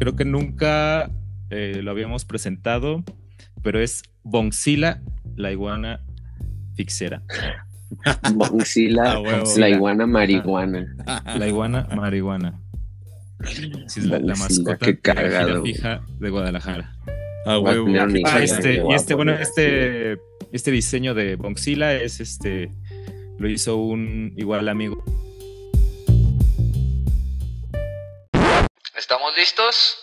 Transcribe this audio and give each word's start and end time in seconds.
creo 0.00 0.16
que 0.16 0.24
nunca 0.24 1.10
eh, 1.50 1.80
lo 1.82 1.90
habíamos 1.90 2.24
presentado, 2.24 3.04
pero 3.62 3.80
es 3.80 4.02
Bonzilla, 4.22 5.02
la 5.36 5.52
iguana 5.52 6.00
fixera. 6.74 7.22
Bonzilla, 8.34 9.12
Ah, 9.18 9.44
la 9.56 9.68
iguana 9.68 10.06
marihuana. 10.06 10.86
La 11.36 11.46
iguana 11.46 11.86
marihuana. 11.94 12.58
Sí, 13.86 14.00
es 14.00 14.06
la, 14.06 14.18
la 14.20 14.34
mascota 14.36 14.78
qué 14.78 14.92
de 14.92 15.00
la 15.04 15.14
cagado. 15.14 15.62
gira 15.64 16.00
fija 16.00 16.02
de 16.18 16.30
Guadalajara. 16.30 16.94
Ah, 17.44 17.58
huevo. 17.58 17.86
Ah, 18.24 18.40
este, 18.42 18.82
y 18.88 18.94
este, 18.94 19.14
bueno, 19.14 19.32
este, 19.32 20.18
este 20.52 20.70
diseño 20.70 21.14
de 21.14 21.36
Bonzilla 21.36 21.94
es 21.94 22.20
este, 22.20 22.70
lo 23.38 23.48
hizo 23.48 23.76
un 23.76 24.32
igual 24.36 24.68
amigo. 24.68 25.04
¿Estamos 28.96 29.32
listos? 29.36 29.99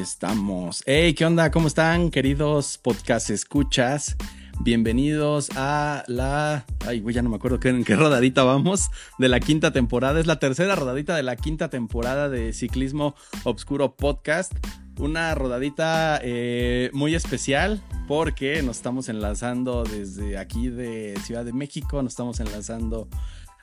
Estamos. 0.00 0.82
Hey, 0.86 1.12
¿qué 1.12 1.26
onda? 1.26 1.50
¿Cómo 1.50 1.68
están, 1.68 2.10
queridos 2.10 2.78
podcast 2.78 3.28
escuchas? 3.28 4.16
Bienvenidos 4.60 5.50
a 5.56 6.04
la. 6.06 6.64
Ay, 6.86 7.00
güey, 7.00 7.14
ya 7.14 7.20
no 7.20 7.28
me 7.28 7.36
acuerdo 7.36 7.58
en 7.62 7.84
qué 7.84 7.96
rodadita 7.96 8.42
vamos. 8.42 8.90
De 9.18 9.28
la 9.28 9.40
quinta 9.40 9.72
temporada. 9.72 10.18
Es 10.18 10.26
la 10.26 10.38
tercera 10.38 10.74
rodadita 10.74 11.14
de 11.14 11.22
la 11.22 11.36
quinta 11.36 11.68
temporada 11.68 12.30
de 12.30 12.54
Ciclismo 12.54 13.14
Obscuro 13.44 13.94
Podcast. 13.96 14.52
Una 14.98 15.34
rodadita 15.34 16.18
eh, 16.22 16.90
muy 16.94 17.14
especial 17.14 17.82
porque 18.08 18.62
nos 18.62 18.78
estamos 18.78 19.10
enlazando 19.10 19.84
desde 19.84 20.38
aquí 20.38 20.68
de 20.68 21.18
Ciudad 21.24 21.44
de 21.44 21.52
México. 21.52 22.02
Nos 22.02 22.12
estamos 22.12 22.40
enlazando 22.40 23.06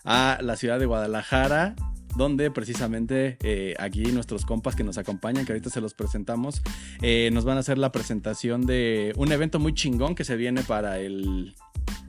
a 0.03 0.38
la 0.42 0.56
ciudad 0.56 0.78
de 0.78 0.86
Guadalajara 0.86 1.75
donde 2.18 2.50
precisamente 2.52 3.38
eh, 3.44 3.76
aquí 3.80 4.02
nuestros 4.12 4.46
compas 4.46 4.76
que 4.76 4.84
nos 4.84 4.98
acompañan, 4.98 5.46
que 5.46 5.52
ahorita 5.54 5.70
se 5.70 5.80
los 5.82 5.94
presentamos, 5.94 6.62
eh, 7.02 7.30
nos 7.32 7.46
van 7.46 7.58
a 7.58 7.59
hacer 7.62 7.78
la 7.78 7.92
presentación 7.92 8.66
de 8.66 9.14
un 9.16 9.32
evento 9.32 9.59
muy 9.59 9.74
chingón 9.74 10.16
que 10.16 10.24
se 10.26 10.36
viene 10.36 10.64
para 10.64 11.00
el, 11.00 11.54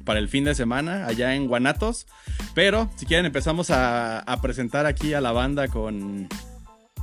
para 0.05 0.19
el 0.19 0.29
fin 0.29 0.45
de 0.45 0.55
semana 0.55 1.07
allá 1.07 1.35
en 1.35 1.47
Guanatos. 1.47 2.07
Pero 2.55 2.91
si 2.97 3.07
quieren 3.07 3.27
empezamos 3.27 3.71
a, 3.71 4.21
a 4.21 4.41
presentar 4.41 4.87
aquí 4.87 5.13
a 5.15 5.21
la 5.21 5.33
banda 5.33 5.69
con... 5.69 6.29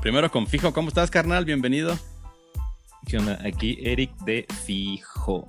Primero 0.02 0.30
con 0.31 0.45
Fijo, 0.47 0.73
¿cómo 0.73 0.90
estás 0.90 1.09
carnal? 1.09 1.45
Bienvenido. 1.45 1.97
¿Qué 3.08 3.17
onda? 3.17 3.40
Aquí 3.45 3.78
Eric 3.81 4.12
de 4.25 4.45
Fijo. 4.66 5.47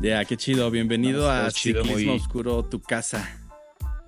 Ya, 0.00 0.24
qué 0.24 0.36
chido. 0.36 0.70
Bienvenido 0.70 1.22
No, 1.22 1.30
a 1.30 1.50
chido, 1.50 1.82
Ciclismo 1.82 2.12
muy- 2.12 2.20
Oscuro, 2.20 2.64
tu 2.64 2.80
casa. 2.80 3.38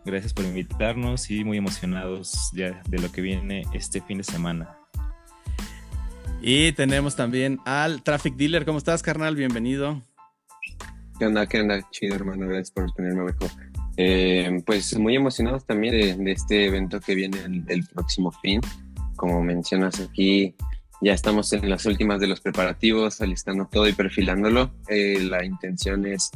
Gracias 0.04 0.32
por 0.32 0.44
invitarnos 0.44 1.30
y 1.30 1.44
muy 1.44 1.58
emocionados 1.58 2.50
ya 2.54 2.82
de 2.88 2.98
lo 2.98 3.12
que 3.12 3.20
viene 3.20 3.62
este 3.74 4.00
fin 4.00 4.18
de 4.18 4.24
semana. 4.24 4.76
Y 6.40 6.72
tenemos 6.72 7.16
también 7.16 7.58
al 7.66 8.02
Traffic 8.02 8.34
Dealer. 8.34 8.64
¿Cómo 8.64 8.78
estás, 8.78 9.02
carnal? 9.02 9.36
Bienvenido. 9.36 10.02
¿Qué 11.18 11.26
onda? 11.26 11.46
¿Qué 11.46 11.60
onda? 11.60 11.86
Chido, 11.90 12.14
hermano. 12.14 12.46
Gracias 12.46 12.70
por 12.70 12.90
tenerme 12.92 13.20
abajo. 13.20 13.46
Eh, 13.98 14.62
pues 14.64 14.98
muy 14.98 15.16
emocionados 15.16 15.66
también 15.66 15.92
de, 15.92 16.16
de 16.16 16.32
este 16.32 16.64
evento 16.64 16.98
que 17.00 17.14
viene 17.14 17.38
el, 17.40 17.64
el 17.68 17.86
próximo 17.86 18.32
fin. 18.32 18.62
Como 19.16 19.42
mencionas 19.42 20.00
aquí, 20.00 20.54
ya 21.02 21.14
estamos 21.14 21.52
en 21.52 21.68
las 21.68 21.86
últimas 21.86 22.20
de 22.20 22.26
los 22.26 22.40
preparativos, 22.40 23.20
alistando 23.20 23.66
todo 23.66 23.88
y 23.88 23.92
perfilándolo. 23.92 24.70
Eh, 24.88 25.18
la 25.22 25.44
intención 25.44 26.06
es 26.06 26.30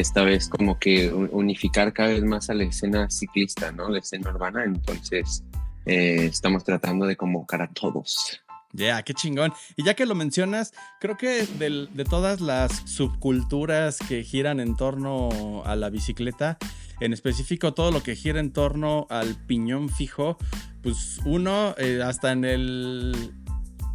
esta 0.00 0.22
vez 0.22 0.48
como 0.48 0.78
que 0.78 1.12
un- 1.12 1.28
unificar 1.32 1.92
cada 1.92 2.08
vez 2.10 2.22
más 2.24 2.50
a 2.50 2.54
la 2.54 2.64
escena 2.64 3.08
ciclista, 3.10 3.70
¿no? 3.72 3.88
La 3.88 3.98
escena 4.00 4.30
urbana. 4.30 4.64
Entonces, 4.64 5.44
eh, 5.86 6.26
estamos 6.26 6.64
tratando 6.64 7.06
de 7.06 7.16
convocar 7.16 7.62
a 7.62 7.68
todos. 7.68 8.40
Ya, 8.72 9.02
qué 9.02 9.14
chingón. 9.14 9.52
Y 9.76 9.82
ya 9.82 9.94
que 9.94 10.06
lo 10.06 10.14
mencionas, 10.14 10.72
creo 11.00 11.16
que 11.16 11.44
de 11.44 12.04
todas 12.04 12.40
las 12.40 12.70
subculturas 12.88 13.98
que 14.08 14.22
giran 14.22 14.60
en 14.60 14.76
torno 14.76 15.62
a 15.64 15.74
la 15.74 15.90
bicicleta, 15.90 16.56
en 17.00 17.12
específico 17.12 17.74
todo 17.74 17.90
lo 17.90 18.02
que 18.02 18.14
gira 18.14 18.38
en 18.38 18.52
torno 18.52 19.06
al 19.10 19.34
piñón 19.46 19.88
fijo, 19.88 20.38
pues 20.82 21.18
uno, 21.24 21.74
eh, 21.78 22.00
hasta 22.04 22.30
en 22.30 22.44
el, 22.44 23.32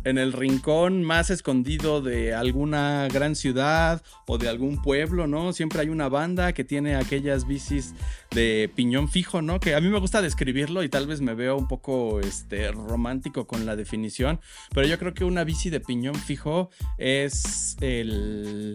en 0.05 0.17
el 0.17 0.31
rincón 0.31 1.03
más 1.03 1.29
escondido 1.29 2.01
de 2.01 2.33
alguna 2.33 3.07
gran 3.11 3.35
ciudad 3.35 4.01
o 4.27 4.37
de 4.37 4.47
algún 4.47 4.81
pueblo, 4.81 5.27
¿no? 5.27 5.51
Siempre 5.51 5.81
hay 5.81 5.89
una 5.89 6.07
banda 6.07 6.53
que 6.53 6.63
tiene 6.63 6.95
aquellas 6.95 7.45
bicis 7.45 7.93
de 8.31 8.71
piñón 8.73 9.09
fijo, 9.09 9.41
¿no? 9.41 9.59
Que 9.59 9.75
a 9.75 9.81
mí 9.81 9.89
me 9.89 9.99
gusta 9.99 10.21
describirlo 10.21 10.83
y 10.83 10.89
tal 10.89 11.07
vez 11.07 11.21
me 11.21 11.33
veo 11.33 11.57
un 11.57 11.67
poco 11.67 12.19
este, 12.19 12.71
romántico 12.71 13.47
con 13.47 13.65
la 13.65 13.75
definición, 13.75 14.39
pero 14.73 14.87
yo 14.87 14.97
creo 14.99 15.13
que 15.13 15.25
una 15.25 15.43
bici 15.43 15.69
de 15.69 15.79
piñón 15.79 16.15
fijo 16.15 16.69
es 16.97 17.75
el... 17.81 18.73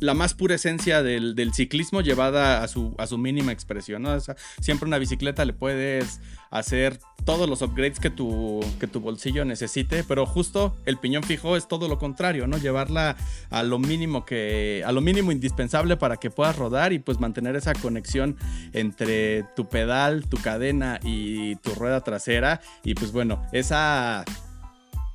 La 0.00 0.14
más 0.14 0.34
pura 0.34 0.54
esencia 0.54 1.02
del, 1.02 1.34
del 1.34 1.52
ciclismo 1.52 2.00
llevada 2.00 2.62
a 2.62 2.68
su, 2.68 2.94
a 2.98 3.06
su 3.06 3.18
mínima 3.18 3.52
expresión, 3.52 4.02
¿no? 4.02 4.12
O 4.12 4.20
sea, 4.20 4.36
siempre 4.60 4.86
una 4.86 4.98
bicicleta 4.98 5.44
le 5.44 5.52
puedes 5.52 6.20
hacer 6.50 6.98
todos 7.24 7.48
los 7.48 7.60
upgrades 7.60 8.00
que 8.00 8.08
tu, 8.08 8.60
que 8.80 8.86
tu 8.86 9.00
bolsillo 9.00 9.44
necesite, 9.44 10.02
pero 10.02 10.24
justo 10.24 10.74
el 10.86 10.96
piñón 10.96 11.22
fijo 11.22 11.56
es 11.56 11.68
todo 11.68 11.86
lo 11.86 11.98
contrario, 11.98 12.46
¿no? 12.46 12.56
Llevarla 12.56 13.16
a 13.50 13.62
lo 13.62 13.78
mínimo 13.78 14.24
que, 14.24 14.82
a 14.86 14.92
lo 14.92 15.02
mínimo 15.02 15.30
indispensable 15.30 15.98
para 15.98 16.16
que 16.16 16.30
puedas 16.30 16.56
rodar 16.56 16.92
y 16.94 16.98
pues 17.00 17.20
mantener 17.20 17.54
esa 17.56 17.74
conexión 17.74 18.36
entre 18.72 19.42
tu 19.56 19.68
pedal, 19.68 20.26
tu 20.26 20.38
cadena 20.38 21.00
y 21.02 21.56
tu 21.56 21.74
rueda 21.74 22.00
trasera 22.00 22.60
y 22.82 22.94
pues 22.94 23.12
bueno, 23.12 23.42
esa 23.52 24.24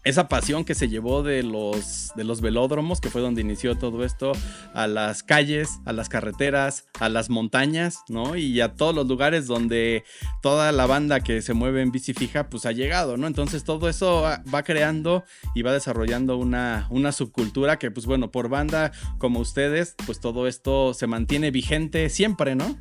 esa 0.03 0.28
pasión 0.28 0.66
que 0.66 0.75
se 0.75 0.90
llevó 0.90 1.24
de 1.24 1.44
los, 1.44 2.12
de 2.16 2.24
los 2.25 2.41
velódromos, 2.41 3.00
que 3.00 3.09
fue 3.09 3.22
donde 3.22 3.41
inició 3.41 3.75
todo 3.78 4.03
esto, 4.03 4.34
a 4.74 4.86
las 4.88 5.24
calles, 5.24 5.80
a 5.86 5.94
las 5.94 6.09
carreteras, 6.09 6.88
a 7.00 7.08
las 7.08 7.30
montañas, 7.30 8.00
¿no? 8.09 8.36
Y 8.36 8.59
a 8.59 8.74
todos 8.75 8.94
los 8.94 9.08
lugares 9.08 9.47
donde 9.47 10.03
toda 10.41 10.72
la 10.74 10.86
banda 10.88 11.22
que 11.22 11.41
se 11.41 11.53
mueve 11.53 11.81
en 11.81 11.91
bici 11.91 12.14
fija, 12.14 12.50
pues 12.50 12.66
ha 12.66 12.74
llegado, 12.74 13.16
¿no? 13.16 13.28
Entonces 13.28 13.64
todo 13.64 13.88
eso 13.88 14.22
va- 14.22 14.64
creando 14.64 15.24
y 15.56 15.62
va 15.62 15.72
desarrollando 15.72 16.38
una, 16.38 16.88
una 16.90 17.12
subcultura 17.14 17.80
que, 17.80 17.90
pues 17.91 18.06
bueno, 18.06 18.30
por 18.31 18.50
banda 18.50 18.91
como 19.20 19.40
ustedes, 19.40 19.96
pues 20.06 20.20
todo 20.20 20.47
esto 20.47 20.94
se 20.94 21.08
mantiene 21.08 21.50
vigente 21.52 22.09
siempre, 22.09 22.56
¿no? 22.56 22.78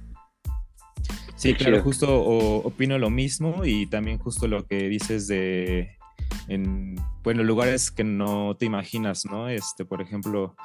Sí, 1.37 1.54
claro, 1.54 1.83
justo 1.83 2.21
o- 2.21 2.59
opino 2.66 2.99
lo 2.99 3.10
mismo 3.10 3.65
y 3.65 3.87
también 3.87 4.19
justo 4.19 4.47
lo 4.49 4.66
que 4.66 4.89
dices 4.89 5.27
de 5.27 5.97
en 6.48 6.97
bueno, 7.22 7.42
lugares 7.44 7.91
que 7.91 8.04
no 8.04 8.56
te 8.56 8.66
imaginas, 8.66 9.25
¿no? 9.25 9.48
Este, 9.48 9.84
por 9.84 10.03
ejemplo, 10.03 10.56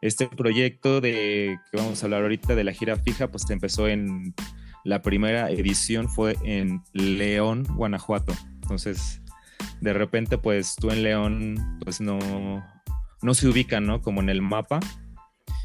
este 0.00 0.28
proyecto 0.28 1.00
de 1.00 1.58
que 1.70 1.76
vamos 1.76 2.02
a 2.02 2.06
hablar 2.06 2.22
ahorita 2.22 2.54
de 2.54 2.64
la 2.64 2.72
gira 2.72 2.96
fija, 2.96 3.28
pues 3.28 3.48
empezó 3.50 3.88
en 3.88 4.34
la 4.84 5.02
primera 5.02 5.50
edición 5.50 6.08
fue 6.08 6.36
en 6.44 6.82
León, 6.92 7.64
Guanajuato. 7.74 8.32
Entonces, 8.62 9.20
de 9.80 9.92
repente, 9.92 10.38
pues 10.38 10.76
tú 10.76 10.90
en 10.90 11.02
León, 11.02 11.78
pues 11.82 12.00
no, 12.00 12.18
no 13.22 13.34
se 13.34 13.48
ubican, 13.48 13.84
¿no? 13.84 14.00
Como 14.00 14.20
en 14.20 14.28
el 14.28 14.42
mapa. 14.42 14.80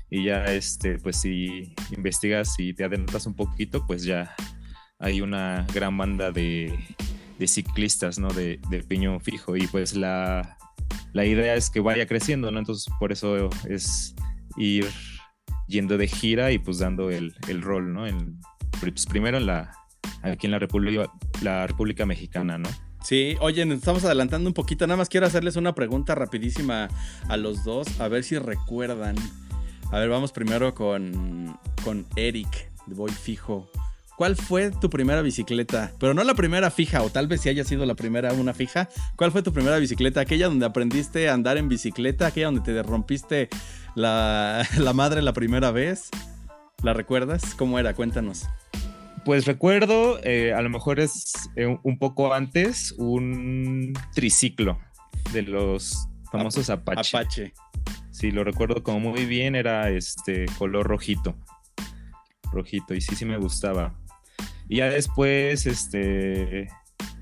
Y 0.10 0.26
ya, 0.26 0.46
este, 0.46 0.98
pues 0.98 1.18
si 1.18 1.74
investigas 1.92 2.56
y 2.60 2.74
te 2.74 2.84
adentras 2.84 3.26
un 3.28 3.36
poquito, 3.36 3.86
pues 3.86 4.04
ya 4.04 4.36
hay 5.00 5.22
una 5.22 5.66
gran 5.74 5.98
banda 5.98 6.32
de, 6.32 6.78
de 7.42 7.48
ciclistas, 7.48 8.20
¿no? 8.20 8.28
De, 8.28 8.60
de 8.70 8.84
piñón 8.84 9.20
fijo. 9.20 9.58
Y 9.58 9.66
pues 9.66 9.96
la, 9.96 10.58
la 11.12 11.26
idea 11.26 11.56
es 11.56 11.72
que 11.72 11.80
vaya 11.80 12.06
creciendo, 12.06 12.52
¿no? 12.52 12.60
Entonces, 12.60 12.94
por 13.00 13.12
eso 13.12 13.50
es 13.68 14.16
ir 14.58 14.88
yendo 15.68 15.98
de 15.98 16.08
gira 16.08 16.52
y 16.52 16.60
pues 16.60 16.78
dando 16.78 17.10
el, 17.10 17.34
el 17.48 17.64
rol, 17.64 17.94
¿no? 17.94 18.06
Pues, 18.80 19.08
primero 19.08 19.38
en 19.38 19.48
la, 19.48 19.72
aquí 20.22 20.46
en 20.46 20.52
la 20.52 20.60
República, 20.60 21.12
la 21.42 21.66
República 21.66 22.06
Mexicana, 22.06 22.60
¿no? 22.60 22.70
Sí, 23.04 23.36
oye, 23.40 23.66
nos 23.66 23.80
estamos 23.80 24.06
adelantando 24.06 24.48
un 24.48 24.54
poquito. 24.54 24.86
Nada 24.86 24.98
más 24.98 25.10
quiero 25.10 25.26
hacerles 25.26 25.56
una 25.56 25.74
pregunta 25.74 26.14
rapidísima 26.14 26.90
a 27.28 27.38
los 27.38 27.64
dos, 27.64 28.00
a 28.00 28.08
ver 28.08 28.24
si 28.24 28.38
recuerdan. 28.38 29.16
A 29.92 29.98
ver, 29.98 30.10
vamos 30.10 30.32
primero 30.32 30.76
con, 30.76 31.58
con 31.84 32.06
Eric, 32.16 32.72
de 32.86 32.94
Voy 32.94 33.12
Fijo. 33.12 33.68
¿Cuál 34.22 34.36
fue 34.36 34.70
tu 34.70 34.88
primera 34.88 35.24
bicicleta? 35.24 35.94
Pero 36.00 36.14
no 36.14 36.24
la 36.24 36.36
primera 36.36 36.70
fija, 36.70 37.02
o 37.02 37.10
tal 37.10 37.26
vez 37.26 37.42
si 37.42 37.50
haya 37.50 37.64
sido 37.64 37.88
la 37.88 37.96
primera 37.96 38.34
una 38.34 38.54
fija. 38.54 38.88
¿Cuál 39.16 39.32
fue 39.32 39.42
tu 39.42 39.52
primera 39.52 39.80
bicicleta? 39.80 40.22
Aquella 40.22 40.46
donde 40.46 40.64
aprendiste 40.64 41.28
a 41.28 41.34
andar 41.34 41.58
en 41.58 41.68
bicicleta, 41.68 42.28
aquella 42.28 42.46
donde 42.46 42.62
te 42.62 42.84
rompiste 42.84 43.50
la, 43.96 44.64
la 44.78 44.94
madre 44.94 45.24
la 45.24 45.34
primera 45.34 45.72
vez. 45.72 46.12
¿La 46.84 46.94
recuerdas? 46.94 47.56
¿Cómo 47.56 47.80
era? 47.80 47.96
Cuéntanos. 47.96 48.48
Pues 49.26 49.48
recuerdo, 49.48 50.20
eh, 50.24 50.54
a 50.54 50.62
lo 50.62 50.70
mejor 50.70 51.00
es 51.00 51.50
eh, 51.56 51.76
un 51.82 51.98
poco 51.98 52.32
antes, 52.32 52.92
un 53.00 53.92
triciclo 54.14 54.78
de 55.34 55.42
los 55.42 56.08
famosos 56.32 56.70
Apache. 56.70 57.18
Apache. 57.18 57.54
Sí, 58.12 58.30
lo 58.30 58.44
recuerdo 58.44 58.84
como 58.84 59.00
muy 59.00 59.26
bien, 59.26 59.56
era 59.56 59.90
este 59.90 60.46
color 60.60 60.86
rojito. 60.86 61.36
Rojito, 62.52 62.94
y 62.94 63.02
sí, 63.02 63.16
sí 63.16 63.26
me 63.26 63.38
gustaba. 63.38 63.96
Y 64.72 64.78
ya 64.78 64.90
después, 64.90 65.66
este, 65.66 66.70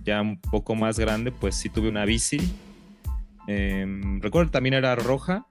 ya 0.03 0.21
un 0.21 0.39
poco 0.39 0.75
más 0.75 0.99
grande, 0.99 1.31
pues 1.31 1.55
sí 1.55 1.67
tuve 1.67 1.89
una 1.89 2.05
bici. 2.05 2.37
Em, 3.47 4.21
recuerdo 4.21 4.51
también 4.51 4.75
era 4.75 4.95
roja, 4.95 5.47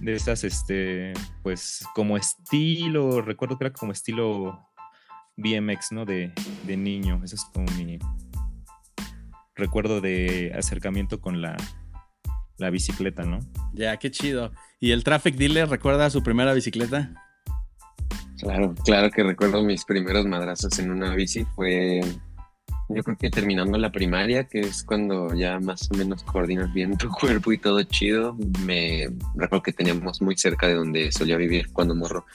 de 0.00 0.14
estas, 0.14 0.44
este, 0.44 1.12
pues 1.42 1.84
como 1.94 2.16
estilo, 2.16 3.20
recuerdo 3.20 3.58
que 3.58 3.66
era 3.66 3.74
como 3.74 3.92
estilo 3.92 4.66
BMX, 5.36 5.92
¿no? 5.92 6.06
De, 6.06 6.32
de 6.66 6.76
niño. 6.78 7.20
Ese 7.22 7.34
es 7.34 7.44
como 7.52 7.66
mi 7.76 7.98
recuerdo 9.54 10.00
de 10.00 10.54
acercamiento 10.56 11.20
con 11.20 11.42
la, 11.42 11.54
la 12.56 12.70
bicicleta, 12.70 13.24
¿no? 13.24 13.40
Ya, 13.74 13.98
qué 13.98 14.10
chido. 14.10 14.52
¿Y 14.80 14.92
el 14.92 15.04
Traffic 15.04 15.34
Dealer 15.36 15.68
recuerda 15.68 16.08
su 16.08 16.22
primera 16.22 16.54
bicicleta? 16.54 17.23
Claro, 18.44 18.74
claro 18.84 19.10
que 19.10 19.22
recuerdo 19.22 19.62
mis 19.62 19.86
primeros 19.86 20.26
madrazos 20.26 20.78
en 20.78 20.90
una 20.90 21.14
bici. 21.14 21.46
Fue, 21.56 22.02
yo 22.90 23.02
creo 23.02 23.16
que 23.16 23.30
terminando 23.30 23.78
la 23.78 23.90
primaria, 23.90 24.44
que 24.44 24.60
es 24.60 24.84
cuando 24.84 25.34
ya 25.34 25.58
más 25.60 25.90
o 25.90 25.96
menos 25.96 26.22
coordinas 26.24 26.70
bien 26.74 26.98
tu 26.98 27.08
cuerpo 27.20 27.52
y 27.52 27.58
todo 27.58 27.82
chido. 27.84 28.36
Me 28.66 29.08
recuerdo 29.34 29.62
que 29.62 29.72
teníamos 29.72 30.20
muy 30.20 30.36
cerca 30.36 30.68
de 30.68 30.74
donde 30.74 31.10
solía 31.10 31.38
vivir 31.38 31.72
cuando 31.72 31.94
morro 31.94 32.26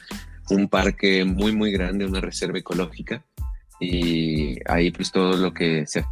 un 0.49 0.67
parque 0.67 1.23
muy, 1.25 1.55
muy 1.55 1.71
grande, 1.71 2.07
una 2.07 2.21
reserva 2.21 2.57
ecológica. 2.57 3.23
Y 3.79 4.57
ahí 4.67 4.89
pues 4.89 5.11
todo 5.11 5.37
lo 5.37 5.53
que 5.53 5.85
se 5.85 6.03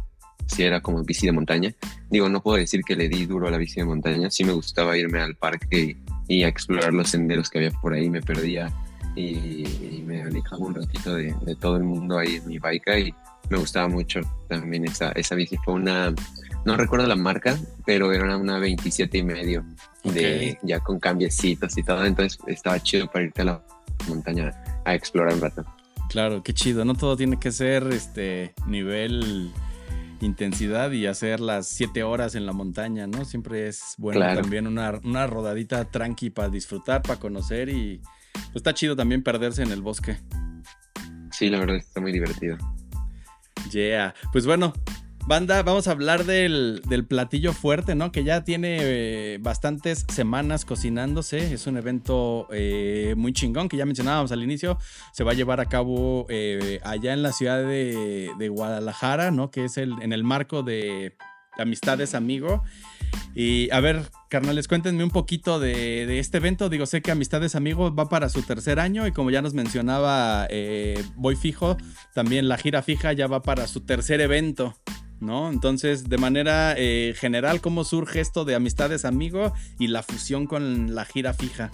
hacía 0.46 0.68
era 0.68 0.80
como 0.80 1.02
bici 1.02 1.26
de 1.26 1.32
montaña. 1.32 1.74
Digo, 2.08 2.28
no 2.28 2.40
puedo 2.40 2.56
decir 2.56 2.82
que 2.86 2.94
le 2.94 3.08
di 3.08 3.26
duro 3.26 3.48
a 3.48 3.50
la 3.50 3.58
bici 3.58 3.80
de 3.80 3.86
montaña. 3.86 4.30
Sí 4.30 4.44
me 4.44 4.52
gustaba 4.52 4.96
irme 4.96 5.20
al 5.20 5.34
parque 5.34 5.96
y, 6.28 6.44
a 6.44 6.48
explorar 6.48 6.94
los 6.94 7.10
senderos 7.10 7.50
que 7.50 7.58
había 7.58 7.72
por 7.72 7.94
ahí. 7.94 8.08
Me 8.08 8.22
perdía 8.22 8.72
y, 9.18 10.04
me 10.06 10.22
alejaba 10.22 10.64
un 10.64 10.74
ratito 10.74 11.14
de, 11.14 11.34
todo 11.60 11.76
el 11.76 11.84
mundo 11.84 12.18
ahí 12.18 12.36
en 12.36 12.48
mi 12.48 12.58
bike 12.58 12.88
y 12.98 13.14
me 13.50 13.58
gustaba 13.58 13.88
mucho 13.88 14.20
también 14.48 14.84
esa, 14.84 15.12
esa 15.12 15.34
bici. 15.34 15.56
Fue 15.64 15.74
una, 15.74 16.14
no 16.64 16.76
recuerdo 16.76 17.06
la 17.06 17.16
marca, 17.16 17.58
pero 17.84 18.12
era 18.12 18.36
una 18.36 18.58
27 18.58 19.18
y 19.18 19.22
medio, 19.22 19.64
de, 20.04 20.58
ya 20.62 20.80
con 20.80 20.98
cambiecitos 20.98 21.76
y 21.76 21.82
todo. 21.82 22.04
Entonces 22.04 22.38
estaba 22.46 22.80
chido 22.82 23.10
para 23.10 23.24
irte 23.24 23.42
a 23.42 23.44
la 23.46 23.64
montaña 24.08 24.52
a 24.84 24.94
explorar 24.94 25.34
un 25.34 25.40
rato. 25.40 25.64
Claro, 26.08 26.42
qué 26.42 26.54
chido. 26.54 26.84
No 26.84 26.94
todo 26.94 27.16
tiene 27.16 27.38
que 27.38 27.52
ser 27.52 27.86
este 27.88 28.54
nivel 28.66 29.52
intensidad 30.20 30.90
y 30.90 31.06
hacer 31.06 31.40
las 31.40 31.68
siete 31.68 32.02
horas 32.02 32.34
en 32.34 32.46
la 32.46 32.52
montaña, 32.52 33.06
¿no? 33.06 33.24
Siempre 33.24 33.68
es 33.68 33.94
bueno 33.98 34.20
también 34.20 34.66
una, 34.66 34.98
una, 35.04 35.26
rodadita 35.26 35.84
tranqui 35.84 36.30
para 36.30 36.48
disfrutar, 36.48 37.02
para 37.02 37.20
conocer 37.20 37.68
y 37.68 38.00
pues, 38.32 38.56
está 38.56 38.74
chido 38.74 38.96
también 38.96 39.22
perderse 39.22 39.62
en 39.62 39.72
el 39.72 39.82
bosque. 39.82 40.18
Sí, 41.32 41.48
la 41.50 41.58
verdad 41.58 41.76
está 41.76 42.00
muy 42.00 42.12
divertido. 42.12 42.56
Yeah. 43.70 44.14
Pues 44.32 44.46
bueno, 44.46 44.72
Banda, 45.28 45.62
vamos 45.62 45.88
a 45.88 45.90
hablar 45.90 46.24
del, 46.24 46.80
platillo 47.06 47.52
fuerte, 47.52 47.94
¿no? 47.94 48.10
Que 48.12 48.24
ya 48.24 48.44
tiene 48.44 48.78
eh, 48.80 49.38
bastantes 49.38 50.06
semanas 50.10 50.64
cocinándose. 50.64 51.52
Es 51.52 51.66
un 51.66 51.76
evento 51.76 52.48
eh, 52.50 53.12
muy 53.14 53.34
chingón 53.34 53.68
que 53.68 53.76
ya 53.76 53.84
mencionábamos 53.84 54.32
al 54.32 54.42
inicio. 54.42 54.78
Se 55.12 55.24
va 55.24 55.32
a 55.32 55.34
llevar 55.34 55.60
a 55.60 55.66
cabo 55.66 56.24
eh, 56.30 56.80
allá 56.82 57.12
en 57.12 57.22
la 57.22 57.32
ciudad 57.32 57.62
de, 57.62 58.48
Guadalajara, 58.50 59.30
¿no? 59.30 59.50
Que 59.50 59.66
es 59.66 59.76
el, 59.76 59.92
en 60.00 60.14
el 60.14 60.24
marco 60.24 60.62
de 60.62 61.14
Amistades 61.58 62.14
Amigo. 62.14 62.62
Y 63.34 63.70
a 63.70 63.80
ver, 63.80 64.10
carnales, 64.28 64.68
cuéntenme 64.68 65.04
un 65.04 65.10
poquito 65.10 65.60
de, 65.60 66.18
este 66.18 66.38
evento. 66.38 66.68
Digo, 66.68 66.86
sé 66.86 67.02
que 67.02 67.10
Amistades 67.10 67.54
Amigo 67.54 67.94
va 67.94 68.08
para 68.08 68.28
su 68.28 68.42
tercer 68.42 68.80
año 68.80 69.06
y 69.06 69.12
como 69.12 69.30
ya 69.30 69.42
nos 69.42 69.54
mencionaba 69.54 70.48
Voy 71.16 71.36
Fijo, 71.36 71.76
también 72.14 72.48
la 72.48 72.58
gira 72.58 72.82
fija 72.82 73.12
ya 73.12 73.26
va 73.26 73.42
para 73.42 73.66
su 73.66 73.82
tercer 73.82 74.20
evento. 74.20 74.74
¿no? 75.20 75.50
Entonces, 75.50 76.08
de 76.08 76.18
manera 76.18 76.74
eh, 76.76 77.14
general, 77.16 77.60
¿cómo 77.60 77.84
surge 77.84 78.20
esto 78.20 78.44
de 78.44 78.54
amistades 78.54 79.04
amigo 79.04 79.52
y 79.78 79.88
la 79.88 80.02
fusión 80.02 80.46
con 80.46 80.94
la 80.94 81.04
gira 81.04 81.34
fija? 81.34 81.70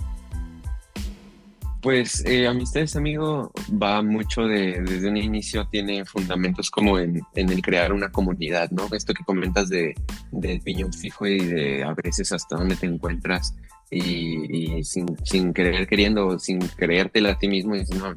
Pues 1.84 2.24
eh, 2.24 2.46
Amistades 2.46 2.96
Amigo 2.96 3.52
va 3.70 4.00
mucho 4.00 4.46
de, 4.46 4.80
desde 4.80 5.06
un 5.06 5.18
inicio, 5.18 5.68
tiene 5.68 6.06
fundamentos 6.06 6.70
como 6.70 6.98
en, 6.98 7.20
el 7.34 7.60
crear 7.60 7.92
una 7.92 8.10
comunidad, 8.10 8.70
¿no? 8.70 8.88
Esto 8.90 9.12
que 9.12 9.22
comentas 9.22 9.68
de, 9.68 9.94
del 10.32 10.62
piñón 10.62 10.94
fijo 10.94 11.26
y 11.26 11.40
de 11.40 11.84
a 11.84 11.92
veces 11.92 12.32
hasta 12.32 12.56
dónde 12.56 12.76
te 12.76 12.86
encuentras 12.86 13.54
y, 13.90 14.82
sin, 14.82 15.14
sin, 15.26 15.52
querer 15.52 15.86
queriendo, 15.86 16.38
sin 16.38 16.58
creértela 16.60 17.32
a 17.32 17.38
ti 17.38 17.48
mismo, 17.48 17.76
y 17.76 17.80
dices, 17.80 17.98
no, 17.98 18.16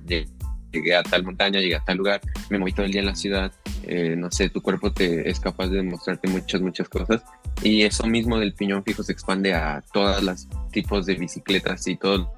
llegué 0.72 0.96
a 0.96 1.04
tal 1.04 1.25
montaña, 1.25 1.60
llegué 1.60 1.75
a 1.75 1.84
tal 1.84 1.98
lugar, 1.98 2.22
me 2.50 2.60
moví 2.60 2.72
todo 2.72 2.86
el 2.86 2.94
día 2.94 3.02
en 3.02 3.08
la 3.08 3.16
ciudad, 3.16 3.52
eh, 3.84 4.16
no 4.18 4.31
sé, 4.31 4.50
tu 4.50 4.62
cuerpo 4.62 4.94
te 4.94 5.30
es 5.30 5.42
capaz 5.42 5.68
de 5.68 5.78
demostrarte 5.78 6.30
muchas, 6.30 6.62
muchas 6.62 6.88
cosas. 6.88 7.22
Y 7.62 7.81
eso 7.81 8.08
mismo 8.08 8.40
del 8.40 8.54
piñón 8.54 8.86
fijo 8.86 9.04
se 9.04 9.12
expande 9.12 9.54
a 9.54 9.84
todos 9.92 10.24
los 10.24 10.48
tipos 10.72 11.06
de 11.06 11.16
bicicletas 11.16 11.86
y 11.88 11.98
todos 11.98 12.30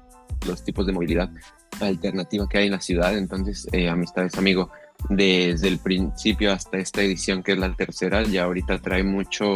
los 0.46 0.64
tipos 0.64 0.86
de 0.86 0.92
movilidad 0.92 1.30
alternativa 1.80 2.48
que 2.48 2.58
hay 2.58 2.66
en 2.66 2.72
la 2.72 2.80
ciudad. 2.80 3.16
Entonces, 3.16 3.68
eh, 3.72 3.88
amistades, 3.88 4.36
amigo, 4.36 4.70
desde 5.08 5.68
el 5.68 5.78
principio 5.78 6.52
hasta 6.52 6.78
esta 6.78 7.02
edición, 7.02 7.42
que 7.42 7.52
es 7.52 7.58
la 7.58 7.74
tercera, 7.74 8.22
ya 8.22 8.44
ahorita 8.44 8.78
trae 8.78 9.02
mucho 9.02 9.54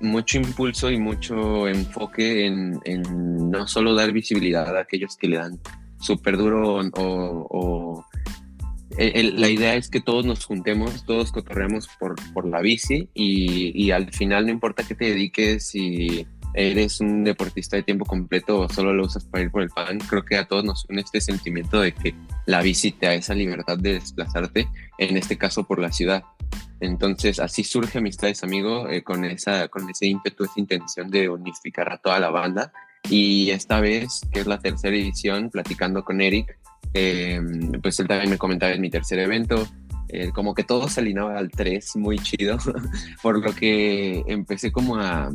mucho 0.00 0.38
impulso 0.38 0.90
y 0.90 0.98
mucho 0.98 1.68
enfoque 1.68 2.46
en, 2.46 2.80
no 3.50 3.66
solo 3.66 3.94
dar 3.94 4.12
visibilidad 4.12 4.76
a 4.76 4.80
aquellos 4.80 5.16
que 5.16 5.28
le 5.28 5.38
dan 5.38 5.58
súper 6.00 6.36
duro 6.36 6.80
o, 6.94 8.04
la 8.96 9.48
idea 9.48 9.74
es 9.76 9.88
que 9.88 10.00
todos 10.00 10.26
nos 10.26 10.44
juntemos, 10.44 11.04
todos 11.04 11.30
cotorreamos 11.30 11.88
por, 12.00 12.16
por 12.32 12.48
la 12.48 12.60
bici 12.60 13.08
y, 13.14 13.90
al 13.90 14.12
final 14.12 14.46
no 14.46 14.52
importa 14.52 14.82
que 14.82 14.94
te 14.94 15.06
dediques, 15.06 15.68
si 15.68 16.26
eres 16.54 17.00
un 17.00 17.24
deportista 17.24 17.76
de 17.76 17.82
tiempo 17.82 18.04
completo 18.04 18.60
o 18.60 18.68
solo 18.68 18.92
lo 18.92 19.04
usas 19.04 19.24
para 19.24 19.44
ir 19.44 19.50
por 19.50 19.62
el 19.62 19.70
pan, 19.70 19.98
creo 19.98 20.24
que 20.24 20.36
a 20.36 20.46
todos 20.46 20.64
nos 20.64 20.84
une 20.88 21.00
este 21.00 21.20
sentimiento 21.20 21.80
de 21.80 21.92
que 21.92 22.14
la 22.46 22.62
bici 22.62 22.92
te 22.92 23.06
da 23.06 23.14
esa 23.14 23.34
libertad 23.34 23.78
de 23.78 23.94
desplazarte, 23.94 24.68
en 24.98 25.16
este 25.16 25.36
caso 25.36 25.64
por 25.64 25.78
la 25.78 25.92
ciudad. 25.92 26.22
Entonces 26.80 27.40
así 27.40 27.64
surge 27.64 27.98
Amistades 27.98 28.42
Amigo 28.42 28.88
eh, 28.88 29.02
con, 29.02 29.24
esa, 29.24 29.68
con 29.68 29.88
ese 29.90 30.06
ímpetu, 30.06 30.44
esa 30.44 30.60
intención 30.60 31.10
de 31.10 31.28
unificar 31.28 31.92
a 31.92 31.98
toda 31.98 32.20
la 32.20 32.30
banda 32.30 32.72
y 33.10 33.50
esta 33.50 33.80
vez, 33.80 34.20
que 34.32 34.40
es 34.40 34.46
la 34.46 34.58
tercera 34.58 34.94
edición, 34.96 35.50
platicando 35.50 36.04
con 36.04 36.20
Eric, 36.20 36.58
eh, 36.94 37.40
pues 37.82 37.98
él 38.00 38.08
también 38.08 38.30
me 38.30 38.38
comentaba 38.38 38.72
en 38.72 38.80
mi 38.80 38.90
tercer 38.90 39.18
evento, 39.18 39.66
eh, 40.08 40.30
como 40.34 40.54
que 40.54 40.64
todo 40.64 40.88
se 40.88 41.00
alineaba 41.00 41.38
al 41.38 41.50
3, 41.50 41.96
muy 41.96 42.18
chido, 42.18 42.58
por 43.22 43.38
lo 43.44 43.54
que 43.54 44.22
empecé 44.26 44.72
como 44.72 44.96
a, 44.96 45.30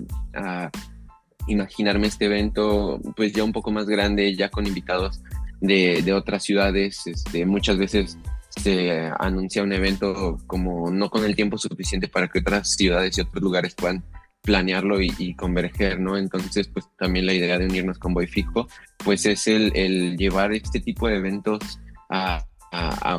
imaginarme 1.47 2.07
este 2.07 2.25
evento 2.25 2.99
pues 3.15 3.33
ya 3.33 3.43
un 3.43 3.51
poco 3.51 3.71
más 3.71 3.85
grande, 3.85 4.35
ya 4.35 4.49
con 4.49 4.67
invitados 4.67 5.21
de, 5.61 6.13
otras 6.13 6.43
ciudades, 6.43 7.07
este, 7.07 7.45
muchas 7.45 7.77
veces 7.77 8.17
se 8.49 9.09
anuncia 9.19 9.63
un 9.63 9.73
evento 9.73 10.37
como 10.45 10.91
no 10.91 11.09
con 11.09 11.23
el 11.23 11.35
tiempo 11.35 11.57
suficiente 11.57 12.07
para 12.07 12.27
que 12.27 12.39
otras 12.39 12.71
ciudades 12.71 13.17
y 13.17 13.21
otros 13.21 13.41
lugares 13.41 13.73
puedan 13.73 14.03
planearlo 14.41 15.01
y, 15.01 15.33
converger, 15.35 15.99
¿no? 16.01 16.17
Entonces, 16.17 16.67
pues 16.67 16.85
también 16.99 17.25
la 17.25 17.33
idea 17.33 17.57
de 17.57 17.65
unirnos 17.65 17.97
con 17.97 18.13
Boifico, 18.13 18.67
pues 18.97 19.25
es 19.25 19.47
el, 19.47 20.17
llevar 20.17 20.51
este 20.51 20.81
tipo 20.81 21.07
de 21.07 21.15
eventos 21.15 21.79
a, 22.09 22.45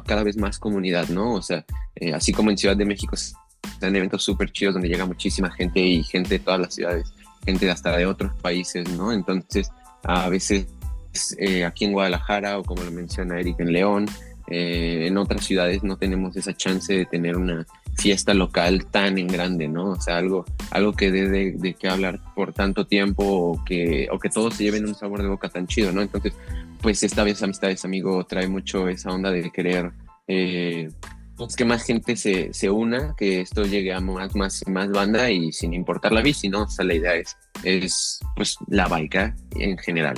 cada 0.07 0.23
vez 0.23 0.37
más 0.37 0.59
comunidad, 0.59 1.09
¿no? 1.09 1.33
O 1.35 1.43
sea, 1.43 1.65
eh, 1.95 2.13
así 2.13 2.33
como 2.33 2.51
en 2.51 2.59
Ciudad 2.59 2.77
de 2.77 2.85
México 2.85 3.15
están 3.15 3.97
eventos 3.97 4.23
súper 4.23 4.53
chidos 4.53 4.75
donde 4.75 4.89
llega 4.89 5.07
muchísima 5.07 5.51
gente 5.51 5.81
y 5.81 6.03
gente 6.03 6.31
de 6.31 6.39
todas 6.41 6.61
las 6.61 6.75
ciudades, 6.75 7.13
gente 7.45 7.71
hasta 7.71 7.97
de 7.97 8.07
otros 8.07 8.35
países, 8.41 8.89
¿no? 8.91 9.13
Entonces, 9.13 9.71
a 10.03 10.29
veces 10.29 10.67
eh, 11.39 11.65
aquí 11.65 11.85
en 11.85 11.93
Guadalajara 11.93 12.59
o 12.59 12.65
como 12.65 12.83
lo 12.83 12.91
menciona 12.91 13.39
Eric 13.39 13.61
en 13.61 13.73
León, 13.73 14.07
eh, 14.49 15.07
en 15.07 15.17
otras 15.17 15.45
ciudades 15.45 15.83
no 15.83 15.97
tenemos 15.97 16.37
esa 16.37 16.55
chance 16.55 16.93
de 16.93 17.07
tener 17.07 17.37
una 17.37 17.67
fiesta 17.97 18.35
local 18.35 18.87
tan 18.87 19.19
en 19.19 19.29
grande, 19.29 19.69
¿no? 19.69 19.91
O 19.91 20.01
sea, 20.01 20.19
algo, 20.19 20.45
algo 20.71 20.93
que 20.93 21.11
dé 21.11 21.29
de, 21.29 21.53
de 21.53 21.75
qué 21.75 21.89
hablar 21.89 22.21
por 22.35 22.53
tanto 22.53 22.87
tiempo 22.87 23.25
o 23.25 23.65
que, 23.65 24.09
o 24.11 24.19
que 24.19 24.29
todos 24.29 24.55
se 24.55 24.65
lleven 24.65 24.87
un 24.87 24.95
sabor 24.95 25.23
de 25.23 25.29
boca 25.29 25.49
tan 25.49 25.67
chido, 25.67 25.93
¿no? 25.93 26.03
Entonces, 26.03 26.35
pues 26.83 27.03
esta 27.03 27.25
vez 27.25 27.43
Amistades 27.43 27.85
Amigo 27.85 28.25
trae 28.25 28.49
mucho 28.49 28.89
esa 28.89 29.11
onda 29.11 29.31
de 29.31 29.51
querer 29.51 29.93
eh, 30.29 30.91
pues 31.37 31.57
que 31.57 31.65
más 31.65 31.85
gente 31.85 32.17
se, 32.17 32.53
se, 32.53 32.71
una, 32.71 33.15
que 33.17 33.41
esto 33.41 33.65
llegue 33.65 33.93
a 33.93 34.01
más, 34.01 34.35
más, 34.35 34.63
más 34.69 34.91
banda 34.91 35.31
y 35.31 35.53
sin 35.53 35.75
importar 35.75 36.13
la 36.13 36.23
bici, 36.23 36.49
¿no? 36.49 36.63
O 36.63 36.69
sea, 36.69 36.85
la 36.85 36.95
idea 36.95 37.15
es, 37.15 37.37
es 37.65 38.21
pues 38.37 38.57
la 38.69 38.87
bike 38.87 39.35
en 39.57 39.79
general. 39.79 40.17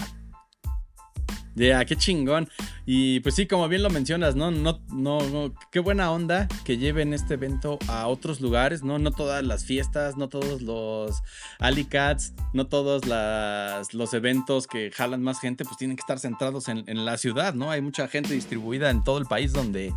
Ya, 1.56 1.82
qué 1.87 1.96
chingón. 1.96 2.50
Y 2.85 3.20
pues 3.20 3.35
sí, 3.35 3.46
como 3.46 3.66
bien 3.66 3.82
lo 3.82 3.88
mencionas, 3.88 4.37
¿no? 4.37 4.50
No, 4.50 4.82
no, 4.92 5.54
qué 5.73 5.80
buena 5.80 6.12
onda 6.12 6.49
que 6.64 6.76
lleven 6.76 7.14
este 7.14 7.35
evento 7.35 7.78
a 7.88 8.08
otros 8.08 8.42
lugares, 8.42 8.85
¿no? 8.85 8.99
No 8.99 9.11
todas 9.11 9.42
las 9.42 9.64
fiestas, 9.64 10.18
no 10.18 10.28
todos 10.28 10.61
los 10.61 11.23
Alicats, 11.58 12.35
no 12.52 12.66
todos 12.66 13.06
las, 13.06 13.94
los 13.94 14.12
eventos 14.12 14.66
que 14.66 14.90
jalan 14.90 15.23
más 15.23 15.40
gente, 15.40 15.64
pues 15.64 15.78
tienen 15.78 15.96
que 15.96 16.02
estar 16.02 16.18
centrados 16.18 16.68
en, 16.68 16.85
en 16.88 17.06
la 17.06 17.16
ciudad, 17.16 17.54
¿no? 17.54 17.70
Hay 17.70 17.80
mucha 17.80 18.06
gente 18.06 18.35
distribuida 18.35 18.90
en 18.90 19.02
todo 19.02 19.16
el 19.16 19.25
país 19.25 19.54
donde 19.54 19.94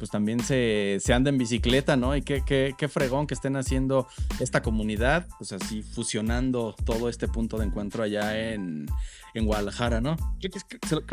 pues 0.00 0.10
también 0.10 0.40
se, 0.40 0.98
anda 1.12 1.28
en 1.28 1.36
bicicleta, 1.36 1.94
¿no? 1.94 2.16
Y 2.16 2.22
qué, 2.22 2.42
qué, 2.42 2.88
fregón 2.88 3.26
que 3.26 3.34
estén 3.34 3.54
haciendo 3.54 4.08
esta 4.40 4.62
comunidad, 4.62 5.28
pues 5.36 5.52
así 5.52 5.82
fusionando 5.82 6.74
todo 6.86 7.10
este 7.10 7.28
punto 7.28 7.58
de 7.58 7.66
encuentro 7.66 8.02
allá 8.02 8.52
en, 8.54 8.86
Guadalajara, 9.34 10.00
¿no? 10.00 10.16
Creo 10.40 10.50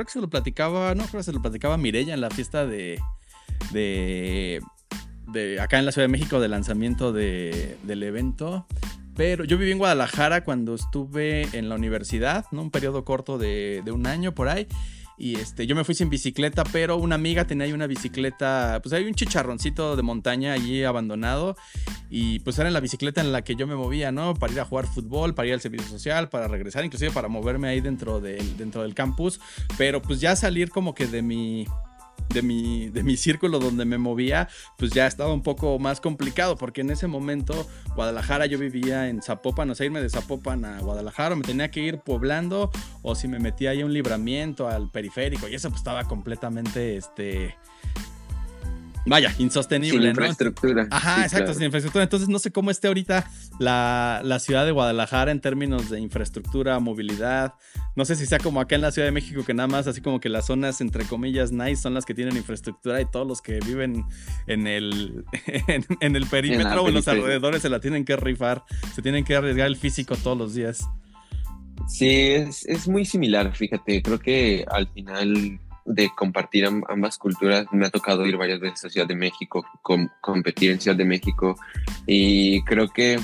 que, 0.05 0.11
se 0.11 0.21
lo 0.21 0.29
platicaba, 0.29 0.95
no, 0.95 1.03
creo 1.05 1.19
que 1.19 1.23
se 1.23 1.33
lo 1.33 1.41
platicaba 1.41 1.77
Mirella 1.77 2.13
en 2.13 2.21
la 2.21 2.29
fiesta 2.29 2.65
de, 2.65 2.99
de, 3.71 4.61
de 5.27 5.59
acá 5.59 5.79
en 5.79 5.85
la 5.85 5.91
Ciudad 5.91 6.07
de 6.07 6.11
México 6.11 6.39
de 6.39 6.47
lanzamiento 6.47 7.11
de, 7.11 7.77
del 7.83 8.03
evento. 8.03 8.65
Pero 9.17 9.43
yo 9.43 9.57
viví 9.57 9.71
en 9.71 9.79
Guadalajara 9.79 10.45
cuando 10.45 10.75
estuve 10.75 11.49
en 11.57 11.67
la 11.67 11.75
universidad, 11.75 12.45
¿no? 12.51 12.61
Un 12.61 12.71
periodo 12.71 13.03
corto 13.03 13.37
de, 13.37 13.81
de 13.83 13.91
un 13.91 14.07
año 14.07 14.33
por 14.33 14.47
ahí. 14.47 14.67
Y 15.17 15.35
este, 15.35 15.65
yo 15.65 15.75
me 15.75 15.83
fui 15.83 15.95
sin 15.95 16.09
bicicleta, 16.09 16.63
pero 16.71 16.97
una 16.97 17.15
amiga 17.15 17.45
tenía 17.45 17.65
ahí 17.65 17.73
una 17.73 17.87
bicicleta, 17.87 18.79
pues 18.83 18.93
hay 18.93 19.05
un 19.05 19.15
chicharroncito 19.15 19.95
de 19.95 20.03
montaña 20.03 20.53
allí 20.53 20.83
abandonado. 20.83 21.55
Y 22.09 22.39
pues 22.39 22.59
era 22.59 22.69
la 22.69 22.79
bicicleta 22.79 23.21
en 23.21 23.31
la 23.31 23.43
que 23.43 23.55
yo 23.55 23.65
me 23.65 23.75
movía, 23.75 24.11
¿no? 24.11 24.35
Para 24.35 24.53
ir 24.53 24.59
a 24.59 24.65
jugar 24.65 24.85
fútbol, 24.85 25.33
para 25.33 25.47
ir 25.47 25.53
al 25.55 25.61
servicio 25.61 25.87
social, 25.87 26.29
para 26.29 26.47
regresar, 26.47 26.85
inclusive 26.85 27.11
para 27.11 27.27
moverme 27.27 27.67
ahí 27.67 27.81
dentro 27.81 28.21
del, 28.21 28.57
dentro 28.57 28.83
del 28.83 28.93
campus. 28.93 29.39
Pero 29.77 30.01
pues 30.01 30.21
ya 30.21 30.35
salir 30.35 30.69
como 30.69 30.93
que 30.93 31.07
de 31.07 31.21
mi, 31.21 31.65
de 32.29 32.41
mi, 32.41 32.89
de 32.89 33.03
mi 33.03 33.17
círculo 33.17 33.59
donde 33.59 33.85
me 33.85 33.97
movía, 33.97 34.49
pues 34.77 34.91
ya 34.91 35.07
estaba 35.07 35.33
un 35.33 35.43
poco 35.43 35.79
más 35.79 36.01
complicado, 36.01 36.57
porque 36.57 36.81
en 36.81 36.89
ese 36.89 37.07
momento 37.07 37.67
Guadalajara 37.95 38.45
yo 38.45 38.57
vivía 38.59 39.09
en 39.09 39.21
Zapopan, 39.21 39.69
o 39.69 39.75
sea, 39.75 39.85
irme 39.85 40.01
de 40.01 40.09
Zapopan 40.09 40.65
a 40.65 40.79
Guadalajara, 40.79 41.35
me 41.35 41.43
tenía 41.43 41.71
que 41.71 41.81
ir 41.81 41.99
poblando, 41.99 42.71
o 43.01 43.15
si 43.15 43.27
me 43.27 43.39
metía 43.39 43.71
ahí 43.71 43.83
un 43.83 43.93
libramiento 43.93 44.67
al 44.67 44.89
periférico, 44.91 45.47
y 45.47 45.55
eso 45.55 45.69
pues 45.69 45.79
estaba 45.79 46.03
completamente, 46.05 46.97
este, 46.97 47.55
vaya, 49.07 49.33
insostenible. 49.39 49.99
Sin 49.99 50.09
infraestructura. 50.09 50.87
Ajá, 50.91 51.23
exacto, 51.23 51.53
sin 51.53 51.63
infraestructura. 51.63 52.03
Entonces 52.03 52.29
no 52.29 52.39
sé 52.39 52.51
cómo 52.51 52.71
esté 52.71 52.87
ahorita 52.87 53.29
la, 53.59 54.39
ciudad 54.39 54.65
de 54.65 54.71
Guadalajara 54.71 55.31
en 55.31 55.41
términos 55.41 55.89
de 55.89 55.99
infraestructura, 55.99 56.79
movilidad. 56.79 57.55
No 57.95 58.05
sé 58.05 58.15
si 58.15 58.25
sea 58.25 58.37
como 58.37 58.61
acá 58.61 58.75
en 58.75 58.81
la 58.81 58.91
Ciudad 58.91 59.07
de 59.07 59.11
México, 59.11 59.43
que 59.43 59.53
nada 59.53 59.67
más 59.67 59.87
así 59.87 60.01
como 60.01 60.19
que 60.19 60.29
las 60.29 60.45
zonas, 60.45 60.81
entre 60.81 61.05
comillas, 61.05 61.51
nice 61.51 61.77
son 61.77 61.93
las 61.93 62.05
que 62.05 62.13
tienen 62.13 62.37
infraestructura 62.37 63.01
y 63.01 63.05
todos 63.05 63.27
los 63.27 63.41
que 63.41 63.59
viven 63.65 64.05
en 64.45 64.67
el, 64.67 65.25
en, 66.01 66.15
el 66.15 66.25
perímetro 66.27 66.83
o 66.83 66.87
en 66.87 66.93
los 66.93 67.07
alrededores 67.07 67.61
se 67.61 67.69
la 67.69 67.79
tienen 67.79 68.05
que 68.05 68.15
rifar, 68.15 68.63
se 68.93 69.01
tienen 69.01 69.23
que 69.23 69.35
arriesgar 69.35 69.67
el 69.67 69.75
físico 69.75 70.15
todos 70.15 70.37
los 70.37 70.53
días. 70.53 70.87
Sí, 71.87 72.09
es, 72.09 72.65
es 72.65 72.87
muy 72.87 73.05
similar, 73.05 73.55
fíjate, 73.55 74.01
creo 74.01 74.19
que 74.19 74.65
al 74.69 74.87
final 74.89 75.59
de 75.87 76.09
compartir 76.15 76.65
ambas 76.65 77.17
culturas. 77.17 77.65
Me 77.71 77.87
ha 77.87 77.89
tocado 77.89 78.25
ir 78.25 78.37
varias 78.37 78.59
veces 78.59 78.85
a 78.85 78.89
Ciudad 78.89 79.07
de 79.07 79.15
México, 79.15 79.65
competir 80.21 80.71
en 80.71 80.81
Ciudad 80.81 80.97
de 80.97 81.05
México 81.05 81.55
y 82.05 82.61
creo 82.63 82.89
que 82.89 83.19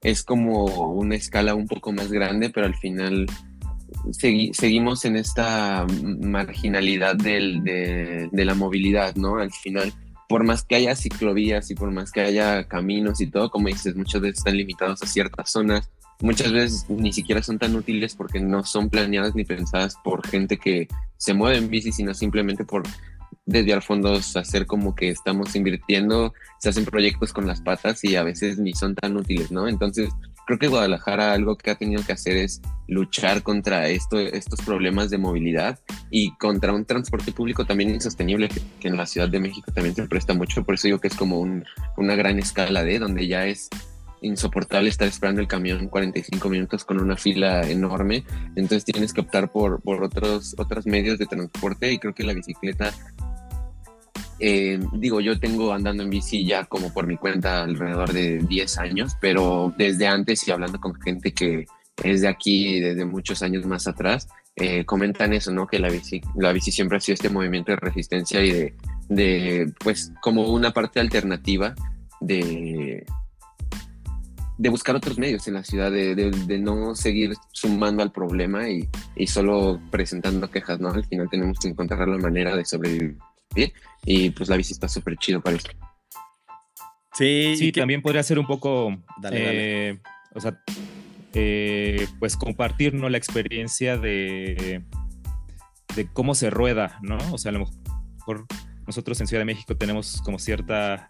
es 0.00 0.22
como 0.22 0.64
una 0.92 1.16
escala 1.16 1.54
un 1.54 1.66
poco 1.66 1.92
más 1.92 2.10
grande, 2.12 2.50
pero 2.50 2.66
al 2.66 2.76
final 2.76 3.26
seguimos 4.12 5.04
en 5.04 5.16
esta 5.16 5.86
marginalidad 6.20 7.16
de, 7.16 8.28
de 8.30 8.44
la 8.44 8.54
movilidad, 8.54 9.16
¿no? 9.16 9.38
Al 9.38 9.50
final, 9.50 9.92
por 10.28 10.44
más 10.44 10.62
que 10.62 10.76
haya 10.76 10.94
ciclovías 10.94 11.70
y 11.70 11.74
por 11.74 11.90
más 11.90 12.12
que 12.12 12.20
haya 12.20 12.68
caminos 12.68 13.20
y 13.20 13.26
todo, 13.26 13.50
como 13.50 13.68
dices, 13.68 13.96
muchas 13.96 14.20
veces 14.20 14.38
están 14.38 14.56
limitados 14.56 15.02
a 15.02 15.06
ciertas 15.06 15.50
zonas 15.50 15.90
muchas 16.20 16.52
veces 16.52 16.86
ni 16.88 17.12
siquiera 17.12 17.42
son 17.42 17.58
tan 17.58 17.74
útiles 17.76 18.14
porque 18.14 18.40
no 18.40 18.64
son 18.64 18.90
planeadas 18.90 19.34
ni 19.34 19.44
pensadas 19.44 19.96
por 20.02 20.26
gente 20.26 20.56
que 20.56 20.88
se 21.16 21.34
mueve 21.34 21.58
en 21.58 21.68
bici, 21.68 21.92
sino 21.92 22.14
simplemente 22.14 22.64
por 22.64 22.82
desviar 23.44 23.82
fondos, 23.82 24.36
hacer 24.36 24.66
como 24.66 24.94
que 24.94 25.08
estamos 25.08 25.54
invirtiendo, 25.54 26.34
se 26.58 26.68
hacen 26.68 26.84
proyectos 26.84 27.32
con 27.32 27.46
las 27.46 27.60
patas 27.60 28.02
y 28.04 28.16
a 28.16 28.24
veces 28.24 28.58
ni 28.58 28.72
son 28.74 28.94
tan 28.94 29.16
útiles, 29.16 29.52
¿no? 29.52 29.68
Entonces, 29.68 30.10
creo 30.46 30.58
que 30.58 30.68
Guadalajara 30.68 31.32
algo 31.32 31.56
que 31.56 31.70
ha 31.70 31.76
tenido 31.76 32.04
que 32.04 32.12
hacer 32.12 32.36
es 32.36 32.60
luchar 32.88 33.42
contra 33.42 33.88
esto, 33.88 34.18
estos 34.18 34.60
problemas 34.62 35.10
de 35.10 35.18
movilidad 35.18 35.78
y 36.10 36.34
contra 36.36 36.72
un 36.72 36.84
transporte 36.84 37.32
público 37.32 37.64
también 37.64 37.90
insostenible 37.90 38.48
que, 38.48 38.88
en 38.88 38.96
la 38.96 39.06
Ciudad 39.06 39.28
de 39.28 39.40
México 39.40 39.72
también 39.72 39.94
se 39.94 40.06
presta 40.06 40.34
mucho. 40.34 40.64
Por 40.64 40.74
eso 40.74 40.88
digo 40.88 41.00
que 41.00 41.08
es 41.08 41.16
como 41.16 41.40
una 41.40 42.14
gran 42.14 42.38
escala 42.38 42.84
de 42.84 42.98
donde 42.98 43.26
ya 43.26 43.46
es 43.46 43.68
insoportable 44.26 44.88
estar 44.88 45.08
esperando 45.08 45.40
el 45.40 45.48
camión 45.48 45.88
45 45.88 46.48
minutos 46.48 46.84
con 46.84 47.00
una 47.00 47.16
fila 47.16 47.62
enorme. 47.62 48.24
Entonces 48.56 48.84
tienes 48.84 49.12
que 49.12 49.20
optar 49.20 49.50
por, 49.50 49.80
por 49.80 50.02
otros, 50.02 50.54
otros 50.58 50.86
medios 50.86 51.18
de 51.18 51.26
transporte 51.26 51.92
y 51.92 51.98
creo 51.98 52.14
que 52.14 52.24
la 52.24 52.34
bicicleta, 52.34 52.92
eh, 54.38 54.78
digo, 54.94 55.20
yo 55.20 55.38
tengo 55.38 55.72
andando 55.72 56.02
en 56.02 56.10
bici 56.10 56.44
ya 56.44 56.64
como 56.64 56.92
por 56.92 57.06
mi 57.06 57.16
cuenta 57.16 57.62
alrededor 57.62 58.12
de 58.12 58.38
10 58.38 58.78
años, 58.78 59.16
pero 59.20 59.72
desde 59.76 60.06
antes 60.06 60.46
y 60.46 60.50
hablando 60.50 60.80
con 60.80 60.94
gente 61.00 61.32
que 61.32 61.66
es 62.02 62.20
de 62.20 62.28
aquí 62.28 62.80
desde 62.80 63.04
muchos 63.04 63.42
años 63.42 63.64
más 63.64 63.86
atrás, 63.86 64.28
eh, 64.56 64.84
comentan 64.84 65.32
eso, 65.32 65.52
¿no? 65.52 65.66
Que 65.66 65.78
la 65.78 65.88
bici, 65.88 66.20
la 66.34 66.52
bici 66.52 66.72
siempre 66.72 66.96
ha 66.96 67.00
sido 67.00 67.14
este 67.14 67.28
movimiento 67.28 67.72
de 67.72 67.76
resistencia 67.76 68.42
y 68.42 68.52
de, 68.52 68.74
de 69.08 69.72
pues, 69.82 70.12
como 70.22 70.50
una 70.50 70.72
parte 70.72 70.98
alternativa 70.98 71.74
de, 72.20 73.04
de 74.58 74.68
buscar 74.70 74.96
otros 74.96 75.18
medios 75.18 75.46
en 75.48 75.54
la 75.54 75.64
ciudad, 75.64 75.90
de, 75.90 76.58
no 76.60 76.94
seguir 76.94 77.34
sumando 77.52 78.02
al 78.02 78.12
problema 78.12 78.68
y, 78.68 78.88
solo 79.26 79.80
presentando 79.90 80.50
quejas, 80.50 80.80
¿no? 80.80 80.90
Al 80.90 81.04
final 81.04 81.28
tenemos 81.30 81.58
que 81.58 81.68
encontrar 81.68 82.08
la 82.08 82.18
manera 82.18 82.56
de 82.56 82.64
sobrevivir 82.64 83.18
y 84.04 84.30
pues 84.30 84.48
la 84.48 84.56
bici 84.56 84.72
está 84.72 84.88
súper 84.88 85.16
chido 85.16 85.40
para 85.40 85.56
eso. 85.56 85.68
Sí, 87.12 87.54
sí, 87.56 87.72
también 87.72 88.02
podría 88.02 88.22
ser 88.22 88.38
un 88.38 88.46
poco, 88.46 88.96
eh, 89.30 89.98
o 90.34 90.40
sea, 90.40 90.60
eh, 91.32 92.06
pues 92.18 92.36
compartir, 92.36 92.94
¿no? 92.94 93.08
La 93.08 93.18
experiencia 93.18 93.96
de, 93.96 94.82
de 95.94 96.12
cómo 96.12 96.34
se 96.34 96.50
rueda, 96.50 96.98
¿no? 97.02 97.18
O 97.32 97.38
sea, 97.38 97.50
a 97.50 97.52
lo 97.52 97.60
mejor 97.60 98.46
nosotros 98.86 99.20
en 99.20 99.26
Ciudad 99.26 99.40
de 99.40 99.46
México 99.46 99.76
tenemos 99.76 100.20
como 100.22 100.38
cierta 100.38 101.08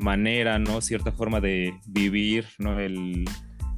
manera, 0.00 0.58
¿no? 0.58 0.80
Cierta 0.80 1.12
forma 1.12 1.40
de 1.40 1.74
vivir, 1.86 2.46
¿no? 2.58 2.80
El, 2.80 3.24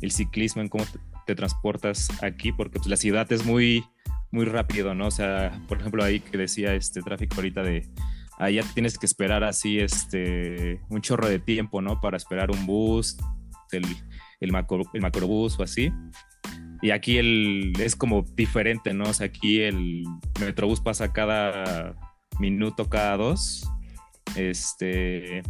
ciclismo, 0.08 0.62
en 0.62 0.68
cómo 0.68 0.84
te, 1.26 1.34
transportas 1.34 2.08
aquí, 2.22 2.52
porque 2.52 2.78
pues, 2.78 2.88
la 2.88 2.96
ciudad 2.96 3.30
es 3.32 3.44
muy, 3.44 3.84
muy 4.30 4.44
rápido, 4.44 4.94
¿no? 4.94 5.06
O 5.06 5.10
sea, 5.10 5.60
por 5.68 5.78
ejemplo, 5.78 6.02
ahí 6.02 6.20
que 6.20 6.36
decía 6.36 6.74
este 6.74 7.00
tráfico 7.02 7.36
ahorita 7.36 7.62
de 7.62 7.88
allá 8.38 8.64
tienes 8.74 8.98
que 8.98 9.06
esperar 9.06 9.44
así 9.44 9.78
este 9.78 10.80
un 10.88 11.00
chorro 11.00 11.28
de 11.28 11.38
tiempo, 11.38 11.80
¿no? 11.80 12.00
Para 12.00 12.16
esperar 12.16 12.50
un 12.50 12.66
bus, 12.66 13.16
el, 13.70 13.84
el, 14.40 14.52
macro, 14.52 14.82
el 14.92 15.00
macrobús 15.00 15.58
o 15.58 15.62
así. 15.62 15.92
Y 16.82 16.90
aquí 16.90 17.18
el, 17.18 17.72
es 17.78 17.94
como 17.94 18.22
diferente, 18.34 18.92
¿no? 18.92 19.04
O 19.04 19.12
sea, 19.14 19.26
aquí 19.26 19.60
el 19.60 20.04
metrobús 20.40 20.80
pasa 20.80 21.12
cada 21.12 21.94
minuto, 22.40 22.88
cada 22.88 23.16
dos. 23.16 23.68
Este, 24.34 25.42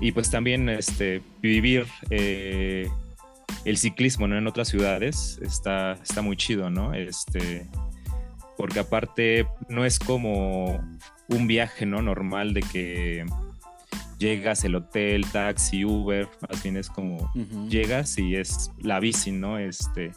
y 0.00 0.12
pues 0.12 0.30
también 0.30 0.68
este, 0.68 1.22
vivir 1.40 1.86
eh, 2.10 2.88
el 3.64 3.76
ciclismo 3.76 4.26
¿no? 4.26 4.36
en 4.36 4.46
otras 4.46 4.68
ciudades 4.68 5.38
está, 5.42 5.92
está 5.92 6.22
muy 6.22 6.36
chido, 6.36 6.70
¿no? 6.70 6.94
Este, 6.94 7.66
porque 8.56 8.80
aparte 8.80 9.46
no 9.68 9.84
es 9.84 9.98
como 9.98 10.80
un 11.28 11.46
viaje 11.46 11.86
¿no? 11.86 12.02
normal 12.02 12.54
de 12.54 12.60
que 12.62 13.24
llegas 14.18 14.64
el 14.64 14.76
hotel, 14.76 15.26
taxi, 15.30 15.84
Uber, 15.84 16.28
más 16.48 16.62
bien 16.62 16.76
es 16.76 16.88
como 16.88 17.30
llegas 17.68 18.18
y 18.18 18.36
es 18.36 18.70
la 18.80 19.00
bici, 19.00 19.32
¿no? 19.32 19.58
Este, 19.58 20.12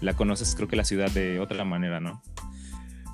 la 0.00 0.14
conoces 0.14 0.54
creo 0.56 0.68
que 0.68 0.76
la 0.76 0.84
ciudad 0.84 1.10
de 1.10 1.38
otra 1.38 1.64
manera, 1.64 2.00
¿no? 2.00 2.20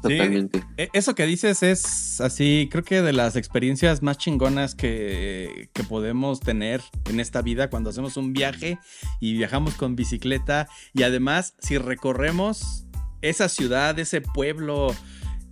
Totalmente. 0.03 0.65
E, 0.77 0.89
eso 0.93 1.15
que 1.15 1.27
dices 1.27 1.63
es 1.63 2.21
así, 2.21 2.69
creo 2.71 2.85
que 2.85 3.03
de 3.03 3.13
las 3.13 3.37
experiencias 3.37 4.03
más 4.03 4.19
chingonas 4.19 4.75
que, 4.75 5.69
podemos 5.89 6.41
tener 6.41 6.81
en 7.07 7.21
esta 7.21 7.43
vida 7.43 7.71
cuando 7.71 7.91
hacemos 7.91 8.17
un 8.17 8.33
viaje 8.33 8.79
y 9.19 9.33
viajamos 9.33 9.75
con 9.75 9.97
bicicleta 9.97 10.69
y 10.95 11.03
además 11.03 11.55
si 11.59 11.79
recorremos 11.79 12.87
esa 13.23 13.49
ciudad, 13.49 13.99
ese 13.99 14.21
pueblo 14.21 14.95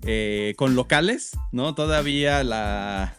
eh, 0.03 0.55
con 0.57 0.75
locales, 0.77 1.33
¿no? 1.51 1.75
Todavía 1.75 2.45
la, 2.45 3.17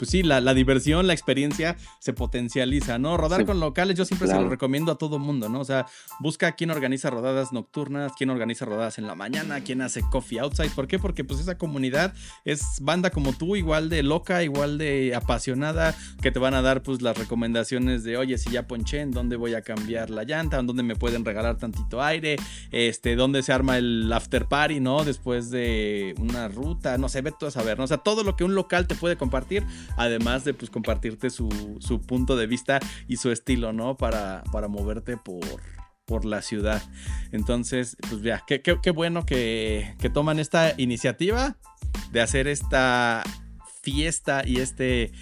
pues 0.00 0.12
sí, 0.12 0.22
la, 0.22 0.54
diversión, 0.54 1.06
la 1.06 1.12
experiencia 1.12 1.76
se 1.98 2.14
potencializa, 2.14 2.98
¿no? 2.98 3.18
Rodar 3.18 3.44
con 3.44 3.60
locales 3.60 3.98
yo 3.98 4.06
siempre 4.06 4.28
se 4.28 4.34
lo 4.34 4.48
recomiendo 4.48 4.92
a 4.92 4.94
todo 4.94 5.18
mundo, 5.18 5.50
¿no? 5.50 5.60
O 5.60 5.64
sea, 5.66 5.84
busca 6.20 6.52
quién 6.52 6.70
organiza 6.70 7.10
rodadas 7.10 7.52
nocturnas, 7.52 8.12
quién 8.16 8.30
organiza 8.30 8.64
rodadas 8.64 8.96
en 8.96 9.06
la 9.06 9.14
mañana, 9.14 9.60
quién 9.60 9.82
hace 9.82 10.00
coffee 10.00 10.38
outside. 10.38 10.70
¿Por 10.70 10.88
qué? 10.88 10.98
Porque 10.98 11.22
pues 11.22 11.38
esa 11.38 11.58
comunidad 11.58 12.14
es 12.46 12.78
banda 12.80 13.10
como 13.10 13.34
tú, 13.34 13.56
igual 13.56 13.90
de 13.90 14.02
loca, 14.02 14.42
igual 14.42 14.78
de 14.78 15.14
apasionada, 15.14 15.94
que 16.22 16.30
te 16.30 16.38
van 16.38 16.54
a 16.54 16.62
dar 16.62 16.82
pues 16.82 17.02
las 17.02 17.18
recomendaciones 17.18 18.02
de, 18.02 18.16
oye, 18.16 18.38
si 18.38 18.48
ya 18.48 18.66
ponché, 18.66 19.02
¿en 19.02 19.10
dónde 19.10 19.36
voy 19.36 19.52
a 19.52 19.60
cambiar 19.60 20.08
la 20.08 20.24
llanta? 20.24 20.58
¿En 20.60 20.66
dónde 20.66 20.82
me 20.82 20.96
pueden 20.96 21.26
regalar 21.26 21.58
tantito 21.58 22.02
aire? 22.02 22.36
Este, 22.70 23.16
¿dónde 23.16 23.42
se 23.42 23.52
arma 23.52 23.76
el 23.76 24.10
after 24.10 24.46
party, 24.46 24.80
¿no? 24.80 25.04
Después 25.04 25.50
de 25.50 26.14
una 26.16 26.48
ruta, 26.48 26.96
no 26.96 27.10
sé, 27.10 27.20
ve 27.20 27.32
todo 27.38 27.48
a 27.48 27.52
saber, 27.52 27.76
¿no? 27.76 27.84
O 27.84 27.86
sea, 27.86 27.98
todo 27.98 28.24
lo 28.24 28.34
que 28.34 28.44
un 28.44 28.54
local 28.54 28.86
te 28.86 28.94
puede 28.94 29.18
compartir, 29.18 29.66
además 29.96 30.44
de 30.44 30.54
pues 30.54 30.70
compartirte 30.70 31.30
su, 31.30 31.48
punto 32.06 32.36
de 32.36 32.46
vista 32.46 32.80
y 33.08 33.16
su 33.16 33.30
estilo, 33.30 33.72
¿no? 33.72 33.96
Para, 33.96 34.42
para 34.52 34.68
moverte 34.68 35.16
por, 35.16 35.44
por 36.04 36.24
la 36.24 36.42
ciudad. 36.42 36.82
Entonces, 37.32 37.96
pues 38.08 38.22
ya, 38.22 38.42
qué, 38.46 38.60
qué, 38.60 38.90
bueno 38.90 39.24
que, 39.24 39.94
que, 39.98 40.10
toman 40.10 40.38
esta 40.38 40.74
iniciativa 40.76 41.56
de 42.12 42.20
hacer 42.20 42.48
esta 42.48 43.22
fiesta 43.82 44.42
y 44.46 44.58
este 44.58 45.12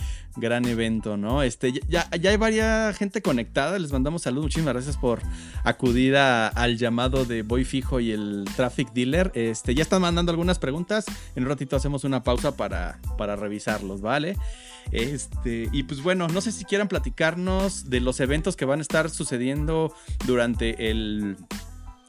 gran 0.41 0.67
evento, 0.67 1.17
¿no? 1.17 1.43
Este, 1.43 1.73
ya, 1.89 2.09
ya 2.17 2.31
hay 2.31 2.37
varias 2.37 2.97
gente 2.97 3.23
conectada, 3.23 3.79
les 3.79 3.93
mandamos 3.93 4.23
saludos, 4.23 4.45
muchísimas 4.45 4.75
gracias 4.75 4.97
por 4.97 5.21
acudir 5.65 6.17
al 6.17 6.77
llamado 6.77 7.25
de 7.25 7.43
Boy 7.43 7.65
Fijo 7.65 8.01
y 8.01 8.13
el 8.13 8.45
Traffic 8.57 8.93
Dealer. 8.93 9.33
Este, 9.35 9.75
ya 9.75 9.83
están 9.83 10.03
mandando 10.03 10.31
algunas 10.31 10.59
preguntas, 10.59 11.07
en 11.35 11.45
un 11.45 11.49
ratito 11.49 11.77
hacemos 11.77 12.05
una 12.05 12.23
pausa 12.23 12.57
para, 12.57 12.99
para 13.17 13.37
revisarlos, 13.37 14.01
¿vale? 14.01 14.37
Este, 14.93 15.69
y 15.73 15.83
pues 15.83 16.03
bueno, 16.03 16.29
no 16.29 16.41
sé 16.41 16.53
si 16.53 16.65
quieran 16.65 16.89
platicarnos 16.89 17.91
de 17.91 18.01
los 18.01 18.21
eventos 18.21 18.57
que 18.57 18.65
van 18.65 18.79
a 18.79 18.83
estar 18.83 19.11
sucediendo 19.11 19.93
durante 20.27 20.91
el 20.91 21.37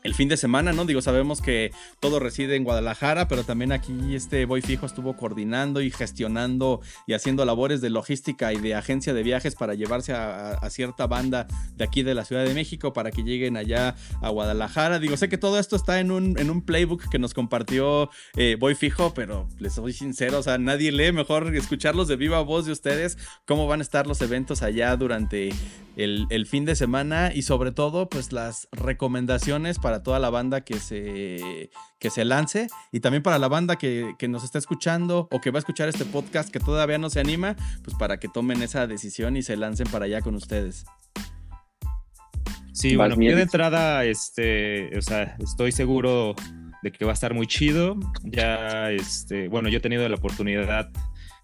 el 0.09 0.15
fin 0.15 0.27
de 0.27 0.37
semana, 0.37 0.73
¿no? 0.73 0.85
Digo, 0.85 1.03
sabemos 1.03 1.39
que 1.39 1.71
todo 1.99 2.19
reside 2.19 2.55
en 2.55 2.63
Guadalajara, 2.63 3.27
pero 3.27 3.43
también 3.43 3.71
aquí 3.71 4.15
este 4.15 4.45
Boy 4.45 4.63
Fijo 4.63 4.87
estuvo 4.87 5.15
coordinando 5.15 5.81
y 5.81 5.91
gestionando 5.91 6.81
y 7.05 7.13
haciendo 7.13 7.45
labores 7.45 7.79
de 7.79 7.91
logística 7.91 8.51
y 8.51 8.57
de 8.57 8.73
agencia 8.73 9.13
de 9.13 9.21
viajes 9.21 9.53
para 9.53 9.75
llevarse 9.75 10.13
a, 10.13 10.57
cierta 10.71 11.05
banda 11.05 11.47
de 11.75 11.83
aquí 11.83 12.01
de 12.01 12.15
la 12.15 12.25
Ciudad 12.25 12.43
de 12.43 12.55
México 12.55 12.91
para 12.91 13.11
que 13.11 13.23
lleguen 13.23 13.55
allá 13.55 13.95
a 14.21 14.29
Guadalajara. 14.29 14.97
Digo, 14.97 15.15
sé 15.15 15.29
que 15.29 15.37
todo 15.37 15.59
esto 15.59 15.75
está 15.75 15.99
en 15.99 16.09
un, 16.09 16.39
en 16.39 16.49
un 16.49 16.63
playbook 16.63 17.07
que 17.09 17.19
nos 17.19 17.35
compartió 17.35 18.09
eh, 18.35 18.57
Boy 18.59 18.73
Fijo, 18.73 19.13
pero 19.13 19.47
les 19.59 19.73
soy 19.73 19.93
sincero, 19.93 20.39
o 20.39 20.43
sea, 20.43 20.57
nadie 20.57 20.91
lee, 20.91 21.11
mejor 21.11 21.55
escucharlos 21.55 22.07
de 22.07 22.15
viva 22.15 22.41
voz 22.41 22.65
de 22.65 22.71
ustedes, 22.71 23.19
cómo 23.45 23.67
van 23.67 23.79
a 23.79 23.83
estar 23.83 24.07
los 24.07 24.21
eventos 24.21 24.63
allá 24.63 24.95
durante 24.95 25.51
el, 25.97 26.25
el 26.29 26.47
fin 26.47 26.65
de 26.65 26.75
semana 26.75 27.31
y 27.33 27.43
sobre 27.43 27.71
todo, 27.71 28.09
pues 28.09 28.31
las 28.31 28.67
recomendaciones 28.71 29.79
para 29.79 29.98
para 29.99 30.03
toda 30.03 30.19
la 30.19 30.29
banda 30.29 30.61
que 30.61 30.79
se, 30.79 31.69
que 31.99 32.09
se 32.09 32.23
lance 32.23 32.67
y 32.91 33.01
también 33.01 33.21
para 33.21 33.37
la 33.37 33.49
banda 33.49 33.75
que, 33.75 34.15
nos 34.29 34.45
está 34.45 34.57
escuchando 34.57 35.27
o 35.29 35.41
que 35.41 35.51
va 35.51 35.57
a 35.57 35.59
escuchar 35.59 35.89
este 35.89 36.05
podcast 36.05 36.49
que 36.49 36.59
todavía 36.59 36.97
no 36.97 37.09
se 37.09 37.19
anima, 37.19 37.57
pues 37.83 37.97
para 37.97 38.17
que 38.17 38.29
tomen 38.29 38.61
esa 38.61 38.87
decisión 38.87 39.35
y 39.35 39.41
se 39.41 39.57
lancen 39.57 39.87
para 39.91 40.05
allá 40.05 40.21
con 40.21 40.35
ustedes. 40.35 40.85
Sí, 42.71 42.95
bueno, 42.95 43.17
de 43.17 43.41
entrada, 43.41 44.05
este, 44.05 44.97
o 44.97 45.01
sea, 45.01 45.35
estoy 45.39 45.73
seguro 45.73 46.33
de 46.81 46.91
que 46.91 47.03
va 47.03 47.11
a 47.11 47.13
estar 47.13 47.33
muy 47.33 47.45
chido. 47.45 47.99
Ya, 48.23 48.91
este, 48.91 49.49
bueno, 49.49 49.67
yo 49.67 49.79
he 49.79 49.81
tenido 49.81 50.07
la 50.07 50.15
oportunidad 50.15 50.89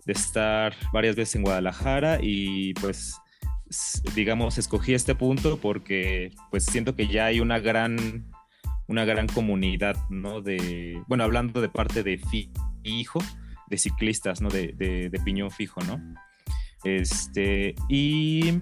de 0.05 0.13
estar 0.13 0.74
varias 0.93 1.17
veces 1.17 1.35
en 1.35 1.41
Guadalajara 1.41 2.19
y 2.21 2.74
pues 2.75 3.19
digamos, 4.15 4.57
escogí 4.57 4.93
este 4.93 5.15
punto 5.15 5.57
porque 5.57 6.31
pues 6.51 6.65
siento 6.65 6.95
que 6.95 7.07
ya 7.07 7.25
hay 7.25 7.39
una 7.39 7.59
gran 7.59 8.25
una 8.88 9.06
gran 9.06 9.27
comunidad, 9.27 9.98
¿no? 10.10 10.42
De, 10.42 11.01
bueno, 11.08 11.24
hablando 11.24 11.62
de 11.62 11.70
parte 11.70 12.04
de 12.04 12.20
fijo, 12.84 13.20
de 13.68 13.77
ciclistas, 13.77 14.42
¿no? 14.42 14.50
De, 14.50 14.74
de, 14.74 15.20
piñón 15.24 15.51
fijo, 15.51 15.82
¿no? 15.82 16.00
Este, 16.84 17.75
y 17.89 18.60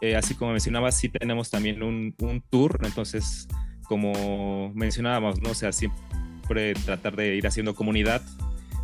eh, 0.00 0.16
así 0.16 0.34
como 0.34 0.52
mencionaba, 0.52 0.90
sí 0.90 1.08
tenemos 1.08 1.50
también 1.50 1.82
un, 1.82 2.14
un, 2.20 2.40
tour, 2.40 2.80
entonces, 2.84 3.46
como 3.84 4.72
mencionábamos, 4.74 5.42
¿no? 5.42 5.50
O 5.50 5.54
sea, 5.54 5.72
siempre 5.72 6.74
tratar 6.74 7.16
de 7.16 7.36
ir 7.36 7.46
haciendo 7.46 7.74
comunidad, 7.74 8.22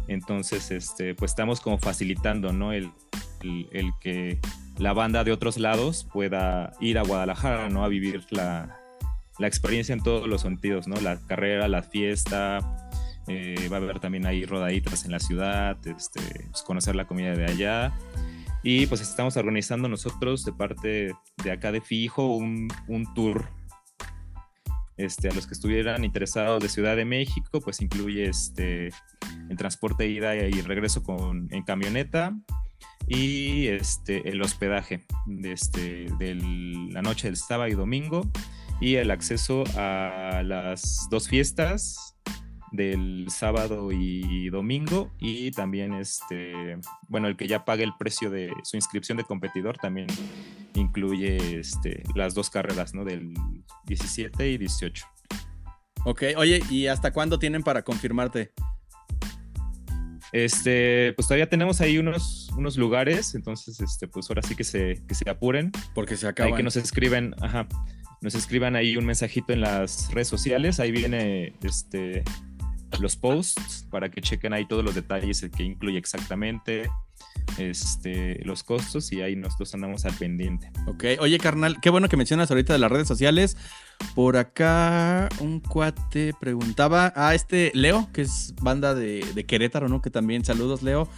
entonces, 0.09 0.71
este, 0.71 1.15
pues 1.15 1.31
estamos 1.31 1.61
como 1.61 1.79
facilitando, 1.79 2.53
¿no? 2.53 2.73
El, 2.73 2.91
el, 3.43 3.69
el 3.73 3.93
que 4.01 4.39
la 4.79 4.93
banda 4.93 5.25
de 5.25 5.33
otros 5.33 5.59
lados 5.59 6.07
pueda 6.13 6.73
ir 6.81 6.99
a 6.99 7.03
Guadalajara, 7.03 7.71
¿no? 7.71 7.85
A 7.85 7.89
vivir 7.89 8.27
la, 8.31 8.82
la 9.39 9.47
experiencia 9.47 9.93
en 9.93 10.03
todos 10.03 10.29
los 10.29 10.43
sentidos, 10.43 10.89
¿no? 10.89 10.97
La 11.01 11.19
carrera, 11.27 11.69
la 11.69 11.83
fiesta, 11.83 12.59
eh, 13.29 13.69
va 13.71 13.77
a 13.77 13.81
haber 13.81 14.01
también 14.01 14.27
ahí 14.27 14.45
rodaditas 14.45 15.05
en 15.05 15.13
la 15.13 15.21
ciudad, 15.21 15.77
este, 15.87 16.21
pues, 16.51 16.63
conocer 16.63 16.97
la 16.97 17.07
comida 17.07 17.35
de 17.35 17.45
allá. 17.45 17.93
Y 18.65 18.87
pues 18.87 19.01
estamos 19.01 19.37
organizando 19.37 19.89
nosotros 19.89 20.45
de 20.45 20.53
parte 20.53 21.15
de 21.43 21.51
acá 21.51 21.73
de 21.73 21.81
Fijo 21.81 22.37
un, 22.37 22.69
un 22.87 23.13
tour 23.13 23.49
este, 24.97 25.29
a 25.29 25.35
los 25.35 25.47
que 25.47 25.55
estuvieran 25.55 26.05
interesados 26.05 26.63
de 26.63 26.69
Ciudad 26.69 26.95
de 26.95 27.05
México, 27.05 27.61
pues 27.61 27.81
incluye 27.81 28.27
este, 28.27 28.91
el 29.49 29.57
transporte 29.57 30.07
ida 30.07 30.37
y 30.37 30.61
regreso 30.61 31.03
con, 31.03 31.49
en 31.53 31.65
camioneta 31.65 32.37
y 33.09 33.67
este, 33.67 34.29
el 34.29 34.41
hospedaje 34.43 35.05
de, 35.27 35.53
este, 35.53 36.07
de 36.19 36.37
la 36.93 37.03
noche 37.03 37.29
del 37.29 37.37
sábado 37.37 37.69
y 37.69 37.75
domingo 37.75 38.31
y 38.81 38.97
el 38.97 39.11
acceso 39.11 39.65
a 39.77 40.43
las 40.45 41.09
dos 41.11 41.29
fiestas 41.29 42.17
del 42.73 43.27
sábado 43.29 43.93
y 43.93 44.49
domingo 44.49 45.11
y 45.19 45.51
también 45.51 45.93
este 45.93 46.79
bueno 47.07 47.29
el 47.29 47.37
que 47.37 47.47
ya 47.47 47.67
pague 47.67 47.85
el 47.85 47.93
precio 47.99 48.31
de 48.31 48.51
su 48.65 48.77
inscripción 48.77 49.19
de 49.19 49.25
competidor 49.25 49.77
también 49.77 50.07
incluye 50.75 51.59
este 51.59 52.03
las 52.15 52.35
dos 52.35 52.49
carreras 52.49 52.95
no 52.95 53.05
del 53.05 53.35
17 53.85 54.49
y 54.53 54.57
18 54.57 55.07
Ok, 56.05 56.23
oye, 56.37 56.61
¿y 56.69 56.89
hasta 56.89 57.13
cuándo 57.13 57.39
tienen 57.39 57.63
para 57.63 57.83
confirmarte? 57.83 58.53
Este, 60.33 61.13
pues 61.13 61.29
todavía 61.29 61.49
tenemos 61.49 61.81
ahí 61.81 61.99
unos, 61.99 62.51
unos 62.57 62.77
lugares, 62.77 63.35
entonces, 63.35 63.79
este, 63.81 64.09
pues 64.09 64.29
ahora 64.29 64.43
sí 64.43 64.57
que 64.57 64.65
se, 64.65 65.03
que 65.07 65.15
se 65.15 65.29
apuren. 65.31 65.71
Porque 65.95 66.17
se 66.17 66.27
acaban. 66.27 66.53
Hay 66.53 66.57
que 66.57 66.63
nos 66.63 66.77
escriben, 66.77 67.35
ajá, 67.41 67.69
nos 68.23 68.35
escriban 68.35 68.77
ahí 68.77 68.97
un 68.97 69.05
mensajito 69.05 69.53
en 69.53 69.61
las 69.61 70.11
redes 70.13 70.29
sociales. 70.29 70.81
Ahí 70.81 70.93
viene 70.93 71.55
este, 71.63 72.23
los 73.01 73.17
posts 73.17 73.87
para 73.91 74.11
que 74.11 74.21
chequen 74.21 74.53
ahí 74.53 74.65
todos 74.67 74.85
los 74.85 74.95
detalles, 74.95 75.43
el 75.43 75.51
que 75.51 75.65
incluye 75.65 75.99
exactamente 75.99 76.89
este, 77.59 78.41
los 78.45 78.63
costos 78.63 79.13
y 79.13 79.21
ahí 79.21 79.37
nosotros 79.37 79.75
andamos 79.75 80.05
al 80.05 80.15
pendiente. 80.15 80.71
Ok, 80.87 81.05
oye 81.21 81.39
carnal, 81.39 81.81
qué 81.81 81.91
bueno 81.91 82.09
que 82.09 82.17
mencionas 82.17 82.51
ahorita 82.51 82.73
de 82.73 82.79
las 82.79 82.91
redes 82.91 83.09
sociales. 83.09 83.57
Por 84.15 84.37
acá 84.37 85.29
un 85.41 85.61
cuate 85.61 86.33
preguntaba 86.41 87.07
a 87.07 87.29
ah, 87.29 87.35
este 87.35 87.71
Leo, 87.75 88.09
que 88.13 88.23
es 88.23 88.55
banda 88.61 88.95
de, 88.95 89.25
de 89.35 89.45
Querétaro, 89.45 89.89
¿no? 89.89 90.01
Que 90.01 90.11
también, 90.11 90.45
saludos 90.45 90.83
Leo, 90.83 91.09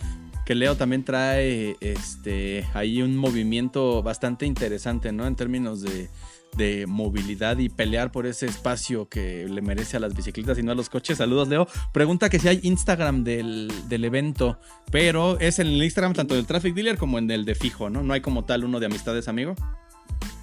que 0.44 0.54
Leo 0.54 0.76
también 0.76 1.04
trae 1.04 1.76
este 1.80 2.66
ahí 2.74 3.00
un 3.00 3.16
movimiento 3.16 4.02
bastante 4.02 4.46
interesante, 4.46 5.12
¿no? 5.12 5.26
En 5.26 5.36
términos 5.36 5.80
de 5.82 6.08
de 6.56 6.86
movilidad 6.86 7.58
y 7.58 7.68
pelear 7.68 8.12
por 8.12 8.26
ese 8.26 8.46
espacio 8.46 9.08
que 9.08 9.46
le 9.48 9.62
merece 9.62 9.96
a 9.96 10.00
las 10.00 10.14
bicicletas 10.14 10.58
y 10.58 10.62
no 10.62 10.72
a 10.72 10.74
los 10.74 10.88
coches. 10.88 11.18
Saludos, 11.18 11.48
Leo. 11.48 11.66
Pregunta 11.92 12.28
que 12.28 12.38
si 12.38 12.48
hay 12.48 12.60
Instagram 12.62 13.24
del, 13.24 13.70
evento, 13.90 14.58
pero 14.90 15.38
es 15.40 15.58
en 15.58 15.68
el 15.68 15.82
Instagram 15.82 16.14
tanto 16.14 16.34
del 16.34 16.46
Traffic 16.46 16.74
Dealer 16.74 16.98
como 16.98 17.18
en 17.18 17.30
el 17.30 17.44
de 17.44 17.54
Fijo, 17.54 17.90
¿no? 17.90 18.02
No 18.02 18.12
hay 18.14 18.20
como 18.20 18.44
tal 18.44 18.64
uno 18.64 18.80
de 18.80 18.86
Amistades 18.86 19.28
Amigo. 19.28 19.54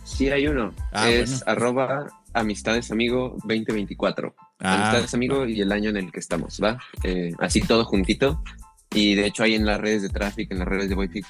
Sí, 0.03 0.29
hay 0.29 0.47
uno. 0.47 0.73
Ah, 0.91 1.09
es 1.09 1.43
arroba 1.47 2.07
Amistades 2.33 2.91
Amigo 2.91 3.37
2024. 3.43 4.35
Ah, 4.59 4.75
amistades 4.75 5.13
Amigo 5.13 5.45
y 5.45 5.61
el 5.61 5.71
año 5.71 5.89
en 5.89 5.97
el 5.97 6.11
que 6.11 6.19
estamos, 6.19 6.59
¿va? 6.63 6.79
Eh, 7.03 7.33
así 7.39 7.61
todo 7.61 7.85
juntito. 7.85 8.43
Y 8.93 9.15
de 9.15 9.25
hecho 9.25 9.43
hay 9.43 9.55
en 9.55 9.65
las 9.65 9.79
redes 9.79 10.01
de 10.01 10.09
tráfico, 10.09 10.53
en 10.53 10.59
las 10.59 10.67
redes 10.67 10.89
de 10.89 10.95
Boyfico, 10.95 11.29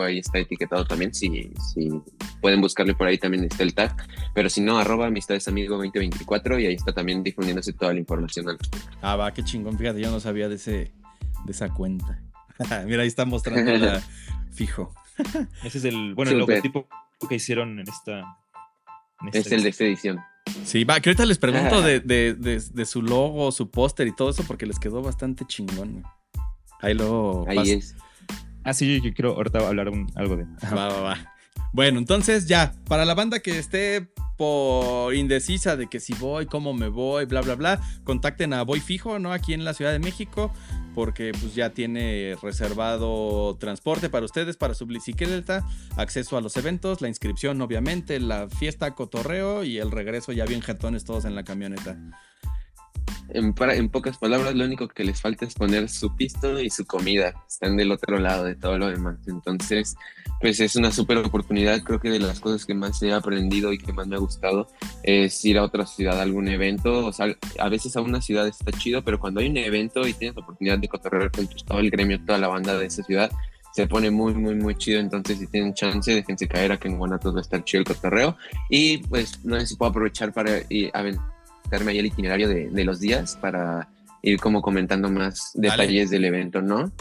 ahí 0.00 0.18
está 0.18 0.38
etiquetado 0.38 0.84
también, 0.84 1.14
si, 1.14 1.52
si 1.72 1.90
pueden 2.40 2.60
buscarle 2.60 2.94
por 2.94 3.06
ahí 3.06 3.18
también 3.18 3.44
está 3.44 3.62
el 3.62 3.74
tag, 3.74 3.96
pero 4.34 4.50
si 4.50 4.60
no, 4.60 4.78
arroba 4.78 5.06
amistades 5.06 5.48
amigo 5.48 5.76
2024 5.76 6.58
y 6.58 6.66
ahí 6.66 6.74
está 6.74 6.92
también 6.92 7.22
difundiéndose 7.22 7.72
toda 7.72 7.92
la 7.92 8.00
información. 8.00 8.46
Ah, 9.00 9.16
va, 9.16 9.32
qué 9.32 9.42
chingón, 9.42 9.78
fíjate, 9.78 10.00
yo 10.00 10.10
no 10.10 10.20
sabía 10.20 10.48
de, 10.48 10.56
ese, 10.56 10.92
de 11.44 11.52
esa 11.52 11.68
cuenta. 11.70 12.20
Mira, 12.86 13.02
ahí 13.02 13.08
está 13.08 13.24
mostrando 13.24 13.72
la 13.76 14.02
fijo. 14.52 14.92
Ese 15.64 15.78
es 15.78 15.84
el, 15.84 16.14
bueno, 16.14 16.30
el 16.30 16.38
logotipo 16.38 16.86
que 17.28 17.34
hicieron 17.34 17.80
en 17.80 17.88
esta... 17.88 18.36
es 19.32 19.50
el 19.50 19.64
de 19.64 19.68
esta 19.70 19.84
edición. 19.84 20.20
Sí, 20.64 20.84
va, 20.84 21.00
que 21.00 21.10
ahorita 21.10 21.26
les 21.26 21.38
pregunto 21.38 21.82
de, 21.82 21.98
de, 21.98 22.34
de, 22.34 22.86
su 22.86 23.02
logo, 23.02 23.50
su 23.50 23.68
póster 23.68 24.06
y 24.06 24.14
todo 24.14 24.30
eso 24.30 24.44
porque 24.46 24.64
les 24.64 24.78
quedó 24.78 25.02
bastante 25.02 25.44
chingón. 25.44 26.04
Ahí 26.80 26.94
lo... 26.94 27.44
Ahí 27.48 27.70
es. 27.70 27.96
Ah, 28.64 28.74
sí, 28.74 29.00
yo 29.00 29.14
quiero 29.14 29.34
ahorita 29.34 29.66
hablar 29.66 29.90
algo 30.14 30.36
de. 30.36 30.44
Va, 30.44 30.88
va, 30.88 31.00
va. 31.00 31.34
Bueno, 31.72 31.98
entonces 31.98 32.46
ya, 32.46 32.74
para 32.86 33.04
la 33.04 33.14
banda 33.14 33.40
que 33.40 33.58
esté 33.58 34.08
por 34.38 35.14
indecisa 35.14 35.76
de 35.76 35.88
que 35.88 36.00
si 36.00 36.14
voy, 36.14 36.46
cómo 36.46 36.72
me 36.72 36.88
voy, 36.88 37.24
bla, 37.24 37.40
bla, 37.40 37.56
bla, 37.56 37.80
contacten 38.04 38.52
a 38.52 38.62
Voy 38.62 38.80
Fijo, 38.80 39.18
¿no? 39.18 39.32
Aquí 39.32 39.52
en 39.52 39.64
la 39.64 39.74
Ciudad 39.74 39.90
de 39.90 39.98
México, 39.98 40.52
porque 40.94 41.32
pues 41.32 41.54
ya 41.54 41.70
tiene 41.70 42.36
reservado 42.40 43.56
transporte 43.58 44.08
para 44.08 44.24
ustedes, 44.24 44.56
para 44.56 44.74
su 44.74 44.86
bicicleta, 44.86 45.66
acceso 45.96 46.36
a 46.36 46.40
los 46.40 46.56
eventos, 46.56 47.00
la 47.00 47.08
inscripción 47.08 47.60
obviamente, 47.60 48.20
la 48.20 48.48
fiesta, 48.48 48.94
cotorreo 48.94 49.64
y 49.64 49.78
el 49.78 49.90
regreso 49.90 50.32
ya 50.32 50.44
bien 50.44 50.62
jetones 50.62 51.04
todos 51.04 51.24
en 51.24 51.34
la 51.34 51.42
camioneta. 51.42 51.98
En, 53.30 53.54
en, 53.58 53.88
pocas 53.88 54.18
palabras, 54.18 54.54
lo 54.54 54.64
único 54.64 54.88
que 54.88 55.04
les 55.04 55.20
falta 55.20 55.44
es 55.44 55.54
poner 55.54 55.88
su 55.88 56.14
pisto 56.16 56.60
y 56.60 56.70
su 56.70 56.86
comida. 56.86 57.34
Están 57.46 57.76
del 57.76 57.92
otro 57.92 58.18
lado 58.18 58.44
de 58.44 58.54
todo 58.54 58.78
lo 58.78 58.88
demás. 58.88 59.16
Entonces, 59.26 59.96
pues 60.40 60.60
es 60.60 60.76
una 60.76 60.90
súper 60.90 61.18
oportunidad. 61.18 61.82
Creo 61.82 62.00
que 62.00 62.10
de 62.10 62.20
las 62.20 62.40
cosas 62.40 62.64
que 62.64 62.74
más 62.74 63.02
he 63.02 63.12
aprendido 63.12 63.72
y 63.72 63.78
que 63.78 63.92
más 63.92 64.06
me 64.06 64.16
ha 64.16 64.18
gustado 64.20 64.68
es 65.02 65.44
ir 65.44 65.58
a 65.58 65.64
otra 65.64 65.86
ciudad 65.86 66.18
a 66.18 66.22
algún 66.22 66.48
evento. 66.48 67.06
O 67.06 67.12
sea, 67.12 67.26
a 67.58 67.68
veces 67.68 67.96
a 67.96 68.00
una 68.00 68.22
ciudad 68.22 68.46
está 68.46 68.72
chido, 68.72 69.02
pero 69.04 69.18
cuando 69.18 69.40
hay 69.40 69.48
un 69.48 69.56
evento 69.56 70.06
y 70.06 70.14
tienes 70.14 70.36
la 70.36 70.42
oportunidad 70.42 70.78
de 70.78 70.88
cotorrear 70.88 71.30
con 71.30 71.48
todo 71.48 71.80
el 71.80 71.90
gremio, 71.90 72.24
toda 72.24 72.38
la 72.38 72.48
banda 72.48 72.78
de 72.78 72.86
esa 72.86 73.02
ciudad, 73.02 73.30
se 73.72 73.86
pone 73.86 74.10
muy, 74.10 74.34
muy, 74.34 74.54
muy 74.54 74.74
chido. 74.76 75.00
Entonces, 75.00 75.38
si 75.38 75.46
tienen 75.48 75.74
chance, 75.74 76.12
déjense 76.12 76.48
caer 76.48 76.72
a 76.72 76.78
que 76.78 76.88
en 76.88 76.98
Guanatos 76.98 77.34
va 77.34 77.38
a 77.38 77.42
estar 77.42 77.62
chido 77.64 77.80
el 77.80 77.86
cotorreo. 77.86 78.36
Y 78.70 78.98
pues, 78.98 79.44
no 79.44 79.58
sé 79.60 79.66
si 79.66 79.76
puedo 79.76 79.90
aprovechar 79.90 80.32
para 80.32 80.62
ir 80.68 80.90
a 80.94 81.02
darme 81.70 81.92
ahí 81.92 81.98
el 81.98 82.06
itinerario 82.06 82.48
de, 82.48 82.68
de, 82.70 82.84
los 82.84 83.00
días 83.00 83.36
para 83.40 83.88
ir 84.22 84.40
como 84.40 84.62
comentando 84.62 85.10
más 85.10 85.52
detalles 85.54 86.10
del 86.10 86.24
evento, 86.24 86.62
¿no? 86.62 86.92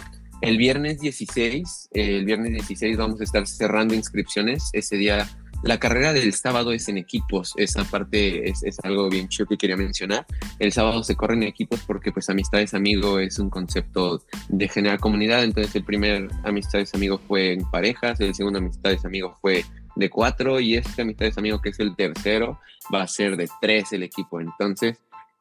El 0.42 0.58
viernes 0.58 1.00
16, 1.00 1.90
el 1.94 2.26
viernes 2.26 2.52
16 2.52 2.98
vamos 2.98 3.20
a 3.22 3.24
estar 3.24 3.48
cerrando 3.48 3.96
inscripciones. 3.96 4.70
Ese 4.72 4.96
día, 4.96 5.28
la 5.64 5.80
carrera 5.80 6.14
del 6.14 6.32
sábado 6.34 6.74
es 6.74 6.88
en 6.90 7.00
equipos. 7.00 7.54
Esa 7.58 7.84
parte 7.86 8.48
es, 8.48 8.62
es, 8.64 8.78
algo 8.84 9.10
bien 9.10 9.30
chido 9.30 9.48
que 9.48 9.58
quería 9.58 9.76
mencionar. 9.76 10.28
El 10.60 10.72
sábado 10.72 11.04
se 11.04 11.16
corre 11.16 11.34
en 11.34 11.44
equipos 11.44 11.80
porque 11.88 12.12
pues 12.12 12.30
amistades 12.30 12.76
amigo 12.76 13.18
es 13.18 13.40
un 13.40 13.50
concepto 13.50 14.24
de 14.50 14.68
generar 14.68 15.00
comunidad. 15.00 15.44
Entonces 15.44 15.76
el 15.76 15.84
primer 15.84 16.30
amistades 16.44 16.94
amigo 16.94 17.20
fue 17.28 17.54
en 17.54 17.68
parejas, 17.72 18.20
el 18.20 18.36
segundo 18.36 18.60
amistades 18.60 19.06
amigo 19.06 19.36
fue 19.42 19.66
de 19.98 20.10
cuatro 20.10 20.60
y 20.60 20.76
este 20.76 21.02
amistades 21.02 21.38
amigo 21.38 21.62
que 21.62 21.70
es 21.70 21.80
el 21.80 21.96
tercero 21.96 22.60
va 22.94 23.02
a 23.04 23.08
ser 23.08 23.38
de 23.38 23.50
tres 23.62 23.92
el 23.94 24.04
equipo. 24.04 24.40
Entonces 24.40 24.98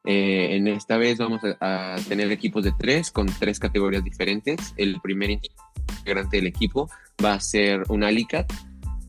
eh, 0.09 0.55
en 0.55 0.69
esta 0.69 0.97
vez 0.97 1.17
vamos 1.17 1.41
a, 1.59 1.95
tener 2.07 2.31
equipos 2.31 2.63
de 2.63 2.71
tres 2.71 3.11
con 3.11 3.27
tres 3.27 3.59
categorías 3.59 4.05
diferentes. 4.05 4.73
El 4.77 5.01
primer 5.01 5.31
integrante 5.31 6.37
del 6.37 6.47
equipo 6.47 6.89
va 7.23 7.33
a 7.33 7.39
ser 7.41 7.83
un 7.89 8.05
Alicat 8.05 8.51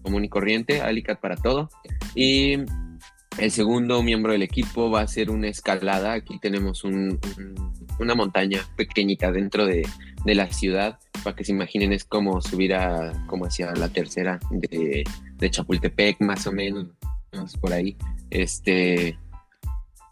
común 0.03 0.25
y 0.25 0.29
corriente, 0.29 0.81
Alicat 0.81 1.21
para 1.21 1.37
todo. 1.37 1.71
Y 2.17 2.55
el 3.39 3.51
segundo 3.53 4.03
miembro 4.03 4.33
del 4.33 4.43
equipo 4.43 4.91
va 4.91 5.03
a 5.03 5.07
ser 5.07 5.31
una 5.31 5.47
escalada. 5.47 6.15
Aquí 6.15 6.41
tenemos 6.41 6.83
una 6.83 8.15
montaña 8.17 8.63
pequeñita 8.75 9.31
dentro 9.31 9.67
de, 9.67 9.87
de, 10.25 10.35
la 10.35 10.53
ciudad. 10.53 10.99
Para 11.23 11.37
que 11.37 11.45
se 11.45 11.53
imaginen, 11.53 11.93
es 11.93 12.05
como 12.05 12.41
subir 12.41 12.75
a, 12.75 13.13
como 13.29 13.45
hacia 13.45 13.73
la 13.75 13.89
tercera 13.89 14.41
de, 14.51 15.05
de 15.39 15.51
Chapultepec, 15.51 16.21
más 16.21 16.47
o 16.47 16.53
menos, 16.53 16.89
por 17.61 17.73
ahí. 17.73 17.97
Este, 18.31 19.19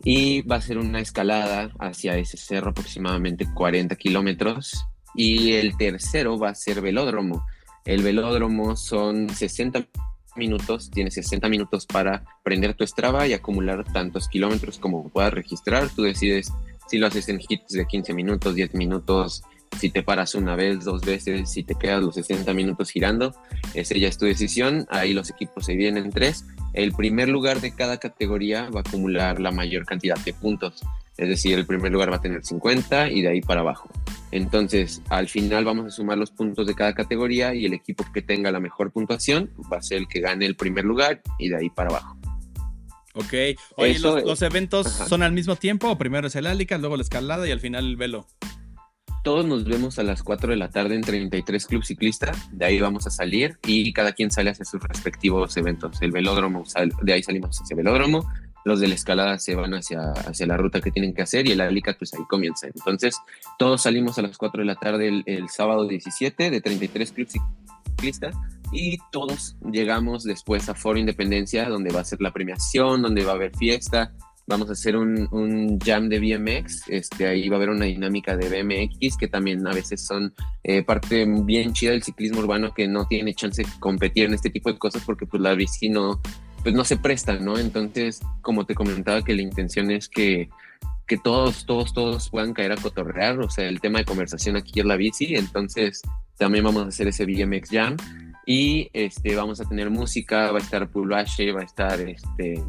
y 0.02 0.42
va 0.42 0.56
a 0.56 0.60
ser 0.60 0.78
una 0.78 1.00
escalada 1.00 1.70
hacia 1.78 2.16
ese 2.16 2.36
cerro 2.36 2.70
aproximadamente 2.70 3.46
40 3.52 3.96
kilómetros 3.96 4.86
y 5.14 5.52
el 5.52 5.76
tercero 5.76 6.38
va 6.38 6.50
a 6.50 6.54
ser 6.54 6.80
velódromo. 6.80 7.44
El 7.84 8.02
velódromo 8.02 8.76
son 8.76 9.28
60 9.28 9.86
minutos, 10.36 10.90
tienes 10.90 11.14
60 11.14 11.48
minutos 11.48 11.86
para 11.86 12.24
prender 12.42 12.74
tu 12.74 12.86
Strava 12.86 13.26
y 13.26 13.32
acumular 13.32 13.84
tantos 13.84 14.28
kilómetros 14.28 14.78
como 14.78 15.08
puedas 15.08 15.32
registrar. 15.32 15.88
Tú 15.88 16.02
decides 16.02 16.52
si 16.88 16.98
lo 16.98 17.06
haces 17.06 17.28
en 17.28 17.40
hits 17.40 17.68
de 17.68 17.86
15 17.86 18.12
minutos, 18.14 18.54
10 18.54 18.74
minutos, 18.74 19.42
si 19.78 19.90
te 19.90 20.02
paras 20.02 20.34
una 20.34 20.56
vez, 20.56 20.84
dos 20.84 21.02
veces, 21.02 21.50
si 21.50 21.62
te 21.62 21.74
quedas 21.74 22.02
los 22.02 22.14
60 22.14 22.52
minutos 22.54 22.90
girando, 22.90 23.34
esa 23.74 23.96
ya 23.96 24.08
es 24.08 24.18
tu 24.18 24.26
decisión. 24.26 24.86
Ahí 24.90 25.12
los 25.12 25.30
equipos 25.30 25.66
se 25.66 25.72
dividen 25.72 25.96
en 25.96 26.10
tres. 26.10 26.44
El 26.72 26.92
primer 26.92 27.28
lugar 27.28 27.60
de 27.60 27.74
cada 27.74 27.98
categoría 27.98 28.70
va 28.70 28.80
a 28.80 28.88
acumular 28.88 29.40
la 29.40 29.50
mayor 29.50 29.84
cantidad 29.84 30.18
de 30.18 30.32
puntos. 30.32 30.82
Es 31.16 31.28
decir, 31.28 31.58
el 31.58 31.66
primer 31.66 31.92
lugar 31.92 32.10
va 32.10 32.16
a 32.16 32.20
tener 32.20 32.44
50 32.44 33.10
y 33.10 33.22
de 33.22 33.28
ahí 33.28 33.40
para 33.40 33.60
abajo. 33.60 33.88
Entonces, 34.32 35.00
al 35.08 35.28
final 35.28 35.64
vamos 35.64 35.86
a 35.86 35.90
sumar 35.90 36.18
los 36.18 36.30
puntos 36.30 36.66
de 36.66 36.74
cada 36.74 36.94
categoría 36.94 37.54
y 37.54 37.64
el 37.64 37.72
equipo 37.72 38.04
que 38.12 38.20
tenga 38.20 38.50
la 38.50 38.60
mejor 38.60 38.92
puntuación 38.92 39.50
va 39.72 39.78
a 39.78 39.82
ser 39.82 39.98
el 39.98 40.08
que 40.08 40.20
gane 40.20 40.44
el 40.44 40.56
primer 40.56 40.84
lugar 40.84 41.22
y 41.38 41.48
de 41.48 41.56
ahí 41.56 41.70
para 41.70 41.90
abajo. 41.90 42.16
Ok. 43.14 43.32
Oye, 43.76 43.98
los, 43.98 44.42
eventos 44.42 44.88
son 44.88 45.22
al 45.22 45.32
mismo 45.32 45.56
tiempo 45.56 45.90
o 45.90 45.96
primero 45.96 46.26
es 46.26 46.36
el 46.36 46.46
Alica, 46.46 46.76
luego 46.76 46.98
la 46.98 47.02
escalada 47.02 47.48
y 47.48 47.50
al 47.50 47.60
final 47.60 47.86
el 47.86 47.96
velo? 47.96 48.26
Todos 49.26 49.44
nos 49.44 49.64
vemos 49.64 49.98
a 49.98 50.04
las 50.04 50.22
4 50.22 50.50
de 50.50 50.56
la 50.56 50.70
tarde 50.70 50.94
en 50.94 51.00
33 51.00 51.66
Club 51.66 51.82
Ciclista. 51.82 52.30
De 52.52 52.64
ahí 52.64 52.78
vamos 52.78 53.08
a 53.08 53.10
salir 53.10 53.58
y 53.66 53.92
cada 53.92 54.12
quien 54.12 54.30
sale 54.30 54.50
hacia 54.50 54.64
sus 54.64 54.80
respectivos 54.80 55.56
eventos. 55.56 56.00
El 56.00 56.12
velódromo, 56.12 56.62
de 57.02 57.12
ahí 57.12 57.24
salimos 57.24 57.60
hacia 57.60 57.74
el 57.74 57.82
velódromo. 57.82 58.24
Los 58.64 58.78
de 58.78 58.86
la 58.86 58.94
escalada 58.94 59.40
se 59.40 59.56
van 59.56 59.74
hacia, 59.74 60.12
hacia 60.12 60.46
la 60.46 60.56
ruta 60.56 60.80
que 60.80 60.92
tienen 60.92 61.12
que 61.12 61.22
hacer 61.22 61.48
y 61.48 61.50
el 61.50 61.60
Alicat, 61.60 61.98
pues 61.98 62.14
ahí 62.14 62.22
comienza. 62.28 62.68
Entonces, 62.68 63.18
todos 63.58 63.82
salimos 63.82 64.16
a 64.16 64.22
las 64.22 64.38
4 64.38 64.60
de 64.60 64.64
la 64.64 64.76
tarde 64.76 65.08
el, 65.08 65.24
el 65.26 65.48
sábado 65.48 65.88
17 65.88 66.48
de 66.48 66.60
33 66.60 67.10
Club 67.10 67.28
Ciclista 67.28 68.30
y 68.70 68.98
todos 69.10 69.56
llegamos 69.72 70.22
después 70.22 70.68
a 70.68 70.76
Foro 70.76 71.00
Independencia, 71.00 71.68
donde 71.68 71.92
va 71.92 72.02
a 72.02 72.04
ser 72.04 72.20
la 72.20 72.32
premiación, 72.32 73.02
donde 73.02 73.24
va 73.24 73.32
a 73.32 73.34
haber 73.34 73.56
fiesta, 73.56 74.12
vamos 74.46 74.68
a 74.68 74.72
hacer 74.72 74.96
un, 74.96 75.78
jam 75.84 76.08
de 76.08 76.20
BMX, 76.20 76.88
este, 76.88 77.26
ahí 77.26 77.48
va 77.48 77.56
a 77.56 77.58
haber 77.58 77.70
una 77.70 77.86
dinámica 77.86 78.36
de 78.36 78.48
BMX 78.48 79.16
que 79.16 79.28
también 79.28 79.66
a 79.66 79.72
veces 79.72 80.04
son 80.06 80.32
eh, 80.62 80.82
parte 80.82 81.26
bien 81.26 81.72
chida 81.72 81.90
del 81.90 82.02
ciclismo 82.02 82.40
urbano 82.40 82.72
que 82.72 82.86
no 82.86 83.06
tiene 83.06 83.34
chance 83.34 83.62
de 83.62 83.68
competir 83.80 84.24
en 84.24 84.34
este 84.34 84.50
tipo 84.50 84.72
de 84.72 84.78
cosas 84.78 85.02
porque 85.04 85.26
pues 85.26 85.42
la 85.42 85.54
bici 85.54 85.88
no, 85.88 86.20
pues 86.62 86.74
no 86.74 86.84
se 86.84 86.96
presta, 86.96 87.38
¿no? 87.38 87.58
Entonces, 87.58 88.20
como 88.40 88.66
te 88.66 88.74
comentaba 88.74 89.22
que 89.22 89.34
la 89.34 89.42
intención 89.42 89.90
es 89.90 90.08
que, 90.08 90.48
que 91.06 91.16
todos, 91.16 91.66
todos, 91.66 91.92
todos 91.92 92.30
puedan 92.30 92.54
caer 92.54 92.72
a 92.72 92.76
cotorrear, 92.76 93.40
o 93.40 93.50
sea, 93.50 93.68
el 93.68 93.80
tema 93.80 93.98
de 93.98 94.04
conversación 94.04 94.56
aquí 94.56 94.80
es 94.80 94.86
la 94.86 94.96
bici, 94.96 95.34
entonces 95.34 96.02
también 96.38 96.64
vamos 96.64 96.84
a 96.84 96.88
hacer 96.88 97.08
ese 97.08 97.24
BMX 97.24 97.70
jam 97.70 97.96
y 98.46 98.90
este, 98.92 99.34
vamos 99.34 99.60
a 99.60 99.68
tener 99.68 99.90
música, 99.90 100.52
va 100.52 100.58
a 100.58 100.62
estar 100.62 100.88
Pulvache, 100.88 101.50
va 101.52 101.62
a 101.62 101.64
estar 101.64 102.00
este 102.00 102.62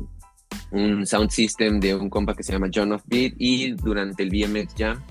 un 0.72 1.06
sound 1.06 1.30
system 1.30 1.80
de 1.80 1.96
un 1.96 2.10
compa 2.10 2.34
que 2.34 2.44
se 2.44 2.54
llama 2.54 2.70
John 2.74 2.92
of 2.94 3.04
Beat 3.06 3.34
y 3.38 3.72
durante 3.72 4.24
el 4.24 4.30
BMX 4.30 4.76
Jam 4.78 5.02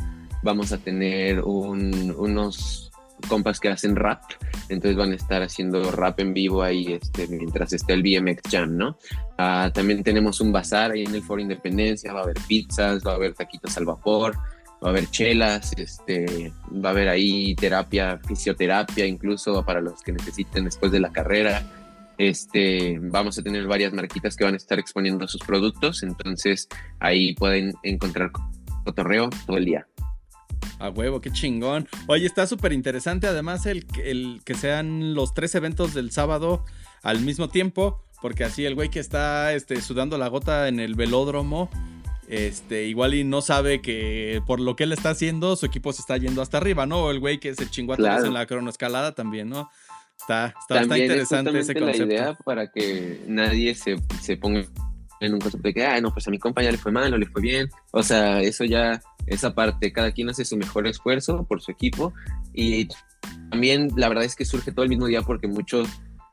vamos 0.43 0.73
a 0.73 0.79
tener 0.79 1.41
unos 1.41 2.91
compas 3.29 3.59
que 3.59 3.69
hacen 3.69 3.97
rap, 3.97 4.23
entonces 4.69 4.97
van 4.97 5.13
a 5.13 5.15
estar 5.15 5.43
haciendo 5.43 5.91
rap 5.91 6.21
en 6.21 6.35
vivo 6.35 6.63
ahí 6.63 6.93
este, 6.93 7.27
mientras 7.27 7.73
esté 7.73 7.95
el 7.95 8.03
BMX 8.03 8.43
Jam, 8.51 8.77
¿no? 8.77 8.99
Ah, 9.39 9.71
también 9.73 10.03
tenemos 10.03 10.41
un 10.41 10.53
bazar 10.53 10.93
ahí 10.93 11.05
en 11.05 11.15
el 11.15 11.23
Foro 11.23 11.41
Independencia, 11.41 12.13
va 12.13 12.21
a 12.21 12.23
haber 12.25 12.39
pizzas, 12.47 13.05
va 13.05 13.13
a 13.13 13.15
haber 13.15 13.35
taquitos 13.35 13.77
al 13.77 13.87
vapor, 13.87 14.37
va 14.37 14.89
a 14.89 14.91
haber 14.91 15.11
chelas, 15.11 15.73
este, 15.77 16.53
va 16.73 16.91
a 16.91 16.93
haber 16.93 17.09
ahí 17.09 17.55
terapia, 17.57 18.21
fisioterapia 18.27 19.07
incluso 19.07 19.65
para 19.65 19.81
los 19.81 20.03
que 20.03 20.13
necesiten 20.13 20.65
después 20.65 20.93
de 20.93 21.01
la 21.01 21.11
carrera 21.11 21.63
este, 22.19 22.99
vamos 23.01 23.39
a 23.39 23.43
tener 23.43 23.67
varias 23.67 23.93
marquitas 23.93 24.37
que 24.37 24.45
van 24.45 24.55
a 24.55 24.57
estar 24.57 24.79
exponiendo 24.79 25.27
sus 25.29 25.43
productos, 25.43 26.03
entonces 26.03 26.69
ahí 27.01 27.35
pueden 27.35 27.75
encontrar 27.83 28.31
cotorreo 28.85 29.31
todo 29.47 29.57
el 29.57 29.65
día. 29.65 29.87
A 30.79 30.91
huevo, 30.91 31.21
qué 31.21 31.31
chingón. 31.31 31.89
Oye, 32.07 32.27
está 32.27 32.47
súper 32.47 32.73
interesante 32.73 33.27
además 33.27 33.67
el, 33.67 33.87
el 34.05 34.41
que 34.45 34.55
sean 34.55 35.15
los 35.15 35.35
tres 35.35 35.55
eventos 35.55 35.95
del 35.95 36.11
sábado 36.11 36.65
al 37.03 37.21
mismo 37.21 37.49
tiempo, 37.49 38.03
porque 38.21 38.45
así 38.45 38.65
el 38.65 38.75
güey 38.75 38.91
que 38.91 39.01
está 39.01 39.53
este, 39.55 39.81
sudando 39.81 40.19
la 40.19 40.29
gota 40.29 40.69
en 40.69 40.81
el 40.81 40.95
velódromo, 40.95 41.71
este, 42.29 42.87
igual 42.87 43.15
y 43.15 43.25
no 43.25 43.41
sabe 43.41 43.81
que 43.81 44.43
por 44.47 44.59
lo 44.61 44.75
que 44.75 44.85
él 44.85 44.93
está 44.93 45.11
haciendo, 45.11 45.55
su 45.57 45.67
equipo 45.67 45.93
se 45.93 46.01
está 46.01 46.17
yendo 46.17 46.43
hasta 46.43 46.59
arriba, 46.59 46.87
¿no? 46.87 47.05
O 47.05 47.11
el 47.11 47.21
güey 47.21 47.39
que 47.39 47.55
se 47.55 47.71
chingó 47.71 47.95
a 47.95 48.19
en 48.19 48.35
la 48.35 48.47
cronoescalada 48.47 49.15
también, 49.15 49.49
¿no? 49.49 49.71
Está, 50.29 50.55
está, 50.69 50.99
interesante 50.99 51.57
ese 51.59 51.75
concepto. 51.75 52.07
la 52.07 52.15
idea 52.15 52.35
para 52.45 52.71
que 52.71 53.23
nadie 53.29 53.75
se, 53.77 53.97
se 54.21 54.37
ponga 54.37 54.65
en 55.21 55.35
un 55.35 55.41
concepto 55.41 55.69
de 55.69 55.75
que, 55.75 55.87
ah, 55.87 56.01
no, 56.01 56.13
pues 56.13 56.27
a 56.27 56.31
mi 56.31 56.39
compañero 56.39 56.73
le 56.73 56.79
fue 56.79 56.93
mal 56.93 57.15
o 57.15 57.19
le 57.19 57.27
fue 57.27 57.41
bien. 57.41 57.69
O 57.93 58.03
sea, 58.03 58.41
eso 58.41 58.65
ya, 58.65 59.01
esa 59.27 59.55
parte, 59.55 59.93
cada 59.93 60.11
quien 60.11 60.29
hace 60.29 60.45
su 60.45 60.57
mejor 60.57 60.87
esfuerzo 60.87 61.45
por 61.45 61.63
su 61.63 61.71
equipo 61.71 62.13
y 62.53 62.89
también 63.51 63.91
la 63.97 64.09
verdad 64.09 64.25
es 64.25 64.35
que 64.35 64.45
surge 64.45 64.73
todo 64.73 64.83
el 64.83 64.89
mismo 64.89 65.07
día 65.07 65.23
porque 65.23 65.47
muchos 65.47 65.89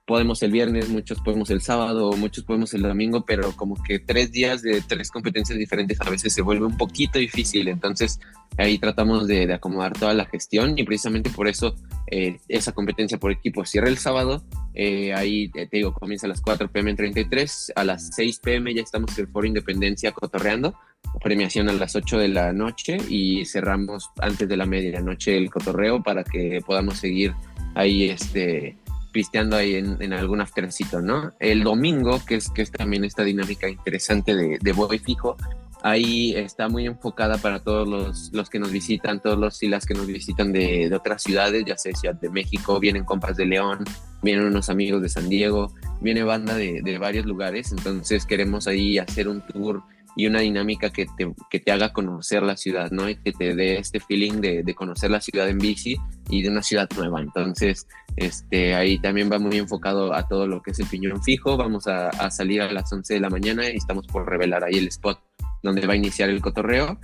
podemos 0.06 0.44
el 0.44 0.52
viernes, 0.52 0.89
muchos 0.89 1.22
podemos 1.22 1.50
el 1.50 1.62
sábado, 1.62 2.12
muchos 2.13 2.44
podemos 2.44 2.74
el 2.74 2.82
domingo, 2.82 3.26
pero 3.26 3.56
como 3.56 3.82
que 3.82 4.00
tres 4.00 4.32
días 4.32 4.62
de 4.62 4.82
tres 4.82 5.10
competencias 5.10 5.58
diferentes 5.58 6.00
a 6.02 6.10
veces 6.10 6.34
se 6.34 6.42
vuelve 6.42 6.66
un 6.66 6.78
poquito 6.78 7.20
difícil. 7.20 7.70
Entonces 7.70 8.20
ahí 8.58 8.78
tratamos 8.78 9.28
de, 9.28 9.52
acomodar 9.54 9.94
toda 9.94 10.13
la 10.13 10.26
gestión 10.26 10.78
y 10.78 10.84
precisamente 10.84 11.30
por 11.30 11.48
eso 11.48 11.76
eh, 12.12 12.39
esa 12.50 12.74
competencia 12.74 13.18
por 13.18 13.32
equipo 13.32 13.66
cierra 13.66 13.88
el 13.88 13.98
sábado. 13.98 14.44
Eh, 14.74 15.13
ahí 15.13 15.50
te 15.50 15.70
digo, 15.72 15.94
comienza 15.94 16.28
a 16.28 16.30
las 16.30 16.42
4 16.42 16.70
pm 16.70 16.92
en 16.92 16.98
33, 16.98 17.74
a 17.76 17.84
las 17.84 18.10
6 18.16 18.39
pm 18.39 18.74
ya 18.74 18.82
estamos 18.82 19.18
en 19.18 19.26
el 19.26 19.32
Foro 19.32 19.48
Independencia 19.48 20.12
cotorreando, 20.12 20.76
premiación 21.22 21.70
a 21.70 21.74
las 21.74 21.96
8 21.96 22.18
de 22.18 22.28
la 22.28 22.52
noche 22.52 22.98
y 23.08 23.46
cerramos 23.46 24.10
antes 24.20 24.50
de 24.50 24.58
la 24.58 24.66
medianoche 24.66 25.38
el 25.38 25.50
cotorreo 25.50 26.04
para 26.04 26.24
que 26.24 26.62
podamos 26.66 26.98
seguir 26.98 27.34
ahí 27.76 28.10
este 28.10 28.78
pisteando 29.13 29.56
ahí 29.56 29.76
en, 29.76 29.95
en 30.02 30.12
algún 30.12 30.41
aftercito, 30.41 31.02
¿no? 31.02 31.32
El 31.39 31.63
domingo, 31.63 32.19
que 32.26 32.36
es, 32.36 32.49
que 32.49 32.63
es 32.63 32.71
también 32.71 33.06
esta 33.06 33.23
dinámica 33.23 33.69
interesante 33.69 34.36
de, 34.36 34.58
de 34.60 34.73
Boy 34.73 34.99
Fijo, 34.99 35.38
ahí 35.84 36.36
está 36.36 36.67
muy 36.67 36.86
enfocada 36.86 37.38
para 37.38 37.60
todos 37.60 37.88
los, 37.88 38.32
los, 38.34 38.49
que 38.49 38.58
nos 38.58 38.71
visitan, 38.71 39.21
todos 39.21 39.38
los 39.38 39.62
y 39.63 39.67
las 39.67 39.86
que 39.86 39.93
nos 39.93 40.08
visitan 40.08 40.52
de, 40.52 40.89
de, 40.89 40.95
otras 40.95 41.21
ciudades, 41.21 41.63
ya 41.65 41.78
sea 41.78 41.93
Ciudad 41.93 42.15
de 42.15 42.30
México, 42.30 42.80
vienen 42.80 43.04
compas 43.06 43.38
de 43.38 43.45
León, 43.45 43.86
vienen 44.21 44.45
unos 44.45 44.69
amigos 44.69 45.02
de 45.02 45.10
San 45.10 45.30
Diego, 45.30 45.73
viene 46.02 46.23
banda 46.23 46.56
de, 46.56 46.82
de 46.82 46.97
varios 46.97 47.26
lugares, 47.26 47.71
entonces 47.71 48.26
queremos 48.26 48.67
ahí 48.67 48.97
hacer 48.97 49.28
un 49.28 49.41
tour 49.41 49.84
y 50.15 50.28
una 50.28 50.41
dinámica 50.41 50.91
que 50.91 51.06
te, 51.17 51.34
que 51.49 51.60
te 51.60 51.71
haga 51.71 51.93
conocer 51.93 52.43
la 52.43 52.58
ciudad, 52.58 52.91
¿no? 52.91 53.10
Y 53.10 53.15
que 53.15 53.32
te 53.32 53.56
dé 53.56 53.78
este 53.78 53.99
feeling 53.99 54.41
de, 54.41 54.63
de, 54.63 54.76
conocer 54.76 55.12
la 55.12 55.21
ciudad 55.21 55.49
en 55.49 55.58
bici 55.58 55.97
y 56.30 56.43
de 56.43 56.49
una 56.49 56.62
ciudad 56.62 56.89
nueva. 56.95 57.21
Entonces, 57.21 57.88
este, 58.15 58.76
ahí 58.76 58.99
también 58.99 59.32
va 59.32 59.39
muy 59.39 59.58
enfocado 59.58 60.13
a 60.13 60.28
todo 60.28 60.47
lo 60.47 60.62
que 60.62 60.71
es 60.71 60.80
el 60.80 60.88
piñón 60.88 61.23
fijo. 61.23 61.58
Vamos 61.58 61.88
a, 61.88 62.10
a 62.10 62.30
salir 62.30 62.62
a 62.62 62.71
las 62.71 62.91
11 62.91 63.13
de 63.13 63.19
la 63.19 63.30
mañana 63.30 63.69
y 63.69 63.78
estamos 63.78 64.06
por 64.08 64.30
revelar 64.30 64.63
ahí 64.63 64.76
el 64.76 64.88
spot 64.88 65.19
donde 65.63 65.88
va 65.88 65.93
a 65.93 65.97
iniciar 65.97 66.30
el 66.30 66.41
cotorreo. 66.41 66.99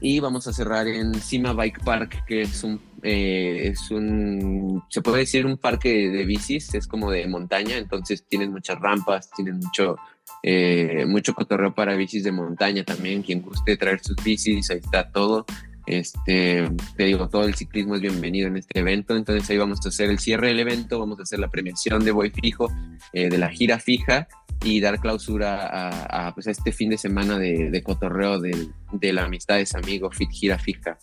Y 0.00 0.20
vamos 0.20 0.46
a 0.46 0.52
cerrar 0.52 0.86
en 0.86 1.14
Cima 1.14 1.52
Bike 1.52 1.82
Park, 1.84 2.24
que 2.26 2.42
es 2.42 2.62
un, 2.64 2.80
eh, 3.02 3.68
es 3.72 3.90
un, 3.90 4.82
se 4.88 5.00
puede 5.00 5.18
decir 5.18 5.46
un 5.46 5.56
parque 5.56 6.08
de 6.08 6.24
bicis, 6.24 6.74
es 6.74 6.86
como 6.86 7.10
de 7.10 7.26
montaña, 7.26 7.76
entonces 7.76 8.24
tienen 8.28 8.52
muchas 8.52 8.78
rampas, 8.80 9.30
tienen 9.30 9.58
mucho, 9.58 9.96
eh, 10.42 11.04
mucho 11.06 11.34
cotorreo 11.34 11.74
para 11.74 11.94
bicis 11.94 12.24
de 12.24 12.32
montaña 12.32 12.84
también. 12.84 13.22
Quien 13.22 13.42
guste 13.42 13.76
traer 13.76 14.00
sus 14.00 14.16
bicis, 14.22 14.70
ahí 14.70 14.78
está 14.78 15.10
todo. 15.10 15.46
Este, 15.86 16.70
te 16.96 17.04
digo, 17.04 17.28
todo 17.28 17.44
el 17.44 17.54
ciclismo 17.54 17.96
es 17.96 18.00
bienvenido 18.00 18.48
en 18.48 18.56
este 18.56 18.80
evento. 18.80 19.16
Entonces 19.16 19.48
ahí 19.50 19.58
vamos 19.58 19.84
a 19.84 19.88
hacer 19.88 20.10
el 20.10 20.18
cierre 20.18 20.48
del 20.48 20.60
evento, 20.60 20.98
vamos 20.98 21.18
a 21.18 21.22
hacer 21.22 21.38
la 21.38 21.48
premiación 21.48 22.04
de 22.04 22.12
Boy 22.12 22.30
Fijo, 22.30 22.70
eh, 23.12 23.28
de 23.28 23.38
la 23.38 23.50
gira 23.50 23.78
fija 23.78 24.28
y 24.64 24.80
dar 24.80 25.00
clausura 25.00 26.28
a, 26.28 26.34
pues, 26.34 26.46
este 26.46 26.72
fin 26.72 26.90
de 26.90 26.98
semana 26.98 27.38
de, 27.38 27.70
de 27.70 27.82
cotorreo 27.82 28.38
de, 28.38 28.68
de, 28.92 29.12
la 29.12 29.24
amistades 29.24 29.74
amigo 29.74 30.10
Fit 30.12 30.30
Gira 30.30 30.58
Fija. 30.58 30.98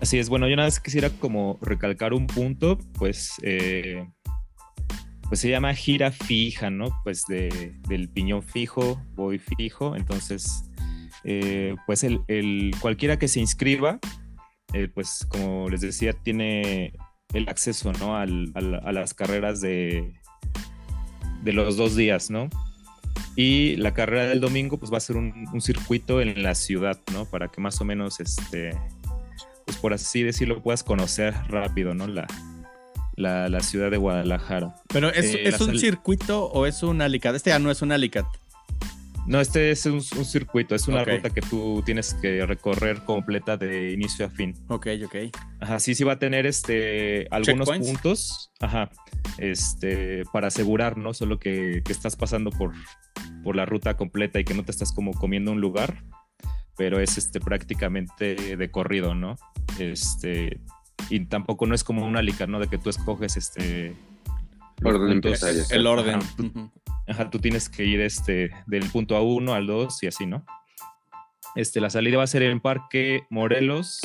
Así 0.00 0.18
es, 0.18 0.28
bueno, 0.28 0.48
yo 0.48 0.56
nada 0.56 0.68
más 0.68 0.80
quisiera 0.80 1.10
como 1.10 1.58
recalcar 1.62 2.12
un 2.12 2.26
punto, 2.26 2.78
pues 2.98 3.32
eh, 3.42 4.06
pues 5.28 5.40
se 5.40 5.48
llama 5.48 5.74
gira 5.74 6.12
fija, 6.12 6.70
¿no? 6.70 7.00
Pues 7.02 7.24
de, 7.26 7.74
del 7.88 8.08
piñón 8.08 8.42
fijo, 8.42 9.00
voy 9.14 9.38
fijo. 9.38 9.96
Entonces, 9.96 10.64
eh, 11.24 11.74
pues 11.86 12.04
el, 12.04 12.74
cualquiera 12.80 13.18
que 13.18 13.28
se 13.28 13.40
inscriba, 13.40 13.98
eh, 14.72 14.88
pues 14.92 15.26
como 15.28 15.68
les 15.68 15.80
decía, 15.80 16.12
tiene 16.12 16.92
el 17.32 17.48
acceso, 17.48 17.92
¿no? 17.94 18.16
Al, 18.16 18.52
a 18.54 18.92
las 18.92 19.14
carreras 19.14 19.60
de, 19.60 20.14
de 21.42 21.52
los 21.52 21.76
dos 21.76 21.96
días, 21.96 22.30
¿no? 22.30 22.48
Y 23.34 23.76
la 23.76 23.92
carrera 23.92 24.26
del 24.26 24.40
domingo, 24.40 24.78
pues 24.78 24.92
va 24.92 24.98
a 24.98 25.00
ser 25.00 25.16
un, 25.16 25.46
un 25.52 25.60
circuito 25.60 26.20
en 26.20 26.42
la 26.42 26.54
ciudad, 26.54 27.00
¿no? 27.12 27.26
Para 27.26 27.48
que 27.48 27.60
más 27.60 27.80
o 27.80 27.84
menos, 27.84 28.20
este, 28.20 28.70
pues 29.64 29.76
por 29.78 29.92
así 29.92 30.22
decirlo, 30.22 30.62
puedas 30.62 30.84
conocer 30.84 31.34
rápido, 31.48 31.94
¿no? 31.94 32.06
La, 32.06 32.26
la, 33.16 33.48
la, 33.48 33.60
ciudad 33.60 33.90
de 33.90 33.96
Guadalajara. 33.96 34.74
Pero 34.88 35.08
¿es, 35.10 35.34
eh, 35.34 35.48
¿es 35.48 35.60
un 35.60 35.78
circuito 35.78 36.46
o 36.46 36.66
es 36.66 36.82
un 36.82 37.00
alicat? 37.02 37.34
Este 37.34 37.50
ya 37.50 37.58
no 37.58 37.70
es 37.70 37.82
un 37.82 37.92
alicat. 37.92 38.26
No, 39.26 39.40
este 39.40 39.72
es 39.72 39.84
un, 39.86 39.94
un 39.94 40.24
circuito, 40.24 40.76
es 40.76 40.86
una 40.86 41.02
okay. 41.02 41.16
ruta 41.16 41.30
que 41.30 41.40
tú 41.40 41.82
tienes 41.84 42.14
que 42.14 42.46
recorrer 42.46 43.02
completa 43.02 43.56
de 43.56 43.90
inicio 43.92 44.26
a 44.26 44.30
fin. 44.30 44.54
Ok, 44.68 44.86
ok. 45.04 45.16
Ajá, 45.60 45.80
sí, 45.80 45.96
sí 45.96 46.04
va 46.04 46.12
a 46.12 46.18
tener 46.18 46.46
este 46.46 47.26
algunos 47.32 47.68
puntos, 47.68 48.52
ajá, 48.60 48.90
este, 49.38 50.22
para 50.32 50.46
asegurar, 50.46 50.96
¿no? 50.96 51.12
Solo 51.12 51.40
que, 51.40 51.82
que, 51.84 51.92
estás 51.92 52.14
pasando 52.14 52.50
por, 52.50 52.72
por 53.42 53.56
la 53.56 53.66
ruta 53.66 53.96
completa 53.96 54.38
y 54.38 54.44
que 54.44 54.54
no 54.54 54.64
te 54.64 54.70
estás 54.70 54.92
como 54.92 55.12
comiendo 55.12 55.50
un 55.50 55.60
lugar, 55.60 56.04
pero 56.76 57.00
es 57.00 57.18
este 57.18 57.40
prácticamente 57.40 58.56
de 58.56 58.70
corrido, 58.70 59.16
¿no? 59.16 59.34
Este, 59.80 60.60
y 61.10 61.24
tampoco 61.26 61.66
no 61.66 61.74
es 61.74 61.84
como 61.84 62.04
una 62.04 62.22
lica, 62.22 62.46
¿no? 62.46 62.58
De 62.58 62.68
que 62.68 62.78
tú 62.78 62.90
escoges 62.90 63.36
este... 63.36 63.96
Orden 64.84 65.20
puntos, 65.20 65.70
el 65.70 65.86
orden. 65.86 66.16
Ajá, 66.16 66.36
tú, 66.36 66.70
ajá, 67.08 67.30
tú, 67.30 67.38
tienes 67.38 67.68
que 67.68 67.84
ir 67.84 68.00
este, 68.00 68.50
del 68.66 68.84
punto 68.90 69.16
A1 69.16 69.54
al 69.54 69.66
2 69.66 70.02
y 70.02 70.06
así, 70.06 70.26
¿no? 70.26 70.44
Este, 71.54 71.80
la 71.80 71.88
salida 71.88 72.18
va 72.18 72.24
a 72.24 72.26
ser 72.26 72.42
en 72.42 72.60
Parque 72.60 73.22
Morelos, 73.30 74.00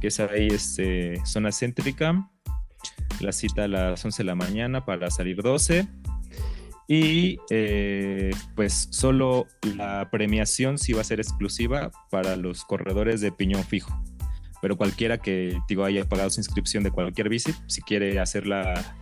que 0.00 0.06
es 0.06 0.18
ahí 0.20 0.48
este, 0.48 1.20
zona 1.26 1.52
céntrica. 1.52 2.30
La 3.20 3.32
cita 3.32 3.64
a 3.64 3.68
las 3.68 4.02
11 4.02 4.22
de 4.22 4.26
la 4.26 4.34
mañana 4.34 4.84
para 4.86 5.10
salir 5.10 5.42
12. 5.42 5.86
Y 6.88 7.38
eh, 7.50 8.30
pues 8.56 8.88
solo 8.90 9.46
la 9.76 10.08
premiación 10.10 10.78
sí 10.78 10.94
va 10.94 11.02
a 11.02 11.04
ser 11.04 11.20
exclusiva 11.20 11.90
para 12.10 12.36
los 12.36 12.64
corredores 12.64 13.20
de 13.20 13.32
piñón 13.32 13.64
fijo 13.64 14.02
pero 14.62 14.76
cualquiera 14.76 15.18
que 15.18 15.58
digo 15.68 15.84
haya 15.84 16.08
pagado 16.08 16.30
su 16.30 16.40
inscripción 16.40 16.84
de 16.84 16.92
cualquier 16.92 17.28
bici, 17.28 17.52
si 17.66 17.82
quiere 17.82 18.20
hacer 18.20 18.46
la, 18.46 18.96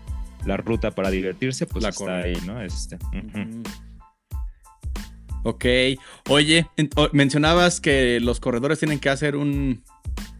la 0.46 0.56
ruta 0.56 0.90
para 0.90 1.10
divertirse, 1.10 1.66
pues 1.66 1.82
la 1.82 1.90
está 1.90 2.04
corre. 2.04 2.22
ahí, 2.24 2.36
¿no? 2.46 2.60
Este, 2.62 2.96
uh 2.96 2.98
-huh. 3.12 3.62
Ok, 5.42 5.64
oye, 6.28 6.66
mencionabas 7.12 7.80
que 7.80 8.20
los 8.20 8.40
corredores 8.40 8.78
tienen 8.78 8.98
que 8.98 9.10
hacer 9.10 9.36
un, 9.36 9.82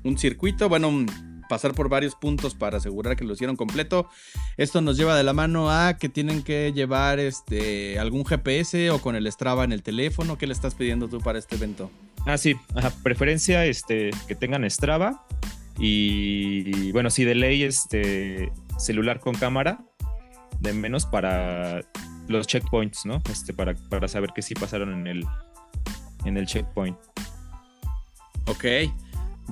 un 0.05 0.19
circuito, 0.19 0.69
bueno, 0.69 0.89
un, 0.89 1.07
pasar 1.51 1.75
por 1.75 1.89
varios 1.89 2.15
puntos 2.15 2.55
para 2.55 2.77
asegurar 2.79 3.17
que 3.17 3.25
lo 3.25 3.35
hicieron 3.35 3.57
completo. 3.57 4.09
Esto 4.57 4.81
nos 4.81 4.97
lleva 4.97 5.17
de 5.17 5.25
la 5.25 5.33
mano 5.33 5.69
a 5.69 5.99
que 5.99 6.09
tienen 6.09 6.45
que 6.45 6.73
llevar 6.73 7.19
este 7.19 7.99
algún 7.99 8.25
GPS 8.25 8.91
o 8.91 9.03
con 9.03 9.17
el 9.17 9.31
Strava 9.31 9.65
en 9.65 9.73
el 9.73 9.83
teléfono. 9.83 10.39
¿Qué 10.39 10.47
le 10.47 10.53
estás 10.53 10.77
pidiendo 10.77 11.09
tú 11.09 11.21
para 11.21 11.41
este 11.41 11.57
evento? 11.57 11.91
Ah, 12.25 12.39
sí, 12.39 12.55
Ajá. 12.77 12.93
preferencia 13.03 13.67
este, 13.67 14.11
que 14.29 14.37
tengan 14.37 14.71
Strava 14.71 15.27
y 15.77 16.93
bueno, 16.93 17.11
sí, 17.11 17.25
de 17.25 17.35
ley 17.35 17.65
este 17.65 18.53
celular 18.79 19.19
con 19.19 19.35
cámara, 19.35 19.81
de 20.61 20.73
menos 20.73 21.05
para 21.05 21.81
los 22.29 22.47
checkpoints, 22.47 23.07
¿no? 23.07 23.21
Este, 23.29 23.53
para, 23.53 23.75
para 23.75 24.07
saber 24.07 24.31
que 24.33 24.43
sí 24.43 24.55
pasaron 24.55 24.93
en 24.93 25.07
el, 25.09 25.27
en 26.25 26.37
el 26.37 26.47
checkpoint. 26.47 26.97
Ok, 28.47 28.65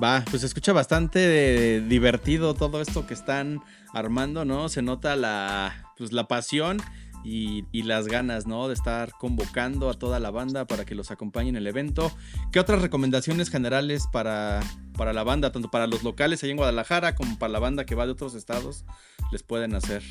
va, 0.01 0.23
pues 0.29 0.41
se 0.41 0.47
escucha 0.47 0.73
bastante 0.73 1.81
divertido 1.81 2.53
todo 2.53 2.81
esto 2.81 3.05
que 3.05 3.13
están 3.13 3.61
armando, 3.93 4.45
¿no? 4.45 4.69
Se 4.69 4.81
nota 4.81 5.15
la, 5.15 5.93
pues, 5.97 6.11
la 6.11 6.27
pasión 6.27 6.77
y, 7.23 7.65
y, 7.71 7.83
las 7.83 8.07
ganas, 8.07 8.47
¿no? 8.47 8.67
De 8.67 8.73
estar 8.73 9.11
convocando 9.11 9.89
a 9.89 9.93
toda 9.93 10.19
la 10.19 10.31
banda 10.31 10.65
para 10.65 10.85
que 10.85 10.95
los 10.95 11.11
acompañen 11.11 11.55
en 11.55 11.57
el 11.57 11.67
evento. 11.67 12.11
¿Qué 12.51 12.59
otras 12.59 12.81
recomendaciones 12.81 13.49
generales 13.49 14.07
para, 14.11 14.61
para 14.97 15.13
la 15.13 15.23
banda, 15.23 15.51
tanto 15.51 15.69
para 15.69 15.87
los 15.87 16.03
locales 16.03 16.43
allá 16.43 16.51
en 16.51 16.57
Guadalajara 16.57 17.15
como 17.15 17.37
para 17.37 17.51
la 17.51 17.59
banda 17.59 17.85
que 17.85 17.95
va 17.95 18.05
de 18.05 18.13
otros 18.13 18.35
estados, 18.35 18.85
les 19.31 19.43
pueden 19.43 19.75
hacer? 19.75 20.03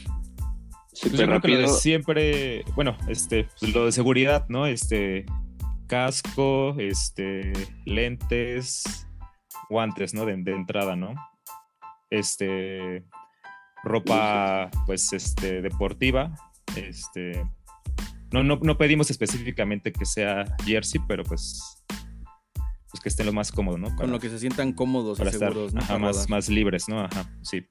Pues 1.01 1.13
yo 1.13 1.27
creo 1.27 1.41
que 1.41 1.49
lo 1.49 1.61
de 1.61 1.69
siempre, 1.69 2.65
bueno, 2.75 2.97
este, 3.09 3.49
pues 3.61 3.73
lo 3.73 3.87
de 3.87 3.93
seguridad, 3.93 4.47
¿no? 4.49 4.67
Este, 4.67 5.27
casco, 5.87 6.75
este, 6.79 7.53
lentes, 7.85 9.08
guantes, 9.69 10.15
¿no? 10.15 10.25
De, 10.27 10.37
de 10.37 10.53
entrada, 10.53 10.97
¿no? 10.97 11.15
Este, 12.11 13.05
ropa, 13.85 14.71
pues, 14.87 15.13
este, 15.13 15.63
deportiva, 15.63 16.35
este, 16.77 17.43
no, 18.31 18.45
no, 18.45 18.59
no 18.63 18.77
pedimos 18.77 19.11
específicamente 19.11 19.93
que 19.93 20.05
sea 20.05 20.45
jersey, 20.65 21.01
pero 21.09 21.25
pues, 21.25 21.83
pues 22.91 23.03
que 23.03 23.09
estén 23.09 23.27
lo 23.27 23.33
más 23.33 23.51
cómodo, 23.51 23.79
¿no? 23.79 23.89
Para, 23.89 24.03
Con 24.03 24.11
lo 24.11 24.21
que 24.21 24.29
se 24.29 24.39
sientan 24.39 24.73
cómodos 24.73 25.19
para 25.19 25.31
y 25.31 25.35
seguros, 25.35 25.69
estar, 25.69 25.75
¿no? 25.75 25.81
Ajá, 25.81 25.99
más, 25.99 26.29
más 26.29 26.49
libres, 26.49 26.89
¿no? 26.89 27.01
Ajá, 27.01 27.25
sí. 27.43 27.67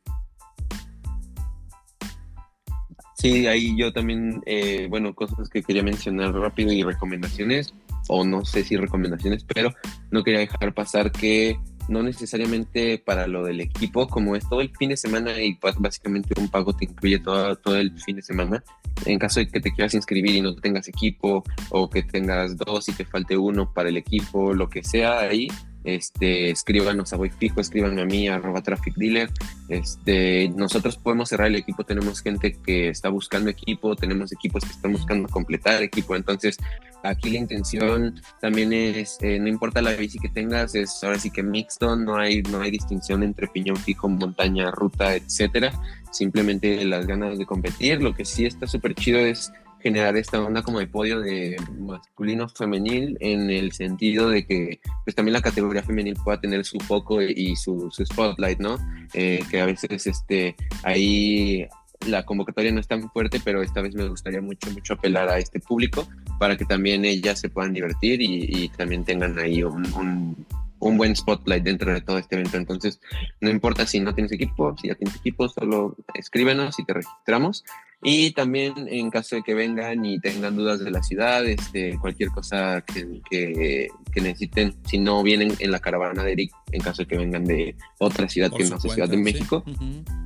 Sí, 3.15 3.47
ahí 3.47 3.75
yo 3.75 3.91
también, 3.93 4.41
eh, 4.45 4.87
bueno, 4.89 5.13
cosas 5.15 5.49
que 5.49 5.63
quería 5.63 5.83
mencionar 5.83 6.33
rápido 6.33 6.71
y 6.71 6.83
recomendaciones, 6.83 7.73
o 8.07 8.23
no 8.23 8.45
sé 8.45 8.63
si 8.63 8.77
recomendaciones, 8.77 9.43
pero 9.43 9.73
no 10.11 10.23
quería 10.23 10.39
dejar 10.39 10.73
pasar 10.73 11.11
que 11.11 11.59
no 11.87 12.03
necesariamente 12.03 12.97
para 12.97 13.27
lo 13.27 13.43
del 13.43 13.61
equipo, 13.61 14.07
como 14.07 14.35
es 14.35 14.47
todo 14.47 14.61
el 14.61 14.75
fin 14.75 14.89
de 14.89 14.97
semana 14.97 15.39
y 15.41 15.55
pues, 15.55 15.75
básicamente 15.77 16.33
un 16.39 16.49
pago 16.49 16.73
te 16.73 16.85
incluye 16.85 17.19
todo, 17.19 17.55
todo 17.57 17.77
el 17.77 17.91
fin 18.01 18.17
de 18.17 18.21
semana. 18.21 18.63
En 19.05 19.19
caso 19.19 19.39
de 19.39 19.47
que 19.47 19.59
te 19.59 19.71
quieras 19.71 19.93
inscribir 19.93 20.35
y 20.35 20.41
no 20.41 20.55
tengas 20.55 20.87
equipo 20.87 21.43
o 21.69 21.89
que 21.89 22.03
tengas 22.03 22.57
dos 22.57 22.89
y 22.89 22.93
te 22.93 23.05
falte 23.05 23.37
uno 23.37 23.71
para 23.73 23.89
el 23.89 23.97
equipo, 23.97 24.53
lo 24.53 24.69
que 24.69 24.83
sea 24.83 25.19
ahí, 25.19 25.47
este, 25.87 26.49
escríbanos 26.49 27.13
a 27.13 27.17
Voy 27.17 27.29
Fijo, 27.29 27.61
escríbanme 27.61 28.01
a 28.01 28.05
mí, 28.05 28.27
arroba 28.27 28.61
Traffic 28.61 28.93
Dealer. 28.95 29.29
Este, 29.69 30.49
nosotros 30.49 30.97
podemos 30.97 31.29
cerrar 31.29 31.47
el 31.47 31.55
equipo, 31.55 31.85
tenemos 31.85 32.21
gente 32.21 32.57
que 32.61 32.89
está 32.89 33.07
buscando 33.07 33.49
equipo, 33.49 33.95
tenemos 33.95 34.33
equipos 34.33 34.65
que 34.65 34.71
están 34.71 34.91
buscando 34.91 35.29
completar 35.29 35.81
equipo, 35.81 36.15
entonces 36.15 36.57
aquí 37.03 37.29
la 37.29 37.37
intención 37.39 38.21
también 38.41 38.73
es, 38.73 39.17
eh, 39.21 39.39
no 39.39 39.47
importa 39.47 39.81
la 39.81 39.93
bici 39.93 40.19
que 40.19 40.27
tengas, 40.27 40.75
es 40.75 41.01
ahora 41.03 41.19
sí 41.19 41.31
que 41.31 41.41
mixto, 41.41 41.95
no 41.95 42.17
hay, 42.17 42.41
no 42.43 42.59
hay 42.59 42.71
distinción 42.71 43.23
entre 43.23 43.47
piñón 43.47 43.77
fijo, 43.77 44.09
montaña, 44.09 44.71
ruta, 44.71 45.15
etcétera, 45.15 45.71
simplemente 46.11 46.83
las 46.83 47.07
ganas 47.07 47.37
de 47.37 47.45
competir, 47.45 48.01
lo 48.01 48.13
que 48.13 48.25
sí 48.25 48.45
está 48.45 48.67
súper 48.67 48.93
chido 48.93 49.19
es 49.19 49.53
generar 49.81 50.17
esta 50.17 50.41
onda 50.41 50.61
como 50.61 50.79
de 50.79 50.87
podio 50.87 51.19
de 51.19 51.57
masculino 51.79 52.49
femenil 52.49 53.17
en 53.19 53.49
el 53.49 53.71
sentido 53.71 54.29
de 54.29 54.45
que 54.45 54.79
pues 55.03 55.15
también 55.15 55.33
la 55.33 55.41
categoría 55.41 55.83
femenil 55.83 56.15
pueda 56.23 56.39
tener 56.39 56.65
su 56.65 56.79
foco 56.79 57.21
y 57.21 57.55
su, 57.55 57.89
su 57.91 58.05
spotlight, 58.05 58.59
¿no? 58.59 58.77
Eh, 59.13 59.43
que 59.49 59.61
a 59.61 59.65
veces 59.65 60.07
este, 60.07 60.55
ahí 60.83 61.67
la 62.05 62.23
convocatoria 62.23 62.71
no 62.71 62.79
es 62.79 62.87
tan 62.87 63.09
fuerte, 63.11 63.39
pero 63.43 63.61
esta 63.61 63.81
vez 63.81 63.95
me 63.95 64.07
gustaría 64.07 64.41
mucho, 64.41 64.69
mucho 64.71 64.93
apelar 64.93 65.29
a 65.29 65.37
este 65.37 65.59
público 65.59 66.07
para 66.39 66.55
que 66.55 66.65
también 66.65 67.05
ellas 67.05 67.39
se 67.39 67.49
puedan 67.49 67.73
divertir 67.73 68.21
y, 68.21 68.69
también 68.69 69.03
tengan 69.03 69.37
ahí 69.39 69.63
un, 69.63 70.45
un, 70.79 70.97
buen 70.97 71.15
spotlight 71.15 71.63
dentro 71.63 71.93
de 71.93 72.01
todo 72.01 72.17
este 72.17 72.35
evento. 72.35 72.57
Entonces, 72.57 73.01
no 73.41 73.49
importa 73.49 73.85
si 73.85 73.99
no 73.99 74.13
tienes 74.13 74.31
equipo, 74.31 74.75
si 74.77 74.87
ya 74.87 74.95
tienes 74.95 75.15
equipo, 75.15 75.49
solo 75.49 75.95
escríbenos 76.13 76.79
y 76.79 76.85
te 76.85 76.93
registramos 76.93 77.63
y 78.03 78.31
también 78.31 78.73
en 78.89 79.09
caso 79.09 79.37
de 79.37 79.41
que 79.41 79.55
vengan 79.55 80.05
y 80.05 80.19
tengan 80.19 80.55
dudas 80.55 80.79
de 80.79 80.91
la 80.91 81.01
ciudad, 81.01 81.43
este, 81.45 81.97
cualquier 81.99 82.29
cosa 82.29 82.81
que, 82.81 83.21
que, 83.29 83.89
necesiten, 84.21 84.75
si 84.85 84.97
no 84.97 85.23
vienen 85.23 85.53
en 85.59 85.71
la 85.71 85.79
caravana 85.79 86.23
de 86.23 86.31
Eric, 86.33 86.51
en 86.71 86.81
caso 86.81 87.03
de 87.03 87.07
que 87.07 87.17
vengan 87.17 87.43
de 87.45 87.75
otra 87.99 88.27
ciudad 88.29 88.51
que 88.51 88.65
no 88.65 88.79
sea 88.79 88.93
Ciudad 88.93 89.09
de 89.09 89.17
México. 89.17 89.63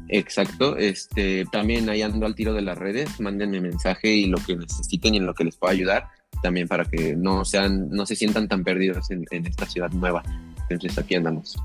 Exacto, 0.10 0.78
este, 0.78 1.46
también 1.52 1.90
ahí 1.90 2.02
ando 2.02 2.26
al 2.26 2.36
tiro 2.36 2.54
de 2.54 2.62
las 2.62 2.78
redes, 2.78 3.20
mándenme 3.20 3.62
mensaje 3.62 4.14
y 4.14 4.28
lo 4.28 4.38
que 4.38 4.58
necesiten 4.58 5.16
y 5.16 5.18
en 5.18 5.26
lo 5.26 5.34
que 5.34 5.46
les 5.46 5.56
pueda 5.56 5.74
ayudar, 5.74 6.08
también 6.44 6.68
para 6.68 6.86
que 6.86 7.16
no, 7.16 7.46
sean, 7.46 7.90
no 7.90 8.06
se 8.06 8.16
sientan 8.16 8.48
tan 8.50 8.64
perdidos 8.64 9.12
en, 9.12 9.26
en 9.32 9.46
esta 9.46 9.66
ciudad 9.66 9.92
nueva. 9.92 10.24
Entonces 10.70 10.98
aquí 10.98 11.16
andamos. 11.16 11.58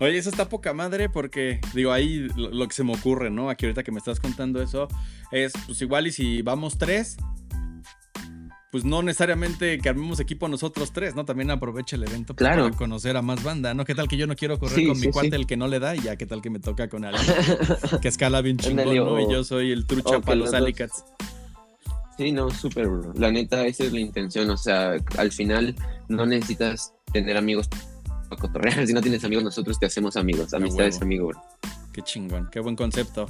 Oye, 0.00 0.18
eso 0.18 0.30
está 0.30 0.48
poca 0.48 0.72
madre 0.72 1.08
porque, 1.08 1.60
digo, 1.72 1.92
ahí 1.92 2.28
lo, 2.36 2.66
que 2.66 2.74
se 2.74 2.82
me 2.82 2.94
ocurre, 2.94 3.30
¿no? 3.30 3.48
Aquí 3.48 3.66
ahorita 3.66 3.84
que 3.84 3.92
me 3.92 3.98
estás 3.98 4.18
contando 4.18 4.60
eso, 4.60 4.88
es, 5.30 5.52
pues 5.66 5.80
igual 5.82 6.08
y 6.08 6.12
si 6.12 6.42
vamos 6.42 6.78
tres, 6.78 7.16
pues 8.72 8.84
no 8.84 9.02
necesariamente 9.02 9.78
que 9.78 9.88
armemos 9.88 10.18
equipo 10.18 10.48
nosotros 10.48 10.92
tres, 10.92 11.14
¿no? 11.14 11.24
También 11.24 11.52
aprovecha 11.52 11.94
el 11.94 12.02
evento 12.02 12.34
pues, 12.34 12.50
para 12.50 12.70
conocer 12.72 13.16
a 13.16 13.22
más 13.22 13.42
banda, 13.44 13.72
¿no? 13.72 13.84
¿Qué 13.84 13.94
tal 13.94 14.08
que 14.08 14.16
yo 14.16 14.26
no 14.26 14.34
quiero 14.34 14.58
correr 14.58 14.88
con 14.88 14.98
mi 14.98 15.10
cuate 15.12 15.36
el 15.36 15.46
que 15.46 15.56
no 15.56 15.68
le 15.68 15.78
da 15.78 15.94
y 15.94 16.00
ya 16.00 16.16
qué 16.16 16.26
tal 16.26 16.42
que 16.42 16.50
me 16.50 16.58
toca 16.58 16.88
con 16.88 17.04
alguien 17.04 17.24
que 18.02 18.08
escala 18.08 18.40
bien 18.40 18.56
chingón, 18.56 18.96
¿no? 18.96 19.20
Y 19.20 19.32
yo 19.32 19.44
soy 19.44 19.70
el 19.70 19.86
trucha 19.86 20.20
para 20.20 20.34
los 20.34 20.52
alicats. 20.54 21.04
Sí, 22.16 22.32
no, 22.32 22.50
súper, 22.50 22.88
bro. 22.88 23.12
La 23.14 23.30
neta, 23.30 23.66
esa 23.66 23.84
es 23.84 23.92
la 23.92 24.00
intención. 24.00 24.50
O 24.50 24.56
sea, 24.56 24.96
al 25.18 25.32
final 25.32 25.74
no 26.08 26.26
necesitas 26.26 26.94
tener 27.12 27.36
amigos 27.36 27.68
cotorrear. 28.36 28.74
Si 28.86 28.92
no 28.92 29.00
tienes 29.00 29.24
amigos, 29.24 29.44
nosotros 29.44 29.78
te 29.78 29.86
hacemos 29.86 30.16
amigos. 30.16 30.52
Amistades, 30.54 31.00
amigo, 31.00 31.30
Qué 31.92 32.02
chingón, 32.02 32.48
qué 32.50 32.58
buen 32.58 32.74
concepto. 32.74 33.26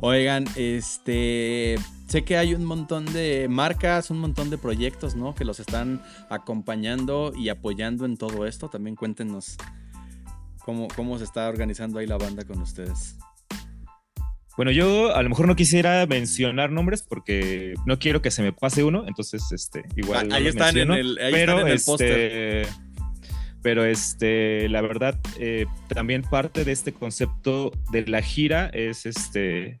Oigan, 0.00 0.46
este, 0.56 1.76
sé 2.08 2.24
que 2.24 2.38
hay 2.38 2.54
un 2.54 2.64
montón 2.64 3.04
de 3.12 3.46
marcas, 3.48 4.10
un 4.10 4.18
montón 4.20 4.48
de 4.48 4.56
proyectos, 4.56 5.16
¿no? 5.16 5.34
Que 5.34 5.44
los 5.44 5.60
están 5.60 6.02
acompañando 6.30 7.32
y 7.36 7.50
apoyando 7.50 8.06
en 8.06 8.16
todo 8.16 8.46
esto. 8.46 8.70
También 8.70 8.96
cuéntenos 8.96 9.58
cómo, 10.60 10.88
cómo 10.96 11.18
se 11.18 11.24
está 11.24 11.46
organizando 11.46 11.98
ahí 11.98 12.06
la 12.06 12.16
banda 12.16 12.44
con 12.44 12.62
ustedes. 12.62 13.16
Bueno, 14.56 14.70
yo 14.70 15.14
a 15.14 15.22
lo 15.22 15.28
mejor 15.28 15.46
no 15.46 15.54
quisiera 15.54 16.06
mencionar 16.06 16.72
nombres 16.72 17.02
porque 17.02 17.74
no 17.84 17.98
quiero 17.98 18.22
que 18.22 18.30
se 18.30 18.42
me 18.42 18.54
pase 18.54 18.82
uno, 18.82 19.04
entonces 19.06 19.52
este 19.52 19.84
igual 19.96 20.30
ah, 20.32 20.36
ahí, 20.36 20.46
están 20.46 20.78
en 20.78 20.90
el, 20.90 21.18
ahí 21.18 21.32
pero, 21.32 21.52
están 21.52 21.66
en 21.66 21.72
el 21.74 21.80
póster 21.84 22.66
pero 23.62 23.84
este, 23.84 24.68
la 24.68 24.80
verdad, 24.80 25.18
eh, 25.38 25.66
también 25.88 26.22
parte 26.22 26.64
de 26.64 26.72
este 26.72 26.92
concepto 26.92 27.72
de 27.90 28.06
la 28.06 28.22
gira 28.22 28.68
es, 28.68 29.06
este, 29.06 29.78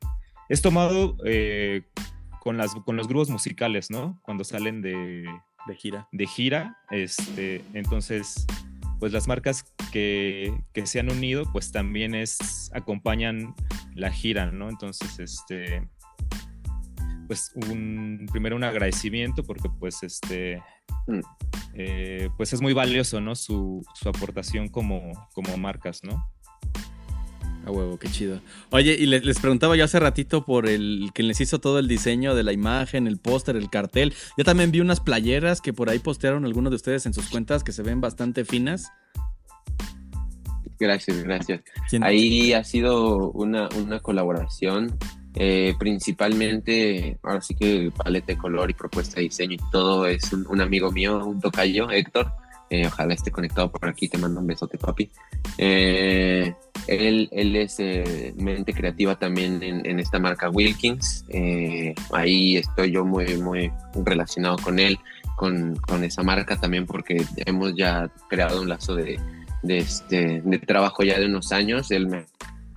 es 0.48 0.62
tomado 0.62 1.16
eh, 1.24 1.82
con, 2.40 2.56
las, 2.56 2.74
con 2.74 2.96
los 2.96 3.08
grupos 3.08 3.30
musicales, 3.30 3.90
¿no? 3.90 4.18
Cuando 4.22 4.44
salen 4.44 4.82
de, 4.82 5.24
de 5.66 5.74
gira. 5.76 6.08
De 6.12 6.26
gira, 6.26 6.78
este, 6.90 7.62
entonces, 7.74 8.46
pues 8.98 9.12
las 9.12 9.28
marcas 9.28 9.64
que, 9.92 10.52
que, 10.72 10.86
se 10.86 11.00
han 11.00 11.10
unido, 11.10 11.44
pues 11.52 11.70
también 11.72 12.14
es, 12.14 12.70
acompañan 12.74 13.54
la 13.94 14.10
gira, 14.10 14.50
¿no? 14.50 14.68
Entonces, 14.68 15.18
este, 15.18 15.88
pues 17.26 17.52
un, 17.54 18.26
primero 18.30 18.56
un 18.56 18.64
agradecimiento 18.64 19.42
porque 19.42 19.68
pues 19.78 20.02
este 20.02 20.62
mm. 21.06 21.20
eh, 21.74 22.28
pues 22.36 22.52
es 22.52 22.60
muy 22.60 22.72
valioso 22.72 23.20
no 23.20 23.34
su, 23.34 23.84
aportación 24.04 24.68
como, 24.68 25.28
como 25.34 25.56
marcas 25.56 26.02
no 26.04 26.26
a 27.66 27.70
huevo, 27.72 27.98
qué 27.98 28.08
chido. 28.08 28.40
Oye, 28.70 28.96
y 28.98 29.06
les, 29.06 29.40
preguntaba 29.40 29.76
yo 29.76 29.84
hace 29.84 29.98
ratito 29.98 30.44
por 30.44 30.68
el 30.68 31.10
que 31.14 31.24
les 31.24 31.40
hizo 31.40 31.58
todo 31.58 31.80
el 31.80 31.88
diseño 31.88 32.36
de 32.36 32.44
la 32.44 32.52
imagen, 32.52 33.08
el 33.08 33.18
póster, 33.18 33.56
el 33.56 33.68
cartel. 33.68 34.14
Yo 34.38 34.44
también 34.44 34.70
vi 34.70 34.80
unas 34.80 35.00
playeras 35.00 35.60
que 35.60 35.72
por 35.72 35.90
ahí 35.90 35.98
postearon 35.98 36.44
algunos 36.44 36.70
de 36.70 36.76
ustedes 36.76 37.06
en 37.06 37.12
sus 37.12 37.28
cuentas 37.28 37.64
que 37.64 37.72
se 37.72 37.82
ven 37.82 38.00
bastante 38.00 38.44
finas. 38.44 38.92
Gracias, 40.78 41.22
gracias. 41.24 41.62
Ahí 42.02 42.52
ha 42.52 42.62
sido 42.62 43.30
una, 43.32 43.68
una 43.76 43.98
colaboración 44.00 44.96
eh, 45.38 45.74
principalmente, 45.78 47.18
ahora 47.22 47.42
sí 47.42 47.54
que 47.54 47.92
paleta 47.94 48.28
de 48.28 48.38
color 48.38 48.70
y 48.70 48.74
propuesta 48.74 49.16
de 49.16 49.24
diseño 49.24 49.52
y 49.54 49.70
todo 49.70 50.06
es 50.06 50.32
un, 50.32 50.60
amigo 50.62 50.90
mío, 50.90 51.24
un 51.26 51.40
tocayo, 51.40 51.90
Héctor. 51.90 52.32
Eh, 52.70 52.86
ojalá 52.86 53.14
esté 53.14 53.30
conectado 53.30 53.70
por 53.70 53.86
aquí, 53.86 54.08
te 54.08 54.16
mando 54.16 54.40
un 54.40 54.46
besote, 54.46 54.78
papi. 54.78 55.10
Eh, 55.58 56.54
él, 56.86 57.28
él, 57.30 57.54
es 57.54 57.78
mente 58.36 58.72
creativa 58.72 59.18
también 59.18 59.62
en, 59.62 60.00
esta 60.00 60.18
marca 60.18 60.48
Wilkins. 60.48 61.26
ahí 62.12 62.56
estoy 62.56 62.92
yo 62.92 63.04
muy, 63.04 63.36
muy 63.36 63.70
relacionado 63.94 64.56
con 64.56 64.78
él, 64.78 64.98
con, 65.36 65.76
con, 65.76 66.02
esa 66.02 66.22
marca 66.22 66.58
también, 66.58 66.86
porque 66.86 67.22
hemos 67.44 67.74
ya 67.76 68.10
creado 68.30 68.62
un 68.62 68.70
lazo 68.70 68.96
de, 68.96 69.20
de, 69.62 69.78
este, 69.78 70.40
de 70.42 70.58
trabajo 70.60 71.02
ya 71.02 71.18
de 71.20 71.26
unos 71.26 71.52
años. 71.52 71.90
Él 71.90 72.06
me 72.06 72.24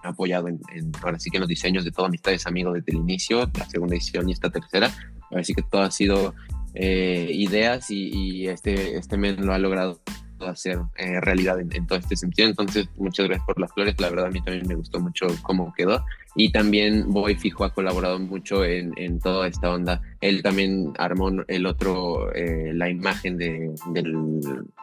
apoyado 0.10 0.48
en, 0.48 0.60
ahora 1.02 1.20
sí 1.20 1.30
que 1.30 1.38
en 1.38 1.42
los 1.42 1.50
diseños 1.50 1.84
de 1.84 1.92
toda 1.92 2.08
Amistades 2.08 2.46
Amigos 2.48 2.76
desde 2.76 2.92
el 2.92 2.98
inicio, 2.98 3.50
la 3.58 3.70
segunda 3.70 3.96
edición 3.96 4.28
y 4.30 4.34
esta 4.34 4.50
tercera. 4.50 4.92
Ahora 5.32 5.44
sí 5.44 5.54
que 5.54 5.62
todo 5.64 5.82
ha 5.82 5.92
sido 5.92 6.34
eh, 6.74 7.30
ideas 7.34 7.90
y, 7.90 8.48
este, 8.48 8.98
este 8.98 9.18
men 9.18 9.46
lo 9.46 9.54
ha 9.54 9.58
logrado 9.58 10.02
hacer 10.48 10.80
eh, 10.98 11.20
realidad 11.22 11.60
en, 11.60 11.88
todo 11.88 12.00
este 12.00 12.16
sentido. 12.16 12.48
Entonces, 12.48 12.88
muchas 12.98 13.28
gracias 13.28 13.46
por 13.46 13.60
las 13.60 13.72
flores. 13.74 13.96
La 14.00 14.10
verdad, 14.10 14.28
a 14.28 14.32
mí 14.32 14.42
también 14.42 14.68
me 14.68 14.76
gustó 14.76 15.00
mucho 15.00 15.28
cómo 15.42 15.74
quedó. 15.76 16.04
Y 16.36 16.52
también 16.52 17.12
Boy 17.12 17.36
Fijo 17.36 17.66
ha 17.66 17.74
colaborado 17.74 18.20
mucho 18.20 18.64
en, 18.64 18.94
en 18.98 19.20
toda 19.20 19.48
esta 19.48 19.72
onda. 19.72 20.02
Él 20.22 20.42
también 20.44 20.94
armó 20.98 21.32
el 21.48 21.66
otro, 21.66 22.34
eh, 22.34 22.72
la 22.74 22.90
imagen 22.90 23.38
de, 23.38 23.72
del, 23.94 24.14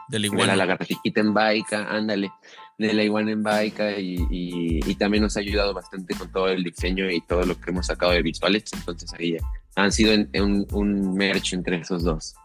del 0.09 0.29
de 0.29 0.45
la 0.45 0.55
lagartijita 0.55 1.21
en 1.21 1.33
Baica, 1.33 1.89
ándale 1.89 2.31
de 2.77 2.93
la 2.93 3.03
iguana 3.03 3.31
en 3.31 3.41
Baica 3.41 3.99
y, 3.99 4.17
y, 4.29 4.95
también 4.95 5.23
nos 5.23 5.35
ha 5.35 5.39
ayudado 5.39 5.73
bastante 5.73 6.13
con 6.15 6.31
todo 6.31 6.47
el 6.47 6.63
diseño 6.63 7.09
y 7.09 7.21
todo 7.21 7.43
lo 7.43 7.59
que 7.59 7.71
hemos 7.71 7.87
sacado 7.87 8.11
de 8.11 8.21
visuales. 8.21 8.65
Entonces 8.73 9.11
ahí 9.13 9.37
han 9.75 9.91
sido 9.91 10.13
un, 10.13 10.67
un 10.71 11.13
merch 11.15 11.53
entre 11.53 11.77
esos 11.77 12.03
dos. 12.03 12.35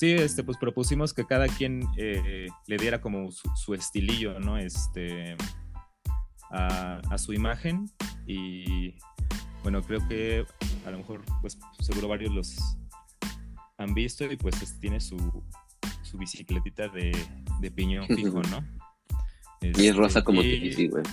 Sí, 0.00 0.12
este, 0.12 0.42
pues 0.42 0.56
propusimos 0.56 1.12
que 1.12 1.26
cada 1.26 1.46
quien 1.46 1.86
eh, 1.98 2.48
le 2.66 2.76
diera 2.78 3.02
como 3.02 3.30
su, 3.30 3.74
estilillo, 3.74 4.40
¿no? 4.40 4.56
Este, 4.56 5.36
a, 6.50 7.02
a, 7.10 7.18
su 7.18 7.34
imagen 7.34 7.84
y 8.26 8.94
bueno, 9.62 9.82
creo 9.82 10.00
que 10.08 10.46
a 10.86 10.90
lo 10.90 10.96
mejor, 10.96 11.20
pues 11.42 11.58
seguro 11.80 12.08
varios 12.08 12.32
los 12.32 12.78
han 13.76 13.92
visto 13.92 14.24
y 14.24 14.38
pues 14.38 14.80
tiene 14.80 15.00
su, 15.00 15.18
su 16.00 16.16
bicicletita 16.16 16.88
de, 16.88 17.12
de 17.60 17.70
piñón 17.70 18.06
fijo, 18.06 18.40
¿no? 18.50 18.66
y 19.60 19.86
es 19.86 19.94
rosa 19.94 20.24
como 20.24 20.40
este, 20.40 20.88
güey. 20.88 21.04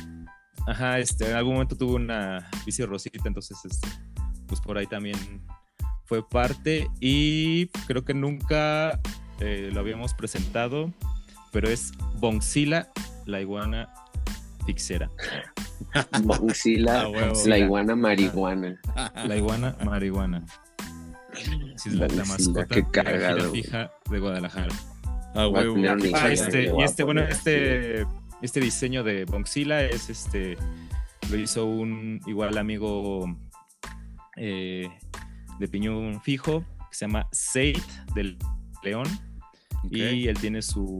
Ajá, 0.65 0.97
este, 0.99 1.29
en 1.29 1.35
algún 1.35 1.55
momento 1.55 1.75
tuvo 1.75 1.95
una 1.95 2.49
bici 2.65 2.85
rosita, 2.85 3.19
entonces, 3.25 3.57
este, 3.65 3.89
pues 4.47 4.61
por 4.61 4.77
ahí 4.77 4.87
también 4.87 5.45
fue 6.07 6.27
parte 6.27 6.89
y 6.99 7.67
creo 7.85 8.03
que 8.03 8.13
nunca 8.13 8.99
eh, 9.39 9.69
lo 9.73 9.81
habíamos 9.81 10.13
presentado, 10.13 10.91
pero 11.51 11.69
es 11.69 11.91
Bonzilla, 12.15 12.89
la 13.25 13.41
iguana 13.41 13.89
pixera. 14.65 15.11
Bonzilla, 16.23 17.03
Ah, 17.03 17.33
la 17.45 17.57
iguana 17.59 17.95
marihuana. 17.95 18.79
La 19.25 19.35
iguana 19.35 19.75
marihuana. 19.85 20.45
Sí, 21.75 21.89
es 21.89 21.95
la, 21.95 22.07
la 22.07 22.25
mascota 22.25 22.65
qué 22.65 22.81
de 22.81 22.81
la 22.81 22.91
cagado, 22.91 23.51
fija 23.51 23.91
de 24.09 24.19
Guadalajara. 24.19 24.73
Ah, 25.35 25.47
huevo. 25.47 25.75
Ah, 26.15 26.31
este, 26.31 26.73
y 26.75 26.83
este, 26.83 27.03
bueno, 27.03 27.21
este, 27.21 28.07
este 28.41 28.59
diseño 28.59 29.03
de 29.03 29.25
Bonzilla 29.25 29.83
es 29.83 30.09
este, 30.09 30.57
lo 31.29 31.37
hizo 31.37 31.65
un 31.65 32.21
igual 32.25 32.57
amigo 32.57 33.37
eh, 34.37 34.89
de 35.59 35.67
piñón 35.67 36.21
fijo 36.21 36.61
que 36.89 36.95
se 36.95 37.05
llama 37.05 37.27
Seid 37.31 37.77
del 38.15 38.37
León 38.83 39.07
Ok. 39.83 39.91
y 39.91 40.27
él 40.27 40.37
tiene 40.39 40.61
su, 40.61 40.99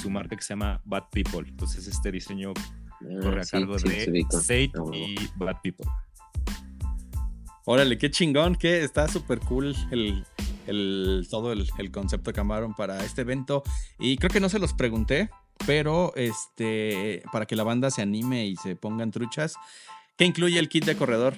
su 0.00 0.10
marca 0.10 0.36
que 0.36 0.42
se 0.42 0.50
llama 0.54 0.80
Bad 0.84 1.04
People. 1.10 1.48
Entonces 1.48 1.86
este 1.86 2.10
diseño 2.12 2.52
Ah, 2.98 3.20
corre 3.20 3.40
a 3.42 3.44
sí, 3.44 3.50
cargo 3.50 3.78
sí, 3.78 3.88
de. 3.88 4.24
Seid 4.40 4.70
Ah, 4.76 4.90
y 4.96 5.16
Bad 5.36 5.56
People. 5.62 5.86
Órale, 7.64 7.98
qué 7.98 8.10
chingón, 8.10 8.54
que 8.54 8.84
está 8.84 9.08
súper 9.08 9.40
cool 9.40 9.74
el, 9.90 10.24
el- 10.66 11.26
todo 11.28 11.52
el, 11.52 11.66
el 11.78 11.90
concepto 11.90 12.32
que 12.32 12.40
armaron 12.40 12.74
para 12.74 13.04
este 13.04 13.22
evento. 13.22 13.64
Y 13.98 14.16
creo 14.18 14.30
que 14.30 14.40
no 14.40 14.48
se 14.48 14.58
los 14.60 14.72
pregunté, 14.72 15.30
pero 15.66 16.14
este, 16.14 17.22
para 17.32 17.44
que 17.46 17.56
la 17.56 17.64
banda 17.64 17.90
se 17.90 18.02
anime 18.02 18.46
y 18.46 18.56
se 18.56 18.76
pongan 18.76 19.10
truchas, 19.10 19.56
¿qué 20.16 20.24
incluye 20.24 20.58
el 20.60 20.68
kit 20.68 20.84
de 20.84 20.96
corredor? 20.96 21.34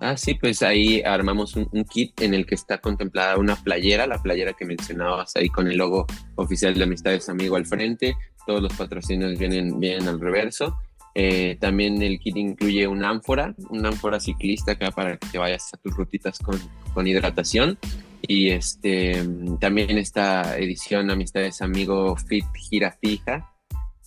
Ah, 0.00 0.16
sí, 0.16 0.32
pues 0.32 0.62
ahí 0.62 1.02
armamos 1.02 1.56
un, 1.56 1.68
kit 1.84 2.18
en 2.22 2.32
el 2.32 2.46
que 2.46 2.54
está 2.54 2.78
contemplada 2.78 3.36
una 3.36 3.54
playera, 3.56 4.06
la 4.06 4.22
playera 4.22 4.54
que 4.54 4.64
mencionabas 4.64 5.36
ahí 5.36 5.50
con 5.50 5.68
el 5.68 5.76
logo 5.76 6.06
oficial 6.36 6.72
de 6.72 6.84
Amistades 6.84 7.28
Amigo 7.28 7.56
al 7.56 7.66
frente. 7.66 8.16
Todos 8.46 8.62
los 8.62 8.72
patrocinios 8.72 9.38
vienen, 9.38 9.78
vienen 9.78 10.08
al 10.08 10.18
reverso. 10.18 10.78
Eh, 11.14 11.58
también 11.60 12.00
el 12.02 12.18
kit 12.18 12.36
incluye 12.38 12.86
una 12.86 13.10
ánfora, 13.10 13.54
una 13.68 13.88
ánfora 13.88 14.20
ciclista 14.20 14.72
acá 14.72 14.90
para 14.90 15.18
que 15.18 15.36
vayas 15.36 15.74
a 15.74 15.76
tus 15.76 15.94
rutitas 15.94 16.38
con, 16.38 16.58
con 16.94 17.06
hidratación. 17.06 17.78
Y 18.22 18.50
este 18.50 19.22
también 19.60 19.98
esta 19.98 20.58
edición 20.58 21.10
Amistades 21.10 21.60
Amigo 21.60 22.16
Fit 22.16 22.46
Gira 22.54 22.96
Fija. 23.02 23.52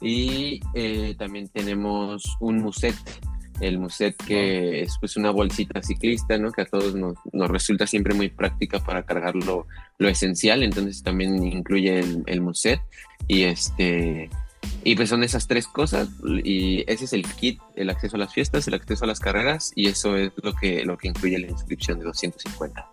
Y 0.02 0.60
eh, 0.74 1.14
también 1.20 1.50
tenemos 1.50 2.36
un 2.40 2.58
muset 2.64 2.96
el 3.68 3.80
muset 3.80 4.16
que 4.16 4.82
es 4.82 4.98
pues 5.00 5.18
una 5.18 5.32
bolsita 5.32 5.82
ciclista, 5.82 6.38
¿no? 6.38 6.52
Que 6.52 6.64
a 6.64 6.66
todos 6.66 6.96
nos, 6.96 7.16
nos 7.32 7.50
resulta 7.50 7.88
siempre 7.88 8.14
muy 8.14 8.30
práctica 8.30 8.80
para 8.80 9.04
cargar 9.04 9.36
lo, 9.36 9.68
lo 9.98 10.10
esencial, 10.10 10.64
entonces 10.64 11.04
también 11.04 11.44
incluye 11.46 12.00
el, 12.00 12.24
el 12.26 12.42
muset 12.42 12.80
y 13.28 13.44
este 13.44 14.30
y 14.86 14.96
pues 14.96 15.10
son 15.10 15.24
esas 15.24 15.48
tres 15.48 15.68
cosas 15.68 16.10
y 16.44 16.84
ese 16.92 17.06
es 17.06 17.14
el 17.14 17.26
kit, 17.26 17.60
el 17.76 17.90
acceso 17.90 18.16
a 18.16 18.20
las 18.20 18.34
fiestas, 18.34 18.68
el 18.68 18.74
acceso 18.76 19.04
a 19.06 19.08
las 19.08 19.20
carreras 19.20 19.72
y 19.76 19.88
eso 19.88 20.16
es 20.18 20.32
lo 20.42 20.54
que 20.54 20.86
lo 20.86 20.98
que 20.98 21.10
incluye 21.10 21.38
la 21.40 21.48
inscripción 21.48 22.00
de 22.00 22.06
250. 22.06 22.90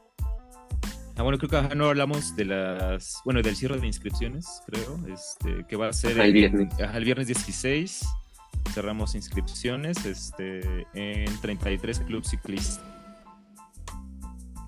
Ah, 1.17 1.23
bueno, 1.23 1.37
creo 1.37 1.51
que 1.51 1.57
ajá, 1.59 1.75
no 1.75 1.87
hablamos 1.87 2.35
de 2.35 2.47
las, 2.47 3.19
bueno, 3.27 3.43
del 3.43 3.55
cierre 3.55 3.79
de 3.79 3.87
inscripciones, 3.87 4.63
creo, 4.67 4.99
este, 5.13 5.67
que 5.69 5.77
va 5.77 5.89
a 5.89 5.93
ser 5.93 6.13
Ajá, 6.13 6.25
el 6.25 6.33
viernes. 6.33 6.73
ajá, 6.81 6.97
el 6.97 7.05
viernes 7.05 7.27
16. 7.27 8.07
Cerramos 8.73 9.15
inscripciones 9.15 10.05
este, 10.07 10.87
en 10.95 11.41
33 11.41 12.01
clubs 12.01 12.31
ciclistas. 12.31 12.81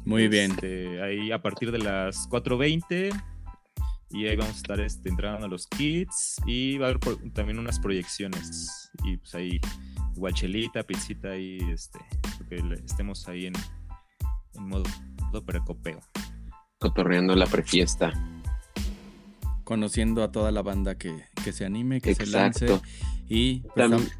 Muy 0.05 0.29
bien. 0.29 0.53
Este, 0.53 1.03
ahí 1.03 1.31
a 1.31 1.41
partir 1.41 1.71
de 1.71 1.79
las 1.79 2.29
4.20 2.29 3.11
y 4.11 4.27
ahí 4.27 4.37
vamos 4.37 4.55
a 4.55 4.57
estar 4.57 4.81
este, 4.81 5.09
entrando 5.09 5.47
a 5.47 5.49
los 5.49 5.67
kits 5.67 6.37
y 6.47 6.77
va 6.79 6.87
a 6.87 6.91
haber 6.91 7.01
también 7.33 7.59
unas 7.59 7.79
proyecciones 7.79 8.91
y 9.05 9.17
pues 9.17 9.35
ahí 9.35 9.61
igual 10.17 10.35
chelita, 10.35 10.83
pizzita 10.83 11.37
y 11.37 11.59
este, 11.71 11.99
que 12.49 12.63
estemos 12.85 13.27
ahí 13.29 13.47
en, 13.47 13.55
en 14.55 14.69
modo, 14.69 14.85
modo 15.21 15.45
precopeo. 15.45 16.01
Cotorreando 16.79 17.35
la 17.37 17.47
prefiesta. 17.47 18.13
Conociendo 19.65 20.23
a 20.23 20.33
toda 20.33 20.51
la 20.51 20.63
banda 20.63 20.99
que, 20.99 21.25
que 21.45 21.53
se 21.53 21.65
anime, 21.65 22.01
que 22.01 22.15
se 22.15 22.27
lance. 22.27 22.67
Y 23.35 23.61
pues, 23.61 23.75
Tam- 23.75 23.93
tam- 23.93 24.13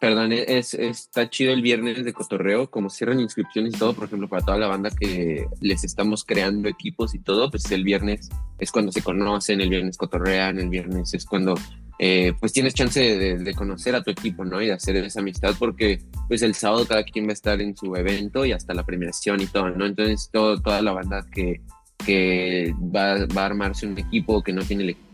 Perdón, 0.00 0.32
es, 0.32 0.74
está 0.74 1.30
chido 1.30 1.52
el 1.52 1.62
viernes 1.62 2.04
de 2.04 2.12
cotorreo, 2.12 2.68
como 2.68 2.90
cierran 2.90 3.18
inscripciones 3.20 3.74
y 3.74 3.78
todo, 3.78 3.94
por 3.94 4.04
ejemplo, 4.04 4.28
para 4.28 4.44
toda 4.44 4.58
la 4.58 4.66
banda 4.66 4.90
que 4.90 5.46
les 5.60 5.84
estamos 5.84 6.22
creando 6.24 6.68
equipos 6.68 7.14
y 7.14 7.18
todo, 7.18 7.50
pues 7.50 7.70
el 7.70 7.82
viernes 7.82 8.28
es 8.58 8.70
cuando 8.72 8.92
se 8.92 9.02
conocen, 9.02 9.60
el 9.60 9.70
viernes 9.70 9.96
cotorrean, 9.96 10.58
el 10.58 10.68
viernes 10.68 11.14
es 11.14 11.24
cuando 11.24 11.54
eh, 11.98 12.34
pues 12.38 12.52
tienes 12.52 12.74
chance 12.74 13.00
de, 13.00 13.38
de 13.38 13.54
conocer 13.54 13.94
a 13.94 14.02
tu 14.02 14.10
equipo, 14.10 14.44
¿no? 14.44 14.60
Y 14.60 14.66
de 14.66 14.72
hacer 14.72 14.96
esa 14.96 15.20
amistad, 15.20 15.54
porque 15.58 16.02
pues 16.28 16.42
el 16.42 16.54
sábado 16.54 16.86
cada 16.86 17.04
quien 17.04 17.26
va 17.26 17.30
a 17.30 17.34
estar 17.34 17.60
en 17.62 17.74
su 17.74 17.96
evento 17.96 18.44
y 18.44 18.52
hasta 18.52 18.74
la 18.74 18.84
premiación 18.84 19.40
y 19.40 19.46
todo, 19.46 19.70
¿no? 19.70 19.86
Entonces 19.86 20.28
todo, 20.30 20.60
toda 20.60 20.82
la 20.82 20.92
banda 20.92 21.24
que, 21.32 21.62
que 22.04 22.74
va, 22.94 23.24
va 23.34 23.42
a 23.42 23.46
armarse 23.46 23.86
un 23.86 23.96
equipo 23.96 24.42
que 24.42 24.52
no 24.52 24.62
tiene 24.62 24.82
el 24.82 24.90
equipo 24.90 25.05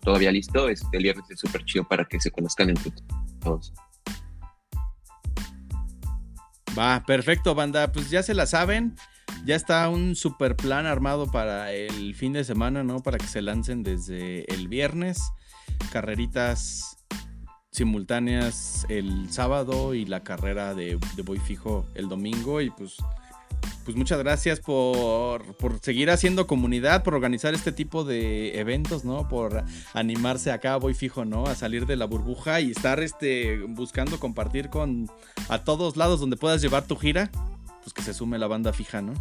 todavía 0.00 0.32
listo, 0.32 0.68
este, 0.68 0.96
el 0.96 1.02
viernes 1.02 1.30
es 1.30 1.40
súper 1.40 1.64
chido 1.64 1.84
para 1.84 2.04
que 2.04 2.20
se 2.20 2.30
conozcan 2.30 2.70
entre 2.70 2.92
todos. 3.40 3.72
Va, 6.78 7.02
perfecto, 7.06 7.54
banda. 7.54 7.92
Pues 7.92 8.10
ya 8.10 8.22
se 8.22 8.34
la 8.34 8.46
saben. 8.46 8.96
Ya 9.44 9.56
está 9.56 9.88
un 9.88 10.16
super 10.16 10.56
plan 10.56 10.86
armado 10.86 11.30
para 11.30 11.72
el 11.72 12.14
fin 12.14 12.32
de 12.32 12.44
semana, 12.44 12.84
¿no? 12.84 13.00
Para 13.00 13.18
que 13.18 13.26
se 13.26 13.42
lancen 13.42 13.82
desde 13.82 14.52
el 14.52 14.68
viernes. 14.68 15.22
Carreritas 15.92 16.98
simultáneas 17.72 18.84
el 18.88 19.30
sábado 19.32 19.94
y 19.94 20.04
la 20.04 20.22
carrera 20.22 20.74
de, 20.74 20.98
de 21.16 21.22
Voy 21.22 21.38
Fijo 21.38 21.86
el 21.94 22.08
domingo. 22.08 22.60
Y 22.60 22.70
pues, 22.70 22.96
pues 23.84 23.96
muchas 23.96 24.18
gracias 24.18 24.60
por, 24.60 25.56
por 25.56 25.80
seguir 25.80 26.10
haciendo 26.10 26.46
comunidad, 26.46 27.02
por 27.02 27.14
organizar 27.14 27.54
este 27.54 27.72
tipo 27.72 28.04
de 28.04 28.58
eventos, 28.60 29.04
¿no? 29.04 29.28
Por 29.28 29.64
animarse 29.94 30.52
acá, 30.52 30.76
Voy 30.76 30.94
Fijo, 30.94 31.24
¿no? 31.24 31.46
A 31.46 31.54
salir 31.54 31.86
de 31.86 31.96
la 31.96 32.04
burbuja 32.04 32.60
y 32.60 32.70
estar 32.70 33.00
este, 33.00 33.58
buscando 33.68 34.20
compartir 34.20 34.68
con 34.70 35.10
a 35.48 35.64
todos 35.64 35.96
lados 35.96 36.20
donde 36.20 36.36
puedas 36.36 36.62
llevar 36.62 36.86
tu 36.86 36.96
gira, 36.96 37.30
pues 37.82 37.92
que 37.92 38.02
se 38.02 38.14
sume 38.14 38.38
la 38.38 38.46
banda 38.46 38.72
fija, 38.72 39.02
¿no? 39.02 39.14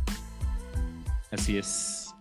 Así 1.31 1.57
es. 1.57 2.13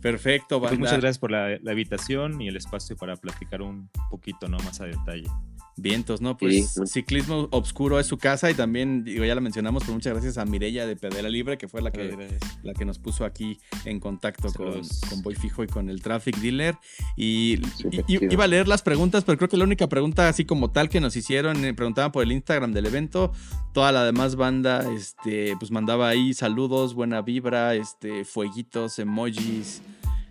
Perfecto, 0.00 0.60
Pues 0.60 0.70
banda. 0.70 0.78
muchas 0.86 1.00
gracias 1.00 1.18
por 1.18 1.32
la, 1.32 1.58
la 1.60 1.72
invitación 1.72 2.40
y 2.40 2.48
el 2.48 2.56
espacio 2.56 2.96
para 2.96 3.16
platicar 3.16 3.62
un 3.62 3.90
poquito 4.10 4.48
¿no? 4.48 4.56
más 4.58 4.80
a 4.80 4.84
detalle. 4.84 5.28
Vientos, 5.78 6.20
¿no? 6.20 6.36
Pues 6.36 6.74
Sí. 6.74 6.86
Ciclismo 6.86 7.48
Obscuro 7.50 7.98
es 8.00 8.06
su 8.06 8.18
casa 8.18 8.50
y 8.50 8.54
también, 8.54 9.04
digo, 9.04 9.24
ya 9.24 9.34
la 9.34 9.40
mencionamos, 9.40 9.82
pero 9.84 9.94
muchas 9.94 10.12
gracias 10.12 10.38
a 10.38 10.44
Mirella 10.44 10.86
de 10.86 10.96
Pedera 10.96 11.28
Libre, 11.28 11.58
que 11.58 11.68
fue 11.68 11.82
la 11.82 11.90
que, 11.90 12.38
la 12.62 12.74
que 12.74 12.84
nos 12.84 12.98
puso 12.98 13.24
aquí 13.24 13.58
en 13.84 14.00
contacto 14.00 14.52
con, 14.52 14.80
con 15.08 15.22
Boy 15.22 15.34
Fijo 15.34 15.62
y 15.64 15.66
con 15.66 15.88
el 15.88 16.02
Traffic 16.02 16.36
Dealer. 16.38 16.76
Y, 17.16 17.60
iba 18.08 18.44
a 18.44 18.46
leer 18.46 18.68
las 18.68 18.82
preguntas, 18.82 19.24
pero 19.24 19.38
creo 19.38 19.48
que 19.48 19.56
la 19.56 19.64
única 19.64 19.88
pregunta 19.88 20.28
así 20.28 20.44
como 20.44 20.70
tal 20.70 20.88
que 20.88 21.00
nos 21.00 21.16
hicieron, 21.16 21.64
eh, 21.64 21.74
preguntaban 21.74 22.12
por 22.12 22.22
el 22.22 22.32
Instagram 22.32 22.72
del 22.72 22.86
evento, 22.86 23.32
toda 23.72 23.92
la 23.92 24.04
demás 24.04 24.36
banda, 24.36 24.90
este, 24.92 25.54
pues 25.58 25.70
mandaba 25.70 26.08
ahí 26.08 26.34
saludos, 26.34 26.94
buena 26.94 27.22
vibra, 27.22 27.74
este, 27.74 28.24
fueguitos, 28.24 28.98
emojis, 28.98 29.82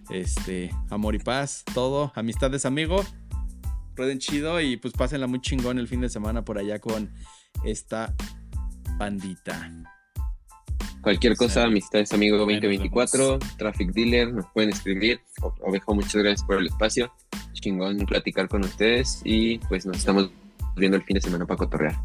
este, 0.09 0.71
amor 0.89 1.15
y 1.15 1.19
paz, 1.19 1.63
todo, 1.73 2.11
amistades, 2.15 2.65
amigo. 2.65 3.03
Rueden 3.97 4.19
chido 4.19 4.61
y 4.61 4.77
pues 4.77 4.93
pásenla 4.93 5.25
muy 5.25 5.41
chingón 5.41 5.79
el 5.79 5.87
fin 5.87 6.01
de 6.01 6.09
semana 6.09 6.45
por 6.45 6.59
allá 6.59 6.79
con 6.79 7.11
esta 7.63 8.13
bandita. 8.97 9.71
Cualquier 11.01 11.35
cosa, 11.35 11.61
Sí. 11.63 11.67
amistades 11.67 12.13
amigo 12.13 12.35
Ahí 12.35 12.39
nos 12.39 12.47
2024, 12.47 13.39
Traffic 13.57 13.91
Dealer, 13.93 14.33
nos 14.33 14.45
pueden 14.53 14.69
escribir. 14.69 15.21
Ovejo, 15.61 15.95
muchas 15.95 16.15
gracias 16.15 16.43
por 16.43 16.57
el 16.57 16.67
espacio. 16.67 17.11
Chingón 17.53 17.97
platicar 18.05 18.47
con 18.47 18.63
ustedes 18.63 19.21
y 19.23 19.57
pues 19.59 19.85
nos 19.85 19.97
estamos 19.97 20.29
viendo 20.75 20.97
el 20.97 21.03
fin 21.03 21.15
de 21.15 21.21
semana 21.21 21.45
para 21.47 21.57
cotorrear. 21.57 21.95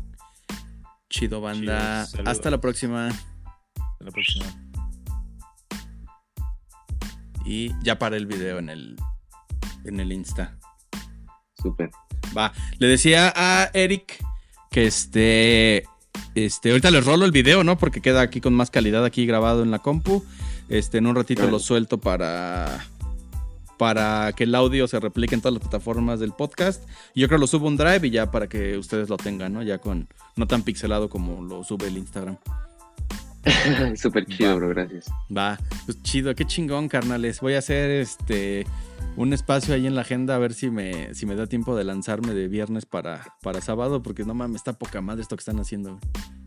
Chido 1.10 1.42
banda. 1.42 2.06
Chido. 2.06 2.22
Hasta 2.26 2.50
la 2.50 2.58
próxima. 2.58 3.08
Hasta 3.08 4.04
la 4.04 4.10
próxima. 4.10 4.46
Y 7.44 7.72
ya 7.82 7.98
para 7.98 8.16
el 8.16 8.26
video 8.26 8.58
en 8.58 8.70
el 8.70 8.96
en 9.84 10.00
el 10.00 10.12
Insta. 10.12 10.58
Súper. 11.62 11.90
Va. 12.36 12.52
Le 12.78 12.86
decía 12.88 13.32
a 13.34 13.70
Eric 13.74 14.22
que 14.70 14.86
este. 14.86 15.84
Este, 16.34 16.70
ahorita 16.70 16.90
les 16.90 17.04
rolo 17.04 17.24
el 17.24 17.30
video, 17.32 17.62
¿no? 17.64 17.76
Porque 17.78 18.00
queda 18.00 18.22
aquí 18.22 18.40
con 18.40 18.54
más 18.54 18.70
calidad 18.70 19.04
aquí 19.04 19.26
grabado 19.26 19.62
en 19.62 19.70
la 19.70 19.78
compu. 19.80 20.24
Este, 20.68 20.98
en 20.98 21.06
un 21.06 21.14
ratito 21.14 21.40
Claro. 21.42 21.52
lo 21.52 21.58
suelto 21.58 21.98
para. 21.98 22.86
Para 23.78 24.32
que 24.32 24.44
el 24.44 24.54
audio 24.54 24.86
se 24.86 25.00
replique 25.00 25.34
en 25.34 25.40
todas 25.40 25.54
las 25.54 25.62
plataformas 25.62 26.20
del 26.20 26.32
podcast. 26.32 26.82
Yo 27.14 27.26
creo 27.26 27.38
que 27.38 27.40
lo 27.40 27.46
subo 27.46 27.66
un 27.66 27.76
drive 27.76 28.06
y 28.06 28.10
ya 28.10 28.30
para 28.30 28.46
que 28.48 28.78
ustedes 28.78 29.08
lo 29.08 29.16
tengan, 29.16 29.52
¿no? 29.52 29.62
Ya 29.62 29.78
con. 29.78 30.08
No 30.36 30.46
tan 30.46 30.62
pixelado 30.62 31.08
como 31.08 31.42
lo 31.42 31.64
sube 31.64 31.88
el 31.88 31.98
Instagram. 31.98 32.36
Súper 33.96 34.24
chido, 34.26 34.56
bro, 34.56 34.68
gracias. 34.68 35.06
Va, 35.36 35.58
pues 35.84 36.00
chido, 36.02 36.34
qué 36.34 36.44
chingón, 36.46 36.88
carnales. 36.88 37.40
Voy 37.40 37.54
a 37.54 37.58
hacer 37.58 37.90
este 37.90 38.66
un 39.16 39.32
espacio 39.32 39.74
ahí 39.74 39.86
en 39.86 39.94
la 39.94 40.02
agenda 40.02 40.34
a 40.34 40.38
ver 40.38 40.54
si 40.54 40.70
me, 40.70 41.14
si 41.14 41.26
me 41.26 41.34
da 41.34 41.46
tiempo 41.46 41.76
de 41.76 41.84
lanzarme 41.84 42.34
de 42.34 42.48
viernes 42.48 42.86
para, 42.86 43.34
para 43.42 43.60
sábado, 43.60 44.02
porque 44.02 44.24
no 44.24 44.34
mames, 44.34 44.56
está 44.56 44.72
poca 44.72 45.00
madre 45.00 45.22
esto 45.22 45.36
que 45.36 45.40
están 45.40 45.60
haciendo. 45.60 45.98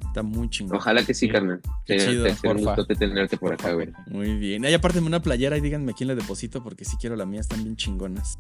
Está 0.06 0.24
muy 0.24 0.50
chingón. 0.50 0.78
Ojalá 0.78 1.04
que 1.06 1.14
sí, 1.14 1.28
carnal. 1.28 1.62
Qué 1.86 1.98
Te- 1.98 2.06
chido, 2.06 2.24
te 2.24 2.32
hace 2.32 2.48
un 2.48 2.64
gustote 2.64 2.96
tenerte 2.96 3.38
por 3.38 3.54
acá, 3.54 3.74
güey. 3.74 3.92
Muy 4.08 4.38
bien. 4.38 4.66
Ahí 4.66 4.74
apártenme 4.74 5.08
una 5.08 5.22
playera 5.22 5.58
y 5.58 5.62
díganme 5.62 5.94
quién 5.94 6.08
le 6.08 6.16
deposito, 6.16 6.64
porque 6.64 6.86
si 6.86 6.96
quiero 6.98 7.16
la 7.16 7.26
mía, 7.26 7.42
están 7.42 7.64
bien 7.64 7.76
chingonas. 7.76 8.38